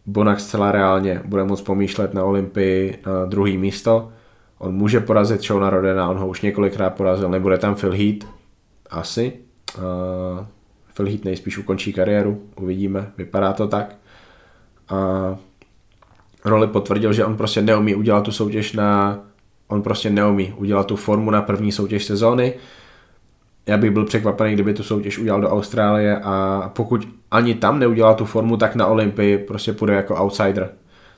Bonak 0.06 0.40
zcela 0.40 0.72
reálně 0.72 1.22
bude 1.26 1.44
moct 1.44 1.62
pomýšlet 1.62 2.14
na 2.14 2.24
Olympii 2.24 3.00
na 3.06 3.26
druhý 3.26 3.58
místo. 3.58 4.10
On 4.58 4.76
může 4.76 5.00
porazit 5.00 5.42
Shona 5.42 5.70
Rodena, 5.70 6.10
on 6.10 6.18
ho 6.18 6.28
už 6.28 6.42
několikrát 6.42 6.90
porazil, 6.90 7.30
nebude 7.30 7.58
tam 7.58 7.76
Phil 7.76 7.92
Heath, 7.92 8.28
asi. 8.90 9.34
Uh, 9.78 10.46
Phil 10.94 11.06
Heath 11.06 11.26
nejspíš 11.26 11.58
ukončí 11.58 11.94
kariéru, 11.94 12.42
uvidíme, 12.62 13.12
vypadá 13.18 13.54
to 13.54 13.68
tak. 13.68 13.96
A 14.90 14.98
roli 16.46 16.68
potvrdil, 16.68 17.14
že 17.14 17.26
on 17.26 17.38
prostě 17.38 17.62
neumí 17.62 17.96
udělat 17.96 18.22
tu 18.24 18.32
soutěž 18.32 18.74
na, 18.74 19.20
on 19.68 19.82
prostě 19.82 20.10
neumí 20.10 20.54
udělat 20.58 20.88
tu 20.88 20.96
formu 20.96 21.32
na 21.32 21.42
první 21.42 21.72
soutěž 21.72 22.06
sezóny. 22.06 22.54
Já 23.68 23.78
bych 23.78 23.92
byl 23.92 24.06
překvapený, 24.06 24.54
kdyby 24.54 24.74
tu 24.74 24.84
soutěž 24.84 25.18
udělal 25.20 25.42
do 25.42 25.50
Austrálie 25.50 26.18
a 26.24 26.72
pokud 26.76 27.08
ani 27.32 27.56
tam 27.56 27.80
neudělá 27.80 28.14
tu 28.14 28.26
formu, 28.26 28.58
tak 28.58 28.76
na 28.76 28.88
Olympii 28.88 29.38
prostě 29.38 29.74
půjde 29.74 29.94
jako 29.94 30.16
outsider. 30.16 30.70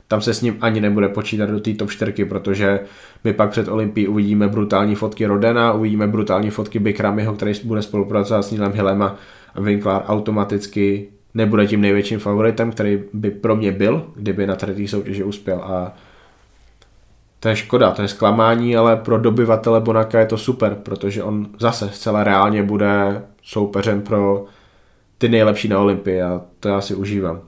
Tam 0.08 0.20
se 0.20 0.34
s 0.34 0.42
ním 0.42 0.56
ani 0.60 0.80
nebude 0.80 1.08
počítat 1.08 1.50
do 1.50 1.60
té 1.60 1.74
top 1.74 1.90
4, 1.90 2.24
protože 2.24 2.80
my 3.24 3.32
pak 3.32 3.50
před 3.50 3.68
Olympií 3.68 4.08
uvidíme 4.08 4.48
brutální 4.48 4.94
fotky 4.94 5.26
Rodena, 5.26 5.72
uvidíme 5.72 6.06
brutální 6.06 6.50
fotky 6.50 6.78
Bikramyho, 6.78 7.34
který 7.34 7.52
bude 7.64 7.82
spolupracovat 7.82 8.42
s 8.42 8.50
Neilem 8.50 8.72
Hillem 8.72 9.02
a 9.02 9.16
Winkler 9.60 10.02
automaticky 10.06 11.08
nebude 11.34 11.66
tím 11.66 11.80
největším 11.80 12.18
favoritem, 12.18 12.70
který 12.70 13.02
by 13.12 13.30
pro 13.30 13.56
mě 13.56 13.72
byl, 13.72 14.06
kdyby 14.16 14.46
na 14.46 14.54
tady 14.54 14.88
soutěži 14.88 15.24
uspěl 15.24 15.60
a 15.64 15.96
to 17.40 17.48
je 17.48 17.56
škoda, 17.56 17.90
to 17.90 18.02
je 18.02 18.08
zklamání, 18.08 18.76
ale 18.76 18.96
pro 18.96 19.18
dobyvatele 19.18 19.80
Bonaka 19.80 20.20
je 20.20 20.26
to 20.26 20.38
super, 20.38 20.74
protože 20.74 21.22
on 21.22 21.46
zase 21.58 21.88
zcela 21.88 22.24
reálně 22.24 22.62
bude 22.62 23.22
soupeřem 23.42 24.02
pro 24.02 24.44
ty 25.18 25.28
nejlepší 25.28 25.68
na 25.68 25.78
Olympii 25.78 26.22
a 26.22 26.40
to 26.60 26.68
já 26.68 26.80
si 26.80 26.94
užívám. 26.94 27.40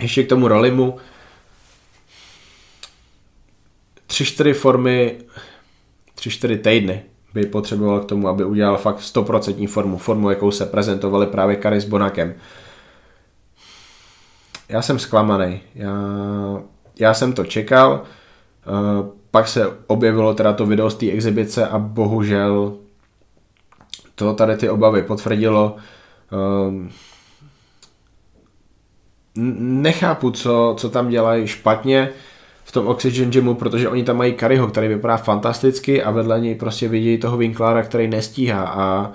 Ještě 0.00 0.22
k 0.22 0.28
tomu 0.28 0.48
Rolimu. 0.48 0.96
Tři, 4.06 4.24
čtyři 4.24 4.52
formy, 4.52 5.18
tři, 6.14 6.30
čtyři 6.30 6.58
týdny 6.58 7.02
by 7.34 7.46
potřeboval 7.46 8.00
k 8.00 8.04
tomu, 8.04 8.28
aby 8.28 8.44
udělal 8.44 8.76
fakt 8.76 8.98
100% 8.98 9.68
formu, 9.68 9.98
formu, 9.98 10.30
jakou 10.30 10.50
se 10.50 10.66
prezentovali 10.66 11.26
právě 11.26 11.56
Kary 11.56 11.80
s 11.80 11.84
Bonakem. 11.84 12.34
Já 14.68 14.82
jsem 14.82 14.98
zklamaný. 14.98 15.60
Já, 15.74 15.94
já 16.98 17.14
jsem 17.14 17.32
to 17.32 17.44
čekal, 17.44 18.02
pak 19.30 19.48
se 19.48 19.72
objevilo 19.86 20.34
teda 20.34 20.52
to 20.52 20.66
video 20.66 20.90
z 20.90 20.94
té 20.94 21.06
exibice 21.06 21.66
a 21.66 21.78
bohužel 21.78 22.76
to 24.14 24.34
tady 24.34 24.56
ty 24.56 24.70
obavy 24.70 25.02
potvrdilo. 25.02 25.76
Uh, 26.32 26.86
nechápu, 29.58 30.30
co, 30.30 30.74
co 30.78 30.90
tam 30.90 31.08
dělají 31.08 31.46
špatně 31.46 32.08
v 32.64 32.72
tom 32.72 32.86
Oxygen 32.86 33.30
Gymu, 33.30 33.54
protože 33.54 33.88
oni 33.88 34.04
tam 34.04 34.16
mají 34.16 34.32
Kariho, 34.32 34.68
který 34.68 34.88
vypadá 34.88 35.16
fantasticky 35.16 36.02
a 36.02 36.10
vedle 36.10 36.40
něj 36.40 36.54
prostě 36.54 36.88
vidí 36.88 37.18
toho 37.18 37.36
Winklára, 37.36 37.82
který 37.82 38.08
nestíhá 38.08 38.66
a, 38.66 39.12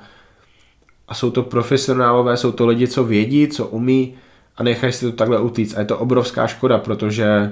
a 1.07 1.13
jsou 1.13 1.31
to 1.31 1.43
profesionálové, 1.43 2.37
jsou 2.37 2.51
to 2.51 2.67
lidi, 2.67 2.87
co 2.87 3.03
vědí, 3.03 3.47
co 3.47 3.67
umí 3.67 4.15
a 4.57 4.63
nechají 4.63 4.93
si 4.93 5.05
to 5.05 5.11
takhle 5.11 5.39
utíct 5.39 5.77
a 5.77 5.79
je 5.79 5.85
to 5.85 5.97
obrovská 5.97 6.47
škoda, 6.47 6.77
protože 6.77 7.51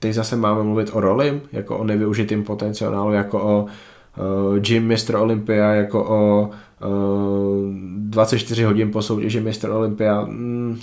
teď 0.00 0.12
zase 0.12 0.36
máme 0.36 0.62
mluvit 0.62 0.90
o 0.92 1.00
roli, 1.00 1.40
jako 1.52 1.78
o 1.78 1.84
nevyužitým 1.84 2.44
potenciálu, 2.44 3.12
jako 3.12 3.42
o 3.42 3.62
uh, 3.62 4.58
Jim 4.66 4.88
Mr. 4.88 5.16
Olympia, 5.16 5.70
jako 5.72 6.04
o 6.04 6.50
uh, 6.86 7.74
24 7.96 8.64
hodin 8.64 8.92
po 8.92 9.02
soutěži 9.02 9.40
Mr. 9.40 9.70
Olympia. 9.70 10.24
Mm, 10.24 10.80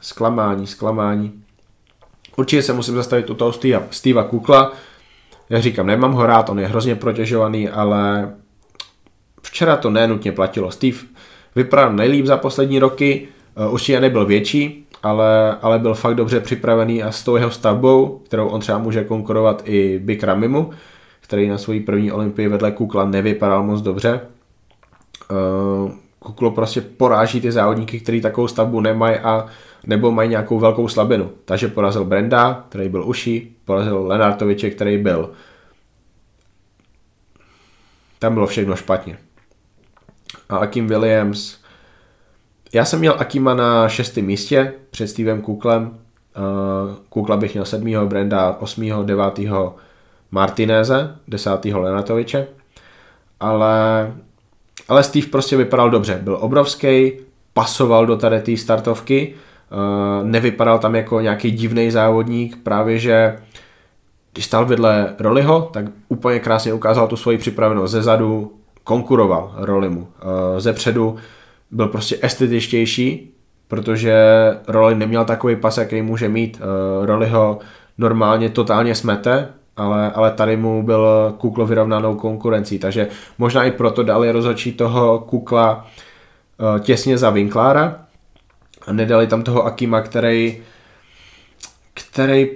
zklamání, 0.00 0.66
zklamání. 0.66 1.42
Určitě 2.36 2.62
se 2.62 2.72
musím 2.72 2.94
zastavit 2.94 3.30
u 3.30 3.34
toho 3.34 3.54
Steva, 3.90 4.24
Kukla. 4.24 4.72
Já 5.50 5.60
říkám, 5.60 5.86
nemám 5.86 6.12
ho 6.12 6.26
rád, 6.26 6.48
on 6.48 6.58
je 6.58 6.66
hrozně 6.66 6.94
protěžovaný, 6.94 7.68
ale 7.68 8.34
včera 9.42 9.76
to 9.76 9.90
nenutně 9.90 10.32
platilo. 10.32 10.70
Steve 10.70 10.98
vypadal 11.56 11.92
nejlíp 11.92 12.26
za 12.26 12.36
poslední 12.36 12.78
roky, 12.78 13.28
uh, 13.54 13.72
určitě 13.72 14.00
nebyl 14.00 14.26
větší, 14.26 14.85
ale, 15.06 15.56
ale 15.62 15.78
byl 15.78 15.94
fakt 15.94 16.14
dobře 16.14 16.40
připravený 16.40 17.02
a 17.02 17.12
s 17.12 17.24
tou 17.24 17.36
jeho 17.36 17.50
stavbou, 17.50 18.22
kterou 18.24 18.48
on 18.48 18.60
třeba 18.60 18.78
může 18.78 19.04
konkurovat 19.04 19.62
i 19.64 19.98
Big 19.98 20.22
Ramimu, 20.22 20.70
který 21.20 21.48
na 21.48 21.58
svojí 21.58 21.80
první 21.80 22.12
olympii 22.12 22.48
vedle 22.48 22.72
Kukla 22.72 23.04
nevypadal 23.04 23.62
moc 23.62 23.80
dobře. 23.80 24.20
Uh, 25.30 25.90
Kuklo 26.18 26.50
prostě 26.50 26.80
poráží 26.80 27.40
ty 27.40 27.52
závodníky, 27.52 28.00
kteří 28.00 28.20
takovou 28.20 28.48
stavbu 28.48 28.80
nemají 28.80 29.16
a 29.16 29.46
nebo 29.86 30.10
mají 30.10 30.30
nějakou 30.30 30.58
velkou 30.58 30.88
slabinu. 30.88 31.30
Takže 31.44 31.68
porazil 31.68 32.04
Brenda, 32.04 32.64
který 32.68 32.88
byl 32.88 33.08
uší, 33.08 33.56
porazil 33.64 34.06
Lenartoviče, 34.06 34.70
který 34.70 34.98
byl. 34.98 35.30
Tam 38.18 38.34
bylo 38.34 38.46
všechno 38.46 38.76
špatně. 38.76 39.18
A 40.48 40.56
Akim 40.56 40.86
Williams, 40.86 41.58
já 42.72 42.84
jsem 42.84 42.98
měl 42.98 43.14
Akima 43.18 43.54
na 43.54 43.88
šestém 43.88 44.24
místě 44.24 44.72
před 44.90 45.08
Stevem 45.08 45.42
Kuklem. 45.42 45.82
Uh, 45.84 46.94
Kukla 47.08 47.36
bych 47.36 47.54
měl 47.54 47.64
sedmýho, 47.64 48.06
Brenda 48.06 48.56
osmýho, 48.60 49.02
devátýho 49.02 49.76
Martineze, 50.30 51.16
desátýho 51.28 51.80
Lenatoviče. 51.80 52.46
Ale, 53.40 54.12
ale 54.88 55.02
Steve 55.02 55.26
prostě 55.26 55.56
vypadal 55.56 55.90
dobře. 55.90 56.20
Byl 56.22 56.38
obrovský, 56.40 57.12
pasoval 57.54 58.06
do 58.06 58.16
tady 58.16 58.40
té 58.40 58.56
startovky, 58.56 59.34
uh, 59.72 60.28
nevypadal 60.28 60.78
tam 60.78 60.94
jako 60.94 61.20
nějaký 61.20 61.50
divný 61.50 61.90
závodník, 61.90 62.56
právě 62.62 62.98
že 62.98 63.36
když 64.32 64.44
stál 64.44 64.66
vedle 64.66 65.14
Roliho, 65.18 65.70
tak 65.72 65.84
úplně 66.08 66.40
krásně 66.40 66.72
ukázal 66.72 67.08
tu 67.08 67.16
svoji 67.16 67.38
připravenost 67.38 67.92
ze 67.92 68.02
zadu, 68.02 68.52
konkuroval 68.84 69.54
Rolimu. 69.56 70.00
Uh, 70.00 70.08
ze 70.58 70.72
předu 70.72 71.16
byl 71.70 71.88
prostě 71.88 72.18
estetičtější, 72.22 73.30
protože 73.68 74.14
Rolly 74.68 74.94
neměl 74.94 75.24
takový 75.24 75.56
pas, 75.56 75.78
jaký 75.78 76.02
může 76.02 76.28
mít. 76.28 76.60
Uh, 77.00 77.06
Rolly 77.06 77.28
ho 77.28 77.58
normálně 77.98 78.50
totálně 78.50 78.94
smete, 78.94 79.48
ale, 79.76 80.10
ale 80.10 80.30
tady 80.30 80.56
mu 80.56 80.82
byl 80.82 81.34
Kuklo 81.38 81.66
vyrovnanou 81.66 82.14
konkurencí, 82.14 82.78
takže 82.78 83.08
možná 83.38 83.64
i 83.64 83.70
proto 83.70 84.02
dali 84.02 84.32
rozhodčí 84.32 84.72
toho 84.72 85.18
Kukla 85.18 85.86
uh, 86.58 86.78
těsně 86.78 87.18
za 87.18 87.30
Winklára 87.30 87.98
a 88.86 88.92
nedali 88.92 89.26
tam 89.26 89.42
toho 89.42 89.64
Akima, 89.64 90.00
který 90.00 90.58
který 91.96 92.50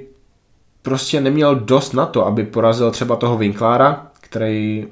prostě 0.82 1.20
neměl 1.20 1.54
dost 1.54 1.92
na 1.92 2.06
to, 2.06 2.26
aby 2.26 2.44
porazil 2.44 2.90
třeba 2.90 3.16
toho 3.16 3.36
Winklára, 3.36 4.06
který 4.20 4.86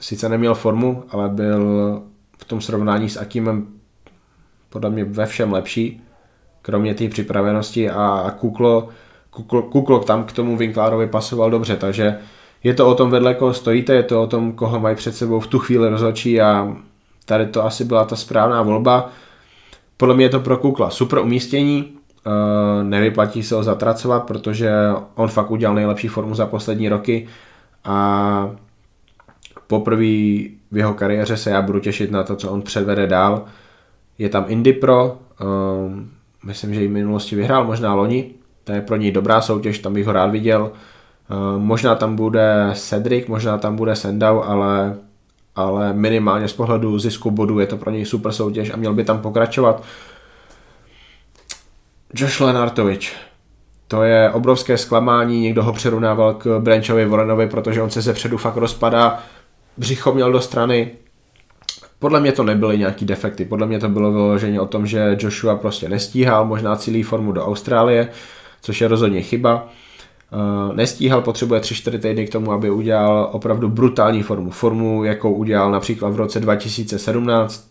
sice 0.00 0.28
neměl 0.28 0.54
formu, 0.54 1.04
ale 1.10 1.28
byl 1.28 1.62
v 2.38 2.44
tom 2.44 2.60
srovnání 2.60 3.08
s 3.08 3.16
Akimem 3.16 3.66
podle 4.70 4.90
mě 4.90 5.04
ve 5.04 5.26
všem 5.26 5.52
lepší, 5.52 6.02
kromě 6.62 6.94
té 6.94 7.08
připravenosti 7.08 7.90
a 7.90 8.34
Kuklo, 8.40 8.88
Kuklo, 9.30 9.62
Kuklo 9.62 9.98
tam 9.98 10.24
k 10.24 10.32
tomu 10.32 10.56
Winklárovi 10.56 11.06
pasoval 11.06 11.50
dobře, 11.50 11.76
takže 11.76 12.18
je 12.64 12.74
to 12.74 12.88
o 12.88 12.94
tom 12.94 13.10
vedle 13.10 13.34
koho 13.34 13.54
stojíte, 13.54 13.94
je 13.94 14.02
to 14.02 14.22
o 14.22 14.26
tom, 14.26 14.52
koho 14.52 14.80
mají 14.80 14.96
před 14.96 15.16
sebou 15.16 15.40
v 15.40 15.46
tu 15.46 15.58
chvíli 15.58 15.88
rozhodčí 15.88 16.40
a 16.40 16.76
tady 17.24 17.46
to 17.46 17.64
asi 17.64 17.84
byla 17.84 18.04
ta 18.04 18.16
správná 18.16 18.62
volba. 18.62 19.10
Podle 19.96 20.14
mě 20.14 20.24
je 20.24 20.28
to 20.28 20.40
pro 20.40 20.56
Kukla 20.56 20.90
super 20.90 21.18
umístění, 21.18 21.92
eh, 22.26 22.84
nevyplatí 22.84 23.42
se 23.42 23.54
ho 23.54 23.62
zatracovat, 23.62 24.26
protože 24.26 24.72
on 25.14 25.28
fakt 25.28 25.50
udělal 25.50 25.74
nejlepší 25.74 26.08
formu 26.08 26.34
za 26.34 26.46
poslední 26.46 26.88
roky 26.88 27.28
a 27.84 28.50
poprvé 29.66 30.38
v 30.74 30.76
jeho 30.76 30.94
kariéře 30.94 31.36
se 31.36 31.50
já 31.50 31.62
budu 31.62 31.80
těšit 31.80 32.10
na 32.10 32.22
to, 32.22 32.36
co 32.36 32.50
on 32.50 32.62
předvede 32.62 33.06
dál. 33.06 33.44
Je 34.18 34.28
tam 34.28 34.44
Indy 34.48 34.72
Pro, 34.72 35.18
um, 35.86 36.10
myslím, 36.44 36.74
že 36.74 36.84
i 36.84 36.88
v 36.88 36.90
minulosti 36.90 37.36
vyhrál, 37.36 37.64
možná 37.64 37.94
loni, 37.94 38.30
to 38.64 38.72
je 38.72 38.80
pro 38.80 38.96
něj 38.96 39.12
dobrá 39.12 39.40
soutěž, 39.40 39.78
tam 39.78 39.94
bych 39.94 40.06
ho 40.06 40.12
rád 40.12 40.26
viděl. 40.26 40.72
Um, 41.30 41.62
možná 41.62 41.94
tam 41.94 42.16
bude 42.16 42.70
Cedric, 42.74 43.26
možná 43.26 43.58
tam 43.58 43.76
bude 43.76 43.96
Sendau, 43.96 44.40
ale, 44.40 44.96
ale 45.56 45.92
minimálně 45.92 46.48
z 46.48 46.52
pohledu 46.52 46.98
zisku 46.98 47.30
bodů 47.30 47.58
je 47.58 47.66
to 47.66 47.76
pro 47.76 47.90
něj 47.90 48.04
super 48.04 48.32
soutěž 48.32 48.70
a 48.70 48.76
měl 48.76 48.94
by 48.94 49.04
tam 49.04 49.18
pokračovat. 49.18 49.82
Josh 52.14 52.40
Lenartovič, 52.40 53.16
to 53.88 54.02
je 54.02 54.30
obrovské 54.30 54.78
zklamání, 54.78 55.40
někdo 55.40 55.62
ho 55.62 55.72
přerovnával 55.72 56.34
k 56.34 56.60
Branchovi 56.60 57.06
Warrenovi, 57.06 57.48
protože 57.48 57.82
on 57.82 57.90
se 57.90 58.02
ze 58.02 58.12
předu 58.12 58.36
fakt 58.36 58.56
rozpadá, 58.56 59.22
břicho 59.76 60.12
měl 60.12 60.32
do 60.32 60.40
strany. 60.40 60.90
Podle 61.98 62.20
mě 62.20 62.32
to 62.32 62.42
nebyly 62.42 62.78
nějaký 62.78 63.04
defekty, 63.04 63.44
podle 63.44 63.66
mě 63.66 63.78
to 63.78 63.88
bylo 63.88 64.12
vyloženě 64.12 64.60
o 64.60 64.66
tom, 64.66 64.86
že 64.86 65.16
Joshua 65.20 65.56
prostě 65.56 65.88
nestíhal, 65.88 66.46
možná 66.46 66.76
cílí 66.76 67.02
formu 67.02 67.32
do 67.32 67.46
Austrálie, 67.46 68.08
což 68.62 68.80
je 68.80 68.88
rozhodně 68.88 69.22
chyba. 69.22 69.68
Uh, 70.32 70.76
nestíhal, 70.76 71.20
potřebuje 71.20 71.60
3-4 71.60 71.98
týdny 71.98 72.26
k 72.26 72.32
tomu, 72.32 72.52
aby 72.52 72.70
udělal 72.70 73.28
opravdu 73.32 73.68
brutální 73.68 74.22
formu. 74.22 74.50
Formu, 74.50 75.04
jakou 75.04 75.32
udělal 75.32 75.70
například 75.70 76.10
v 76.10 76.16
roce 76.16 76.40
2017. 76.40 77.70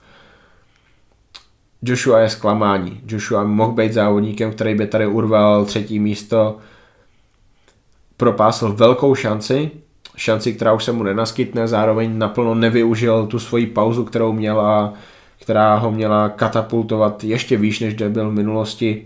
Joshua 1.82 2.20
je 2.20 2.30
zklamání. 2.30 3.02
Joshua 3.08 3.44
mohl 3.44 3.72
být 3.72 3.94
závodníkem, 3.94 4.52
který 4.52 4.76
by 4.76 4.88
tady 4.88 5.08
urval 5.08 5.66
třetí 5.66 6.00
místo. 6.00 6.58
Propásl 8.18 8.74
velkou 8.74 9.16
šanci, 9.16 9.72
šanci, 10.16 10.54
která 10.54 10.74
už 10.74 10.84
se 10.84 10.92
mu 10.92 11.04
nenaskytne, 11.04 11.68
zároveň 11.68 12.18
naplno 12.18 12.56
nevyužil 12.56 13.28
tu 13.28 13.40
svoji 13.40 13.68
pauzu, 13.68 14.06
kterou 14.06 14.34
měla, 14.34 14.94
která 15.40 15.76
ho 15.76 15.92
měla 15.92 16.30
katapultovat 16.30 17.24
ještě 17.24 17.58
výš, 17.58 17.80
než 17.80 17.94
byl 17.94 18.30
v 18.30 18.34
minulosti. 18.34 19.06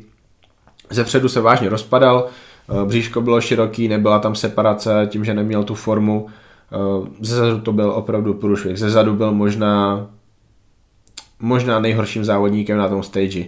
Ze 0.90 1.04
předu 1.04 1.30
se 1.30 1.42
vážně 1.42 1.70
rozpadal, 1.70 2.28
eh, 2.28 2.86
bříško 2.86 3.22
bylo 3.22 3.42
široký, 3.42 3.88
nebyla 3.88 4.20
tam 4.20 4.36
separace 4.36 5.08
tím, 5.10 5.26
že 5.26 5.34
neměl 5.34 5.64
tu 5.64 5.76
formu. 5.76 6.28
Eh, 6.72 7.08
ze 7.20 7.36
zadu 7.36 7.60
to 7.60 7.74
byl 7.74 7.92
opravdu 7.92 8.34
průšvih. 8.34 8.80
Ze 8.80 8.90
zadu 8.90 9.14
byl 9.14 9.32
možná 9.32 10.08
možná 11.40 11.80
nejhorším 11.80 12.26
závodníkem 12.26 12.78
na 12.78 12.90
tom 12.90 13.04
stage 13.04 13.46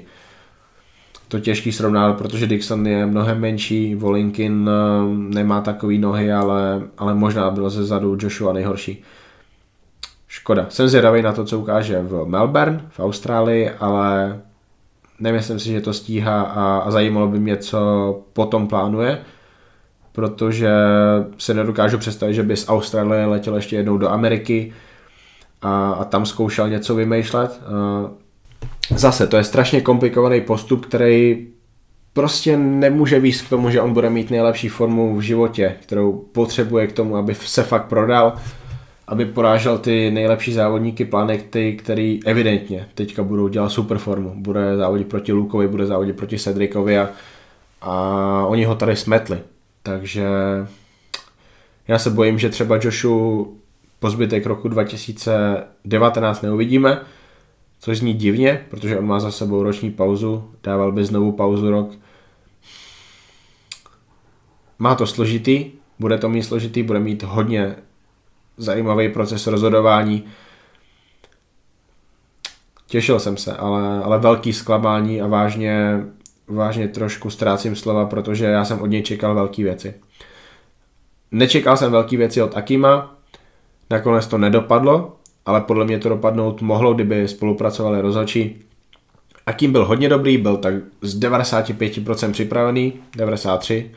to 1.30 1.40
těžký 1.40 1.72
srovnat, 1.72 2.18
protože 2.18 2.48
Dixon 2.48 2.88
je 2.88 3.06
mnohem 3.06 3.40
menší, 3.40 3.96
Volinkin 3.96 4.70
eh, 4.70 5.34
nemá 5.36 5.62
takový 5.62 5.98
nohy, 5.98 6.32
ale, 6.32 6.82
ale 6.98 7.14
možná 7.14 7.50
byl 7.50 7.70
ze 7.70 7.84
zadu 7.84 8.18
Joshua 8.20 8.54
nejhorší. 8.54 9.04
Škoda. 10.28 10.66
Jsem 10.70 10.88
zvědavý 10.88 11.22
na 11.22 11.34
to, 11.34 11.46
co 11.46 11.60
ukáže 11.60 12.02
v 12.02 12.26
Melbourne, 12.26 12.82
v 12.90 13.00
Austrálii, 13.00 13.70
ale 13.80 14.40
nemyslím 15.20 15.60
si, 15.60 15.70
že 15.70 15.82
to 15.82 15.94
stíhá 15.94 16.42
a, 16.42 16.78
a 16.78 16.92
zajímalo 16.92 17.28
by 17.28 17.40
mě, 17.40 17.58
co 17.58 17.80
potom 18.34 18.68
plánuje, 18.68 19.20
protože 20.12 20.70
se 21.38 21.54
nedokážu 21.54 21.98
představit, 21.98 22.34
že 22.34 22.44
by 22.44 22.56
z 22.56 22.70
Austrálie 22.70 23.26
letěl 23.26 23.56
ještě 23.56 23.76
jednou 23.76 23.98
do 23.98 24.10
Ameriky 24.10 24.74
a, 25.62 25.92
a 25.92 26.04
tam 26.04 26.26
zkoušel 26.26 26.70
něco 26.70 26.96
vymýšlet. 26.96 27.62
Zase, 28.96 29.28
to 29.28 29.38
je 29.38 29.44
strašně 29.44 29.82
komplikovaný 29.82 30.42
postup, 30.42 30.86
který 30.86 31.48
prostě 32.14 32.58
nemůže 32.58 33.20
víc 33.20 33.42
k 33.42 33.50
tomu, 33.50 33.70
že 33.70 33.82
on 33.82 33.94
bude 33.94 34.10
mít 34.10 34.32
nejlepší 34.32 34.70
formu 34.70 35.16
v 35.16 35.22
životě, 35.22 35.76
kterou 35.82 36.14
potřebuje 36.14 36.88
k 36.88 36.92
tomu, 36.92 37.18
aby 37.18 37.36
se 37.36 37.64
fakt 37.64 37.86
prodal, 37.86 38.34
aby 39.08 39.26
porážel 39.26 39.78
ty 39.78 40.12
nejlepší 40.12 40.54
závodníky 40.54 41.06
planety, 41.06 41.74
který 41.74 42.20
evidentně 42.26 42.88
teďka 42.96 43.24
budou 43.24 43.48
dělat 43.48 43.70
super 43.70 43.98
formu. 43.98 44.34
Bude 44.36 44.78
závodit 44.78 45.08
proti 45.08 45.32
Lukovi, 45.32 45.68
bude 45.68 45.86
závodit 45.86 46.16
proti 46.16 46.40
Cedricovi 46.40 47.00
a, 47.00 47.10
a 47.82 48.46
oni 48.48 48.64
ho 48.66 48.76
tady 48.76 48.96
smetli. 48.96 49.40
Takže 49.84 50.28
já 51.88 52.00
se 52.00 52.10
bojím, 52.10 52.40
že 52.40 52.50
třeba 52.50 52.80
Joshu 52.82 53.54
po 54.00 54.10
zbytek 54.10 54.46
roku 54.46 54.68
2019 54.68 56.42
neuvidíme, 56.42 57.02
což 57.80 57.98
zní 57.98 58.14
divně, 58.14 58.66
protože 58.70 59.00
on 59.00 59.06
má 59.06 59.20
za 59.20 59.32
sebou 59.32 59.64
roční 59.64 59.92
pauzu, 59.92 60.52
dával 60.64 60.92
by 60.92 61.06
znovu 61.06 61.32
pauzu 61.32 61.72
rok. 61.72 61.92
Má 64.80 64.96
to 64.96 65.08
složitý, 65.08 65.72
bude 66.00 66.18
to 66.18 66.30
mít 66.30 66.44
složitý, 66.44 66.84
bude 66.84 67.00
mít 67.00 67.24
hodně 67.24 67.76
zajímavý 68.58 69.10
proces 69.10 69.48
rozhodování. 69.48 70.24
Těšil 72.88 73.20
jsem 73.20 73.38
se, 73.38 73.56
ale, 73.56 74.04
ale 74.04 74.20
velký 74.20 74.54
zklamání 74.54 75.22
a 75.22 75.28
vážně, 75.28 76.06
vážně 76.48 76.88
trošku 76.88 77.30
ztrácím 77.30 77.76
slova, 77.76 78.06
protože 78.06 78.46
já 78.46 78.66
jsem 78.66 78.82
od 78.82 78.86
něj 78.86 79.04
čekal 79.04 79.36
velké 79.36 79.64
věci. 79.64 79.94
Nečekal 81.32 81.78
jsem 81.78 81.92
velké 81.92 82.18
věci 82.18 82.42
od 82.42 82.58
Akima, 82.58 83.16
nakonec 83.90 84.28
to 84.28 84.38
nedopadlo, 84.38 85.19
ale 85.50 85.62
podle 85.62 85.86
mě 85.86 86.00
to 86.00 86.10
dopadnout 86.10 86.62
mohlo, 86.62 86.94
kdyby 86.94 87.28
spolupracovali 87.28 88.02
rozhodčí. 88.02 88.56
Akim 89.46 89.72
byl 89.72 89.86
hodně 89.86 90.10
dobrý, 90.10 90.38
byl 90.38 90.58
tak 90.58 90.74
z 91.02 91.20
95% 91.20 92.32
připravený, 92.32 92.94
93. 93.16 93.92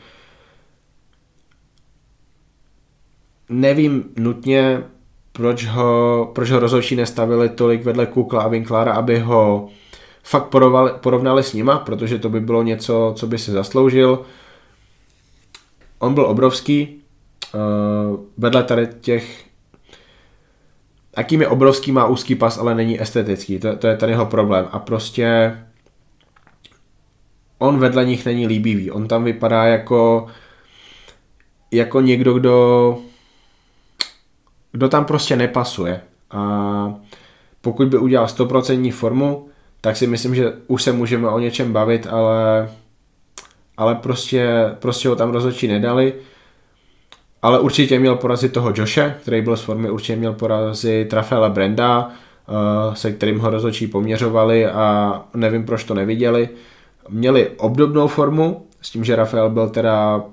Nevím 3.49 4.03
nutně, 4.17 4.83
proč 5.31 5.65
ho, 5.65 6.31
proč 6.35 6.51
ho 6.51 6.59
rozhodčí 6.59 6.95
nestavili 6.95 7.49
tolik 7.49 7.83
vedle 7.83 8.05
Kukla 8.05 8.41
a 8.41 8.47
Winklara, 8.47 8.93
aby 8.93 9.19
ho 9.19 9.69
fakt 10.23 10.45
porovali, 10.45 10.91
porovnali 11.01 11.43
s 11.43 11.53
nima, 11.53 11.77
protože 11.77 12.19
to 12.19 12.29
by 12.29 12.39
bylo 12.39 12.63
něco, 12.63 13.13
co 13.15 13.27
by 13.27 13.37
si 13.37 13.51
zasloužil. 13.51 14.25
On 15.99 16.13
byl 16.13 16.25
obrovský, 16.25 17.01
uh, 17.53 18.19
vedle 18.37 18.63
tady 18.63 18.87
těch 19.01 19.52
Akým 21.15 21.41
je 21.41 21.47
obrovský, 21.47 21.91
má 21.91 22.05
úzký 22.05 22.35
pas, 22.35 22.57
ale 22.57 22.75
není 22.75 23.01
estetický. 23.01 23.59
To, 23.59 23.75
to 23.75 23.87
je 23.87 23.97
ten 23.97 24.09
jeho 24.09 24.25
problém. 24.25 24.67
A 24.71 24.79
prostě 24.79 25.57
on 27.57 27.79
vedle 27.79 28.05
nich 28.05 28.25
není 28.25 28.47
líbivý. 28.47 28.91
On 28.91 29.07
tam 29.07 29.23
vypadá 29.23 29.65
jako 29.65 30.27
jako 31.71 32.01
někdo, 32.01 32.33
kdo 32.33 32.97
kdo 34.71 34.89
tam 34.89 35.05
prostě 35.05 35.35
nepasuje. 35.35 36.01
A 36.31 36.93
pokud 37.61 37.87
by 37.87 37.97
udělal 37.97 38.25
100% 38.25 38.91
formu, 38.91 39.47
tak 39.81 39.97
si 39.97 40.07
myslím, 40.07 40.35
že 40.35 40.53
už 40.67 40.83
se 40.83 40.91
můžeme 40.91 41.29
o 41.29 41.39
něčem 41.39 41.73
bavit, 41.73 42.07
ale, 42.07 42.69
ale 43.77 43.95
prostě, 43.95 44.49
prostě 44.79 45.09
ho 45.09 45.15
tam 45.15 45.31
rozhodčí 45.31 45.67
nedali. 45.67 46.13
Ale 47.43 47.59
určitě 47.59 47.99
měl 47.99 48.15
porazit 48.15 48.53
toho 48.53 48.73
Joshe, 48.75 49.15
který 49.21 49.41
byl 49.41 49.57
z 49.57 49.61
formy, 49.61 49.89
určitě 49.89 50.15
měl 50.15 50.33
porazit 50.33 51.13
Rafaela 51.13 51.49
Brenda, 51.49 52.09
eh, 52.09 52.95
se 52.95 53.11
kterým 53.11 53.39
ho 53.39 53.49
rozhodčí 53.49 53.87
poměřovali 53.87 54.67
a 54.67 55.21
nevím, 55.33 55.65
proč 55.65 55.83
to 55.83 55.93
neviděli. 55.93 56.49
Měli 57.09 57.49
obdobnou 57.57 58.07
formu, 58.07 58.65
s 58.81 58.89
tím, 58.89 59.03
že 59.03 59.15
Rafael 59.15 59.49
byl 59.49 59.69
teda 59.69 60.23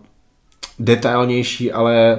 detailnější, 0.79 1.73
ale 1.73 2.19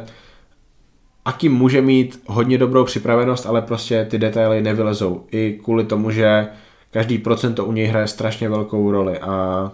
Aký 1.25 1.49
může 1.49 1.82
mít 1.82 2.23
hodně 2.27 2.58
dobrou 2.58 2.84
připravenost, 2.86 3.45
ale 3.45 3.62
prostě 3.62 4.06
ty 4.10 4.17
detaily 4.17 4.62
nevylezou. 4.62 5.25
I 5.32 5.60
kvůli 5.63 5.84
tomu, 5.84 6.12
že 6.12 6.47
každý 6.91 7.17
procento 7.17 7.65
u 7.65 7.71
něj 7.71 7.86
hraje 7.86 8.08
strašně 8.08 8.49
velkou 8.49 8.91
roli 8.91 9.19
a 9.19 9.71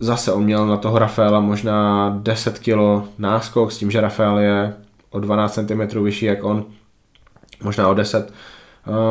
zase 0.00 0.32
on 0.32 0.44
měl 0.44 0.66
na 0.66 0.76
toho 0.76 0.98
Rafaela 0.98 1.40
možná 1.40 2.08
10 2.22 2.58
kg 2.58 3.08
náskok 3.18 3.72
s 3.72 3.78
tím, 3.78 3.90
že 3.90 4.00
Rafael 4.00 4.38
je 4.38 4.74
o 5.10 5.20
12 5.20 5.54
cm 5.54 6.04
vyšší 6.04 6.26
jak 6.26 6.44
on, 6.44 6.64
možná 7.62 7.88
o 7.88 7.94
10. 7.94 8.32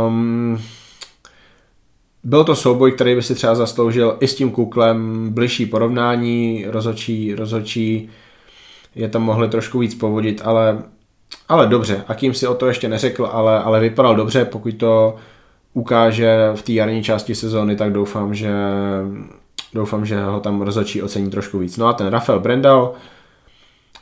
Um, 0.07 0.59
byl 2.23 2.43
to 2.43 2.55
souboj, 2.55 2.91
který 2.91 3.15
by 3.15 3.23
si 3.23 3.35
třeba 3.35 3.55
zasloužil 3.55 4.17
i 4.19 4.27
s 4.27 4.35
tím 4.35 4.51
kuklem 4.51 5.29
bližší 5.33 5.65
porovnání, 5.65 6.65
rozhodčí, 6.67 7.35
rozhodčí 7.35 8.09
je 8.95 9.09
tam 9.09 9.21
mohli 9.21 9.49
trošku 9.49 9.79
víc 9.79 9.95
povodit, 9.95 10.41
ale, 10.45 10.83
ale 11.49 11.67
dobře, 11.67 12.03
Akým 12.07 12.33
si 12.33 12.47
o 12.47 12.55
to 12.55 12.67
ještě 12.67 12.89
neřekl, 12.89 13.29
ale, 13.31 13.63
ale 13.63 13.79
vypadal 13.79 14.15
dobře, 14.15 14.45
pokud 14.45 14.71
to 14.77 15.15
ukáže 15.73 16.51
v 16.55 16.61
té 16.61 16.71
jarní 16.71 17.03
části 17.03 17.35
sezóny, 17.35 17.75
tak 17.75 17.91
doufám, 17.91 18.35
že 18.35 18.51
doufám, 19.77 20.05
že 20.05 20.23
ho 20.23 20.39
tam 20.39 20.61
rozhodčí 20.61 21.01
ocení 21.01 21.29
trošku 21.29 21.59
víc. 21.59 21.77
No 21.77 21.87
a 21.87 21.93
ten 21.93 22.07
Rafael 22.07 22.39
Brendao, 22.39 22.93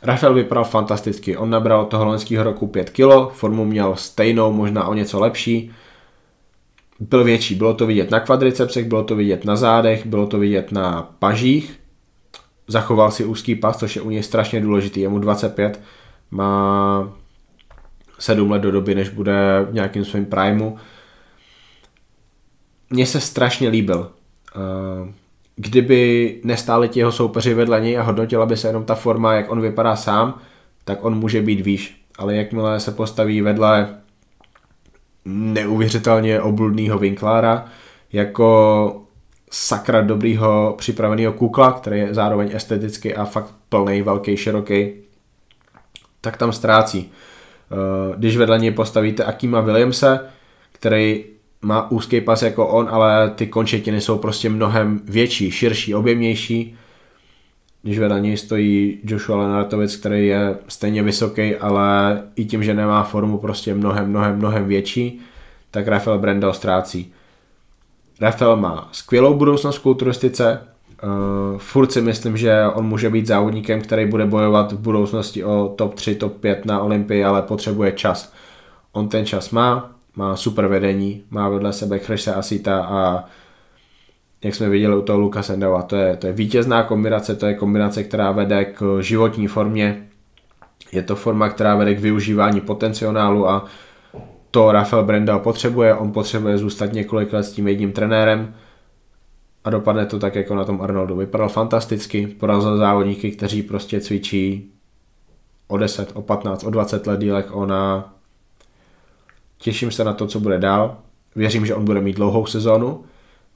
Rafael 0.02 0.34
vypadal 0.34 0.64
fantasticky, 0.64 1.38
on 1.38 1.50
nabral 1.50 1.86
toho 1.86 2.06
loňského 2.06 2.44
roku 2.44 2.68
5 2.68 2.90
kg, 2.90 3.32
formu 3.32 3.66
měl 3.66 3.96
stejnou, 3.96 4.54
možná 4.54 4.88
o 4.88 4.94
něco 4.94 5.20
lepší, 5.20 5.72
byl 7.00 7.24
větší, 7.24 7.56
bylo 7.56 7.74
to 7.74 7.86
vidět 7.86 8.12
na 8.12 8.20
kvadricepsech, 8.20 8.86
bylo 8.86 9.04
to 9.04 9.16
vidět 9.16 9.46
na 9.46 9.56
zádech, 9.56 10.06
bylo 10.06 10.28
to 10.28 10.40
vidět 10.40 10.72
na 10.72 11.02
pažích, 11.20 11.80
zachoval 12.68 13.12
si 13.12 13.26
úzký 13.26 13.56
pas, 13.56 13.78
což 13.78 13.96
je 13.96 14.02
u 14.02 14.10
něj 14.10 14.24
strašně 14.24 14.62
důležitý, 14.62 15.02
je 15.02 15.10
mu 15.10 15.20
25, 15.20 15.82
má 16.32 17.14
7 18.20 18.52
let 18.52 18.60
do 18.60 18.72
doby, 18.72 18.96
než 18.96 19.10
bude 19.10 19.68
v 19.70 19.74
nějakým 19.74 20.06
svým 20.06 20.26
primu. 20.26 20.78
Mně 22.90 23.06
se 23.06 23.22
strašně 23.22 23.70
líbil. 23.70 24.12
Kdyby 25.56 26.40
nestáli 26.44 26.90
ti 26.90 27.00
jeho 27.00 27.12
soupeři 27.12 27.54
vedle 27.54 27.82
něj 27.82 27.98
a 27.98 28.04
hodnotila 28.04 28.46
by 28.46 28.58
se 28.58 28.68
jenom 28.68 28.86
ta 28.86 28.96
forma, 28.96 29.34
jak 29.34 29.52
on 29.52 29.62
vypadá 29.62 29.96
sám, 29.96 30.42
tak 30.84 31.04
on 31.04 31.16
může 31.16 31.42
být 31.42 31.62
výš. 31.62 32.02
Ale 32.18 32.36
jakmile 32.36 32.80
se 32.80 32.92
postaví 32.92 33.42
vedle 33.42 33.98
neuvěřitelně 35.26 36.42
obludného 36.42 37.00
Winklára, 37.00 37.66
jako 38.14 39.02
sakra 39.52 40.02
dobrýho 40.02 40.76
připraveného 40.78 41.34
kukla, 41.34 41.72
který 41.72 42.00
je 42.00 42.14
zároveň 42.14 42.50
esteticky 42.54 43.16
a 43.16 43.26
fakt 43.26 43.54
plný, 43.70 44.02
velký, 44.02 44.38
široký, 44.38 44.94
tak 46.22 46.38
tam 46.38 46.52
ztrácí. 46.52 47.12
Eh, 47.72 48.16
když 48.18 48.38
vedle 48.38 48.60
něj 48.60 48.72
postavíte 48.72 49.24
Akima 49.24 49.62
Williamse, 49.62 50.20
který 50.72 51.26
má 51.66 51.92
úzký 51.92 52.22
pas 52.22 52.42
jako 52.42 52.68
on, 52.68 52.88
ale 52.92 53.30
ty 53.30 53.48
končetiny 53.48 54.02
jsou 54.02 54.18
prostě 54.18 54.50
mnohem 54.50 55.02
větší, 55.06 55.52
širší, 55.52 55.96
objemnější. 55.96 56.76
Když 57.82 58.00
vedle 58.00 58.22
něj 58.22 58.38
stojí 58.38 59.00
Joshua 59.04 59.38
Lenartovic, 59.38 59.96
který 59.96 60.28
je 60.28 60.56
stejně 60.68 61.04
vysoký, 61.04 61.56
ale 61.56 62.22
i 62.36 62.46
tím, 62.46 62.64
že 62.64 62.74
nemá 62.74 63.04
formu 63.04 63.38
prostě 63.38 63.74
mnohem, 63.74 64.10
mnohem, 64.10 64.38
mnohem 64.38 64.66
větší, 64.66 65.20
tak 65.72 65.88
Rafael 65.88 66.20
Brendel 66.20 66.54
ztrácí. 66.54 67.14
Rafael 68.22 68.58
má 68.58 68.90
skvělou 68.92 69.34
budoucnost 69.34 69.78
v 69.78 69.82
kulturistice, 69.82 70.62
uh, 71.04 71.58
furt 71.58 71.92
si 71.92 72.02
myslím, 72.02 72.38
že 72.38 72.66
on 72.74 72.86
může 72.86 73.10
být 73.10 73.28
závodníkem, 73.28 73.82
který 73.82 74.06
bude 74.06 74.26
bojovat 74.26 74.72
v 74.72 74.80
budoucnosti 74.80 75.44
o 75.44 75.74
top 75.78 75.94
3, 75.94 76.16
top 76.16 76.38
5 76.38 76.66
na 76.66 76.80
Olympii, 76.80 77.24
ale 77.24 77.42
potřebuje 77.42 77.92
čas. 77.92 78.34
On 78.92 79.10
ten 79.10 79.26
čas 79.26 79.50
má, 79.50 79.95
má 80.16 80.36
super 80.36 80.68
vedení, 80.68 81.24
má 81.30 81.50
vedle 81.50 81.74
sebe 81.74 82.00
Chrise 82.00 82.34
Asita 82.34 82.84
a 82.84 83.26
jak 84.44 84.56
jsme 84.56 84.70
viděli 84.70 84.96
u 84.96 85.02
toho 85.02 85.20
Luka 85.20 85.44
Sendova, 85.44 85.82
to 85.82 85.96
je, 85.96 86.18
to 86.18 86.28
je 86.28 86.34
vítězná 86.34 86.84
kombinace, 86.84 87.36
to 87.36 87.46
je 87.46 87.54
kombinace, 87.54 88.04
která 88.04 88.32
vede 88.32 88.66
k 88.66 88.98
životní 89.02 89.48
formě, 89.48 90.08
je 90.92 91.04
to 91.04 91.16
forma, 91.16 91.50
která 91.50 91.76
vede 91.76 91.96
k 91.96 92.00
využívání 92.00 92.62
potenciálu 92.62 93.50
a 93.50 93.66
to 94.52 94.72
Rafael 94.72 95.04
Brenda 95.04 95.40
potřebuje, 95.40 95.96
on 95.96 96.12
potřebuje 96.12 96.58
zůstat 96.58 96.94
několik 96.94 97.34
let 97.34 97.44
s 97.44 97.52
tím 97.52 97.68
jedním 97.68 97.92
trenérem 97.92 98.54
a 99.64 99.70
dopadne 99.70 100.06
to 100.06 100.20
tak 100.20 100.36
jako 100.36 100.56
na 100.56 100.66
tom 100.66 100.82
Arnoldu. 100.82 101.16
Vypadal 101.16 101.50
fantasticky, 101.50 102.28
porazil 102.28 102.78
závodníky, 102.78 103.32
kteří 103.32 103.64
prostě 103.64 104.02
cvičí 104.02 104.72
o 105.68 105.78
10, 105.78 106.12
o 106.14 106.22
15, 106.22 106.64
o 106.64 106.70
20 106.70 107.08
let 107.08 107.20
dílek 107.20 107.48
ona. 107.52 108.15
Těším 109.58 109.92
se 109.92 110.04
na 110.04 110.14
to, 110.14 110.28
co 110.28 110.40
bude 110.40 110.60
dál. 110.60 110.98
Věřím, 111.36 111.66
že 111.66 111.76
on 111.76 111.86
bude 111.86 112.02
mít 112.02 112.16
dlouhou 112.16 112.46
sezónu. 112.46 113.04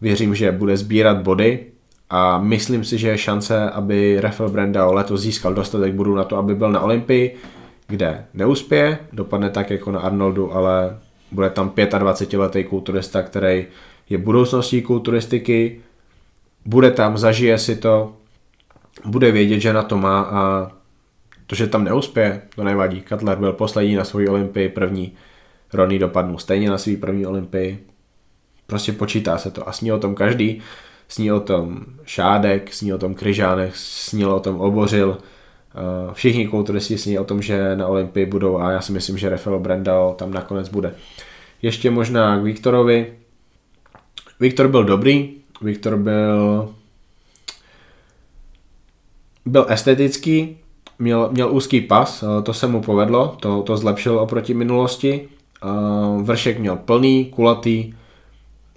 Věřím, 0.02 0.36
že 0.36 0.52
bude 0.52 0.78
sbírat 0.78 1.18
body 1.18 1.66
a 2.10 2.38
myslím 2.38 2.84
si, 2.84 2.98
že 2.98 3.08
je 3.08 3.18
šance, 3.18 3.70
aby 3.70 4.18
Rafael 4.22 4.50
Brenda 4.50 4.86
letos 4.86 5.22
získal 5.22 5.54
dostatek 5.54 5.94
bodů 5.94 6.16
na 6.16 6.24
to, 6.24 6.38
aby 6.38 6.56
byl 6.56 6.72
na 6.72 6.82
Olympii 6.82 7.38
kde 7.90 8.26
neuspěje, 8.34 9.00
dopadne 9.14 9.50
tak 9.50 9.70
jako 9.70 9.92
na 9.92 10.00
Arnoldu, 10.00 10.54
ale 10.54 10.98
bude 11.32 11.50
tam 11.50 11.70
25-letý 11.70 12.64
kulturista, 12.64 13.22
který 13.22 13.66
je 14.10 14.18
budoucností 14.18 14.82
kulturistiky, 14.82 15.82
bude 16.66 16.92
tam, 16.92 17.18
zažije 17.18 17.58
si 17.58 17.76
to, 17.76 18.14
bude 19.06 19.32
vědět, 19.32 19.60
že 19.60 19.74
na 19.74 19.84
to 19.84 19.98
má 19.98 20.22
a 20.22 20.72
to, 21.48 21.56
že 21.56 21.68
tam 21.68 21.84
neuspěje, 21.84 22.42
to 22.56 22.64
nevadí. 22.64 23.04
Cutler 23.10 23.38
byl 23.38 23.54
poslední 23.54 23.96
na 23.96 24.04
svoji 24.04 24.28
olympii, 24.28 24.70
první, 24.70 25.14
Ronny 25.74 26.00
dopadnul 26.00 26.38
stejně 26.38 26.70
na 26.70 26.78
svý 26.78 26.98
první 26.98 27.26
olympii. 27.26 27.88
Prostě 28.68 28.92
počítá 28.92 29.38
se 29.38 29.52
to 29.52 29.70
a 29.70 29.72
sní 29.72 29.92
o 29.92 30.00
tom 30.00 30.16
každý. 30.16 30.62
Sní 31.08 31.32
o 31.32 31.40
tom 31.40 31.86
Šádek, 32.06 32.74
sní 32.74 32.94
o 32.94 32.98
tom 32.98 33.16
Kryžánek, 33.16 33.76
sní 33.76 34.26
o 34.26 34.40
tom 34.40 34.62
Obořil, 34.62 35.18
Eh, 35.76 36.14
všichni 36.14 36.48
kulturisti 36.48 36.98
sní 36.98 37.20
o 37.20 37.24
tom, 37.24 37.42
že 37.42 37.76
na 37.76 37.88
Olympii 37.88 38.26
budou 38.26 38.58
a 38.58 38.72
já 38.72 38.82
si 38.82 38.92
myslím, 38.92 39.18
že 39.18 39.30
Rafael 39.30 39.60
Brandal 39.60 40.14
tam 40.14 40.32
nakonec 40.32 40.70
bude. 40.70 40.96
Ještě 41.62 41.92
možná 41.92 42.40
k 42.40 42.44
Viktorovi. 42.44 43.14
Viktor 44.40 44.68
byl 44.68 44.84
dobrý, 44.84 45.34
Viktor 45.62 45.98
byl 45.98 46.74
byl 49.46 49.66
estetický, 49.70 50.58
měl, 51.00 51.30
měl 51.32 51.52
úzký 51.52 51.82
pas, 51.82 52.24
eh, 52.24 52.42
to 52.42 52.54
se 52.54 52.68
mu 52.68 52.82
povedlo, 52.82 53.38
to, 53.40 53.62
to 53.62 53.78
zlepšil 53.78 54.20
oproti 54.20 54.54
minulosti. 54.54 55.30
Eh, 55.64 56.22
vršek 56.24 56.60
měl 56.60 56.76
plný, 56.76 57.26
kulatý, 57.26 57.94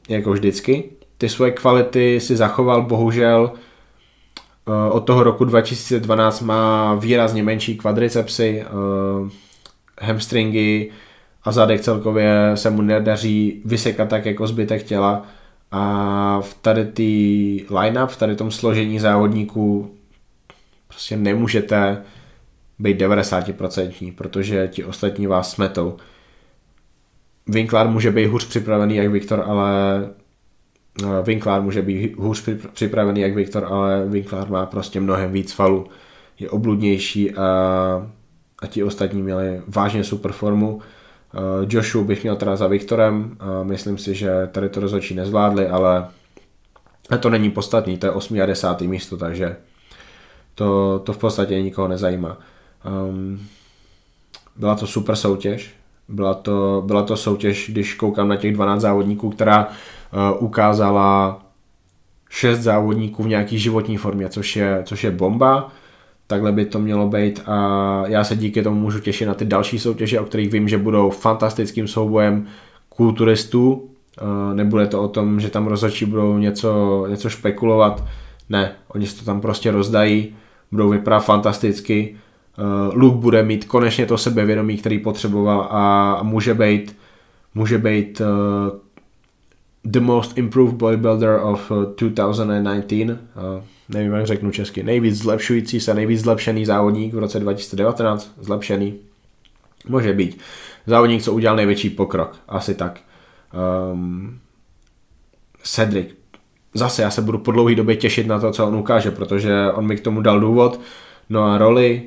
jako 0.09 0.33
vždycky. 0.33 0.85
Ty 1.19 1.29
svoje 1.29 1.51
kvality 1.51 2.21
si 2.21 2.37
zachoval, 2.37 2.83
bohužel 2.83 3.53
eh, 3.55 4.91
od 4.91 5.01
toho 5.01 5.23
roku 5.23 5.45
2012 5.45 6.41
má 6.41 6.95
výrazně 6.95 7.43
menší 7.43 7.77
kvadricepsy, 7.77 8.65
hamstringy 10.01 10.91
a 11.45 11.53
zadek 11.53 11.81
celkově 11.81 12.51
se 12.55 12.71
mu 12.71 12.83
nedaří 12.83 13.63
vysekat 13.65 14.09
tak 14.09 14.27
jako 14.27 14.47
zbytek 14.47 14.83
těla 14.83 15.27
a 15.71 16.41
v 16.41 16.55
tady 16.55 16.85
tý 16.85 17.65
line-up, 17.71 18.11
v 18.11 18.17
tady 18.17 18.37
tom 18.37 18.51
složení 18.51 18.99
závodníků 18.99 19.95
prostě 20.89 21.17
nemůžete 21.17 22.03
být 22.79 23.01
90%, 23.01 24.15
protože 24.15 24.69
ti 24.69 24.85
ostatní 24.85 25.27
vás 25.27 25.51
smetou. 25.51 25.97
Winkler 27.47 27.89
může 27.89 28.11
být 28.11 28.27
hůř 28.27 28.49
připravený 28.49 28.97
jak 28.97 29.11
Viktor, 29.11 29.45
ale 29.47 30.09
eh, 31.03 31.23
Winkler 31.23 31.63
může 31.63 31.83
být 31.83 32.17
hůř 32.17 32.49
připravený 32.73 33.21
jak 33.21 33.35
Viktor, 33.35 33.65
ale 33.71 34.07
Winkler 34.07 34.49
má 34.49 34.67
prostě 34.67 35.01
mnohem 35.01 35.33
víc 35.33 35.53
falu. 35.53 35.87
Je 36.39 36.51
obludnější 36.51 37.35
a, 37.35 37.47
a 38.59 38.67
ti 38.67 38.83
ostatní 38.83 39.23
měli 39.23 39.63
vážně 39.69 40.05
super 40.05 40.33
formu. 40.33 40.81
Eh, 41.35 41.39
Joshu 41.69 42.05
bych 42.05 42.23
měl 42.23 42.37
teda 42.37 42.57
za 42.57 42.67
Viktorem, 42.67 43.37
a 43.41 43.63
myslím 43.63 43.99
si, 43.99 44.15
že 44.15 44.49
tady 44.53 44.69
to 44.69 44.81
rozhodčí 44.81 45.15
nezvládli, 45.15 45.69
ale 45.69 46.09
to 47.21 47.31
není 47.31 47.51
podstatný, 47.51 47.99
to 47.99 48.07
je 48.07 48.13
8. 48.13 48.43
a 48.43 48.47
10. 48.47 48.81
místo, 48.81 49.17
takže 49.17 49.57
to, 50.55 50.99
to 51.05 51.13
v 51.13 51.19
podstatě 51.19 51.63
nikoho 51.63 51.89
nezajímá. 51.89 52.39
Um, 53.09 53.47
byla 54.57 54.75
to 54.75 54.87
super 54.87 55.17
soutěž, 55.17 55.75
byla 56.13 56.35
to, 56.35 56.83
byla 56.87 57.03
to 57.03 57.17
soutěž, 57.17 57.71
když 57.73 57.95
koukám 57.95 58.29
na 58.29 58.37
těch 58.37 58.55
12 58.55 58.81
závodníků, 58.81 59.31
která 59.31 59.67
uh, 59.67 60.45
ukázala 60.45 61.41
6 62.31 62.61
závodníků 62.61 63.23
v 63.23 63.29
nějaký 63.29 63.59
životní 63.59 63.97
formě, 63.97 64.29
což 64.29 64.57
je, 64.57 64.83
což 64.85 65.05
je 65.05 65.11
bomba. 65.11 65.69
Takhle 66.27 66.53
by 66.53 66.65
to 66.65 66.79
mělo 66.79 67.09
být 67.09 67.43
a 67.47 68.03
já 68.07 68.25
se 68.25 68.37
díky 68.37 68.63
tomu 68.63 68.81
můžu 68.81 69.01
těšit 69.01 69.29
na 69.29 69.35
ty 69.35 69.45
další 69.45 69.79
soutěže, 69.79 70.21
o 70.21 70.25
kterých 70.25 70.53
vím, 70.53 70.69
že 70.69 70.79
budou 70.79 71.11
fantastickým 71.11 71.89
soubojem 71.89 72.47
kulturistů. 72.89 73.73
Uh, 73.73 74.55
nebude 74.55 74.87
to 74.87 75.03
o 75.03 75.09
tom, 75.09 75.41
že 75.41 75.51
tam 75.51 75.67
rozhodčí 75.67 76.05
budou 76.05 76.39
něco, 76.39 77.05
něco 77.09 77.31
špekulovat. 77.31 78.05
Ne, 78.49 78.73
oni 78.89 79.07
si 79.07 79.19
to 79.19 79.25
tam 79.25 79.41
prostě 79.41 79.71
rozdají 79.71 80.35
budou 80.73 80.89
vypadat 80.89 81.21
fantasticky. 81.21 82.17
Uh, 82.59 82.95
Luke 82.95 83.19
bude 83.19 83.43
mít 83.43 83.65
konečně 83.65 84.07
to 84.07 84.19
sebevědomí, 84.19 84.79
který 84.79 84.99
potřeboval 84.99 85.69
a 85.71 86.23
může 86.23 86.55
být, 86.55 86.97
může 87.55 87.79
být 87.79 88.21
uh, 88.21 88.79
the 89.85 90.01
most 90.01 90.39
improved 90.39 90.75
bodybuilder 90.75 91.41
of 91.43 91.71
uh, 91.71 91.85
2019. 91.85 92.93
Uh, 92.93 93.09
nevím, 93.89 94.13
jak 94.13 94.27
řeknu 94.27 94.51
česky. 94.51 94.83
Nejvíc 94.83 95.19
zlepšující 95.19 95.81
se, 95.81 95.95
nejvíc 95.95 96.21
zlepšený 96.21 96.67
závodník 96.67 97.15
v 97.15 97.19
roce 97.19 97.41
2019. 97.41 98.35
Zlepšený. 98.41 98.95
Může 99.89 100.13
být. 100.13 100.39
Závodník, 100.87 101.23
co 101.23 101.33
udělal 101.33 101.57
největší 101.57 101.91
pokrok. 101.91 102.37
Asi 102.49 102.75
tak. 102.75 103.01
Um, 103.93 104.39
Cedric 105.63 106.23
zase 106.75 107.03
já 107.03 107.11
se 107.11 107.23
budu 107.23 107.39
po 107.39 107.53
dlouhé 107.53 107.75
době 107.75 107.97
těšit 107.97 108.27
na 108.27 108.41
to, 108.41 108.53
co 108.53 108.67
on 108.67 108.75
ukáže, 108.75 109.11
protože 109.11 109.73
on 109.75 109.87
mi 109.87 109.97
k 109.97 110.01
tomu 110.01 110.21
dal 110.21 110.41
důvod. 110.41 110.81
No 111.31 111.45
a 111.45 111.59
roli 111.59 112.03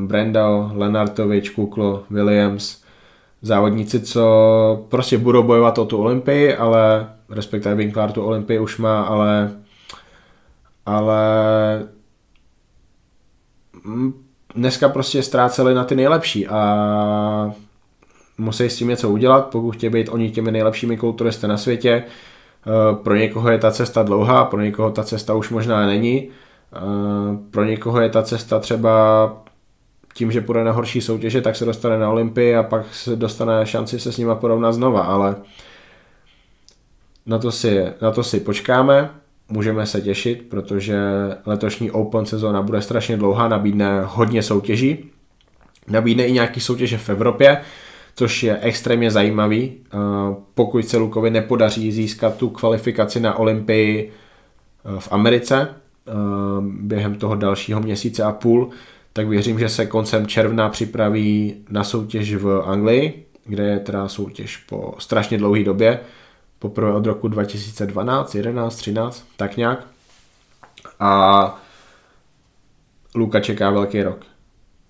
Brendal, 0.00 0.70
Lenartovič, 0.74 1.50
Kuklo, 1.50 2.02
Williams, 2.10 2.82
závodníci, 3.42 4.00
co 4.00 4.86
prostě 4.88 5.18
budou 5.18 5.42
bojovat 5.42 5.78
o 5.78 5.84
tu 5.84 5.98
Olympii, 5.98 6.56
ale 6.56 7.08
respektive 7.28 7.74
Winkler 7.74 8.12
tu 8.12 8.22
Olympii 8.22 8.58
už 8.58 8.78
má, 8.78 9.02
ale 9.02 9.50
ale 10.86 11.22
dneska 14.54 14.88
prostě 14.88 15.22
ztráceli 15.22 15.74
na 15.74 15.84
ty 15.84 15.96
nejlepší 15.96 16.46
a 16.46 17.52
musí 18.38 18.64
s 18.64 18.76
tím 18.76 18.88
něco 18.88 19.10
udělat, 19.10 19.48
pokud 19.50 19.70
chtějí 19.70 19.92
být 19.92 20.08
oni 20.08 20.30
těmi 20.30 20.52
nejlepšími 20.52 20.96
kulturisty 20.96 21.48
na 21.48 21.56
světě, 21.56 22.04
Eh, 22.68 22.94
pro 23.02 23.14
někoho 23.16 23.50
je 23.50 23.58
ta 23.58 23.70
cesta 23.70 24.02
dlouhá, 24.02 24.44
pro 24.44 24.60
někoho 24.60 24.90
ta 24.90 25.04
cesta 25.04 25.34
už 25.34 25.50
možná 25.50 25.86
není. 25.86 26.28
Eh, 26.76 26.78
pro 27.50 27.64
někoho 27.64 28.00
je 28.00 28.08
ta 28.08 28.22
cesta 28.22 28.58
třeba 28.58 29.42
tím, 30.14 30.32
že 30.32 30.40
půjde 30.40 30.64
na 30.64 30.72
horší 30.72 31.00
soutěže, 31.00 31.40
tak 31.40 31.56
se 31.56 31.64
dostane 31.64 31.98
na 31.98 32.10
Olympii 32.10 32.56
a 32.56 32.62
pak 32.62 32.94
se 32.94 33.16
dostane 33.16 33.66
šanci 33.66 34.00
se 34.00 34.12
s 34.12 34.18
nima 34.18 34.34
porovnat 34.34 34.72
znova, 34.72 35.02
ale 35.02 35.36
na 37.26 37.38
to 37.38 37.52
si, 37.52 37.84
na 38.02 38.10
to 38.10 38.22
si 38.22 38.40
počkáme, 38.40 39.10
můžeme 39.48 39.86
se 39.86 40.00
těšit, 40.00 40.46
protože 40.48 40.98
letošní 41.46 41.90
Open 41.90 42.26
sezóna 42.26 42.62
bude 42.62 42.82
strašně 42.82 43.16
dlouhá, 43.16 43.48
nabídne 43.48 44.02
hodně 44.04 44.42
soutěží, 44.42 45.10
nabídne 45.88 46.26
i 46.26 46.32
nějaký 46.32 46.60
soutěže 46.60 46.98
v 46.98 47.08
Evropě, 47.08 47.60
což 48.14 48.42
je 48.42 48.58
extrémně 48.60 49.10
zajímavý. 49.10 49.72
Pokud 50.54 50.88
se 50.88 50.96
Lukovi 50.96 51.30
nepodaří 51.30 51.92
získat 51.92 52.36
tu 52.36 52.48
kvalifikaci 52.48 53.20
na 53.20 53.38
Olympii 53.38 54.08
e, 54.08 55.00
v 55.00 55.12
Americe 55.12 55.60
e, 55.60 55.68
během 56.60 57.14
toho 57.14 57.34
dalšího 57.34 57.80
měsíce 57.80 58.22
a 58.22 58.32
půl, 58.32 58.70
tak 59.18 59.28
věřím, 59.28 59.58
že 59.58 59.68
se 59.68 59.86
koncem 59.86 60.26
června 60.26 60.68
připraví 60.68 61.54
na 61.70 61.84
soutěž 61.84 62.34
v 62.34 62.62
Anglii, 62.66 63.26
kde 63.44 63.66
je 63.66 63.78
teda 63.78 64.08
soutěž 64.08 64.56
po 64.56 64.94
strašně 64.98 65.38
dlouhé 65.38 65.64
době, 65.64 66.00
poprvé 66.58 66.92
od 66.92 67.06
roku 67.06 67.28
2012, 67.28 68.34
11, 68.34 68.76
13, 68.76 69.24
tak 69.36 69.56
nějak. 69.56 69.86
A 71.00 71.60
Luka 73.14 73.40
čeká 73.40 73.70
velký 73.70 74.02
rok 74.02 74.18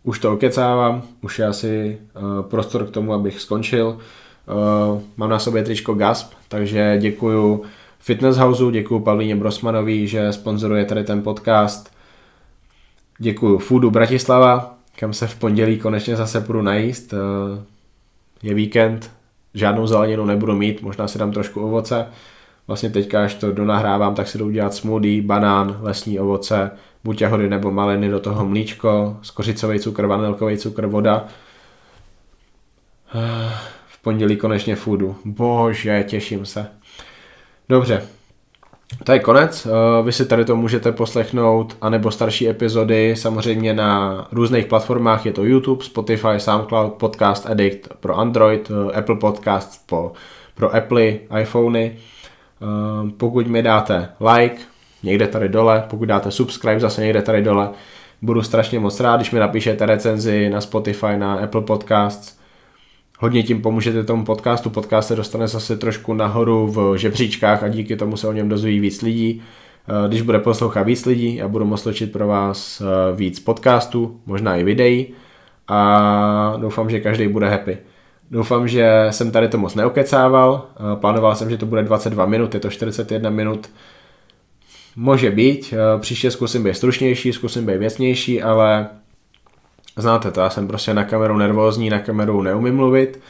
už 0.02 0.18
to 0.18 0.32
okecávám, 0.32 1.02
už 1.22 1.38
je 1.38 1.46
asi 1.46 1.98
uh, 2.16 2.42
prostor 2.42 2.86
k 2.86 2.90
tomu, 2.90 3.12
abych 3.12 3.40
skončil. 3.40 3.86
Uh, 3.88 5.00
mám 5.16 5.30
na 5.30 5.38
sobě 5.38 5.62
tričko 5.62 5.94
Gasp, 5.94 6.32
takže 6.48 6.96
děkuju 7.00 7.62
Fitness 7.98 8.36
Houseu, 8.36 8.70
děkuju 8.70 9.00
Pavlíně 9.00 9.36
Brosmanovi, 9.36 10.06
že 10.06 10.32
sponzoruje 10.32 10.84
tady 10.84 11.04
ten 11.04 11.22
podcast. 11.22 11.97
Děkuju 13.20 13.58
Foodu 13.58 13.90
Bratislava, 13.90 14.74
kam 14.98 15.12
se 15.12 15.26
v 15.26 15.36
pondělí 15.36 15.78
konečně 15.78 16.16
zase 16.16 16.40
půjdu 16.40 16.62
najíst. 16.62 17.12
Uh, 17.12 17.18
je 18.42 18.54
víkend, 18.54 19.10
žádnou 19.54 19.86
zeleninu 19.86 20.24
nebudu 20.24 20.56
mít, 20.56 20.82
možná 20.82 21.08
si 21.08 21.18
dám 21.18 21.32
trošku 21.32 21.60
ovoce. 21.60 22.06
Vlastně 22.66 22.90
teďka, 22.90 23.24
až 23.24 23.34
to 23.34 23.52
donahrávám, 23.52 24.14
tak 24.14 24.28
si 24.28 24.38
jdu 24.38 24.46
udělat 24.46 24.74
smoothie, 24.74 25.22
banán, 25.22 25.78
lesní 25.80 26.20
ovoce, 26.20 26.70
buď 27.04 27.20
jahody 27.20 27.48
nebo 27.48 27.70
maliny, 27.70 28.08
do 28.08 28.20
toho 28.20 28.46
mlíčko, 28.46 29.16
skořicový 29.22 29.80
cukr, 29.80 30.06
vanilkový 30.06 30.58
cukr, 30.58 30.86
voda. 30.86 31.28
V 33.86 34.02
pondělí 34.02 34.36
konečně 34.36 34.76
foodu. 34.76 35.16
Bože, 35.24 36.04
těším 36.08 36.46
se. 36.46 36.66
Dobře, 37.68 38.02
to 39.05 39.12
je 39.12 39.18
konec. 39.18 39.66
Eh, 39.66 40.03
vy 40.03 40.12
si 40.12 40.26
tady 40.26 40.45
to 40.45 40.57
můžete 40.57 40.93
poslechnout, 40.93 41.76
anebo 41.80 42.11
starší 42.11 42.49
epizody 42.49 43.16
samozřejmě 43.16 43.74
na 43.74 44.28
různých 44.32 44.66
platformách. 44.66 45.26
Je 45.26 45.32
to 45.32 45.45
YouTube, 45.45 45.84
Spotify, 45.84 46.34
SoundCloud, 46.36 46.93
Podcast 46.93 47.47
Addict 47.51 47.89
pro 48.01 48.16
Android, 48.18 48.70
eh, 48.70 48.99
Apple 48.99 49.16
Podcast 49.16 49.86
pro, 49.86 50.12
pro 50.55 50.74
Apple, 50.74 51.12
iPhony. 51.41 51.97
Eh, 51.97 53.11
pokud 53.16 53.47
mi 53.47 53.62
dáte 53.62 54.09
like, 54.34 54.57
někde 55.03 55.26
tady 55.26 55.49
dole, 55.49 55.84
pokud 55.91 56.05
dáte 56.05 56.30
subscribe 56.30 56.80
zase 56.80 57.01
někde 57.01 57.22
tady 57.22 57.43
dole, 57.43 57.70
budu 58.22 58.43
strašně 58.43 58.80
moc 58.80 59.01
rád, 59.01 59.16
když 59.16 59.30
mi 59.30 59.41
napíšete 59.41 59.86
recenzi 59.86 60.51
na 60.51 60.61
Spotify, 60.61 61.16
na 61.16 61.34
Apple 61.34 61.62
Podcasts. 61.62 62.38
Hodně 63.20 63.42
tím 63.42 63.62
pomůžete 63.62 64.04
tomu 64.04 64.24
podcastu, 64.24 64.70
podcast 64.70 65.08
se 65.08 65.16
dostane 65.16 65.48
zase 65.48 65.76
trošku 65.76 66.14
nahoru 66.14 66.66
v 66.66 66.96
žebříčkách 66.96 67.62
a 67.62 67.68
díky 67.68 67.96
tomu 67.96 68.16
se 68.16 68.28
o 68.28 68.32
něm 68.32 68.48
dozví 68.48 68.80
víc 68.80 69.02
lidí. 69.02 69.42
Eh, 69.88 70.08
když 70.08 70.22
bude 70.22 70.38
poslouchat 70.38 70.82
víc 70.82 71.06
lidí, 71.06 71.36
já 71.36 71.48
budu 71.48 71.64
moct 71.64 71.82
točit 71.82 72.12
pro 72.12 72.26
vás 72.26 72.80
eh, 72.80 73.16
víc 73.16 73.40
podcastů, 73.40 74.20
možná 74.26 74.56
i 74.56 74.64
videí 74.64 75.06
a 75.68 76.56
doufám, 76.60 76.90
že 76.90 77.00
každý 77.00 77.28
bude 77.28 77.48
happy. 77.48 77.78
Doufám, 78.30 78.68
že 78.68 79.06
jsem 79.10 79.30
tady 79.30 79.48
to 79.48 79.58
moc 79.58 79.74
neokecával, 79.74 80.66
eh, 80.76 80.96
plánoval 80.96 81.34
jsem, 81.34 81.50
že 81.50 81.58
to 81.58 81.66
bude 81.66 81.82
22 81.82 82.26
minut, 82.26 82.54
je 82.54 82.60
to 82.60 82.70
41 82.70 83.30
minut, 83.30 83.70
Může 84.96 85.30
být, 85.30 85.74
příště 86.00 86.30
zkusím 86.30 86.64
být 86.64 86.74
stručnější, 86.74 87.32
zkusím 87.32 87.66
být 87.66 87.76
věcnější, 87.76 88.42
ale 88.42 88.88
znáte 90.03 90.30
to, 90.30 90.40
já 90.40 90.51
jsem 90.51 90.68
prostě 90.68 90.94
na 90.94 91.05
kameru 91.05 91.36
nervózní, 91.36 91.90
na 91.90 91.99
kameru 91.99 92.42
neumím 92.42 92.76
mluvit, 92.76 93.20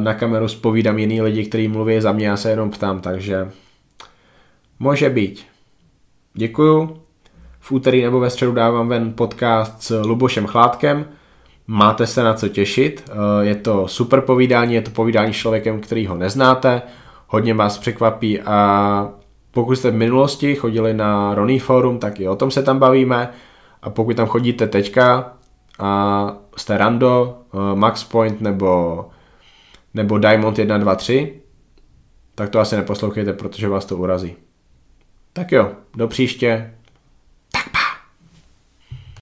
na 0.00 0.14
kameru 0.14 0.48
spovídám 0.48 0.98
jiný 0.98 1.22
lidi, 1.22 1.44
kteří 1.44 1.68
mluví 1.68 2.00
za 2.00 2.12
mě, 2.12 2.26
já 2.26 2.36
se 2.36 2.50
jenom 2.50 2.70
ptám, 2.70 3.00
takže 3.00 3.50
může 4.78 5.10
být. 5.10 5.46
Děkuju. 6.34 6.96
V 7.60 7.72
úterý 7.72 8.02
nebo 8.02 8.20
ve 8.20 8.30
středu 8.30 8.52
dávám 8.52 8.88
ven 8.88 9.12
podcast 9.12 9.82
s 9.82 10.02
Lubošem 10.02 10.46
Chládkem. 10.46 11.04
Máte 11.66 12.06
se 12.06 12.22
na 12.22 12.34
co 12.34 12.48
těšit. 12.48 13.10
Eh, 13.10 13.44
je 13.44 13.54
to 13.54 13.88
super 13.88 14.20
povídání, 14.20 14.74
je 14.74 14.82
to 14.82 14.90
povídání 14.90 15.32
s 15.32 15.36
člověkem, 15.36 15.80
který 15.80 16.06
ho 16.06 16.16
neznáte. 16.16 16.82
Hodně 17.28 17.54
vás 17.54 17.78
překvapí 17.78 18.40
a 18.40 19.08
pokud 19.50 19.76
jste 19.76 19.90
v 19.90 19.94
minulosti 19.94 20.54
chodili 20.54 20.94
na 20.94 21.34
Ronnie 21.34 21.60
Forum, 21.60 21.98
tak 21.98 22.20
i 22.20 22.28
o 22.28 22.36
tom 22.36 22.50
se 22.50 22.62
tam 22.62 22.78
bavíme. 22.78 23.30
A 23.82 23.90
pokud 23.90 24.16
tam 24.16 24.26
chodíte 24.26 24.66
teďka 24.66 25.32
a 25.82 26.36
jste 26.56 26.78
rando, 26.78 27.38
eh, 27.54 27.76
Max 27.76 28.04
Point 28.04 28.40
nebo, 28.40 29.04
nebo 29.94 30.18
Diamond 30.18 30.58
1, 30.58 30.78
2, 30.78 30.94
3, 30.94 31.40
tak 32.34 32.50
to 32.50 32.60
asi 32.60 32.76
neposlouchejte, 32.76 33.32
protože 33.32 33.68
vás 33.68 33.84
to 33.84 33.96
urazí. 33.96 34.36
Tak 35.32 35.52
jo, 35.52 35.72
do 35.96 36.08
příště, 36.08 36.74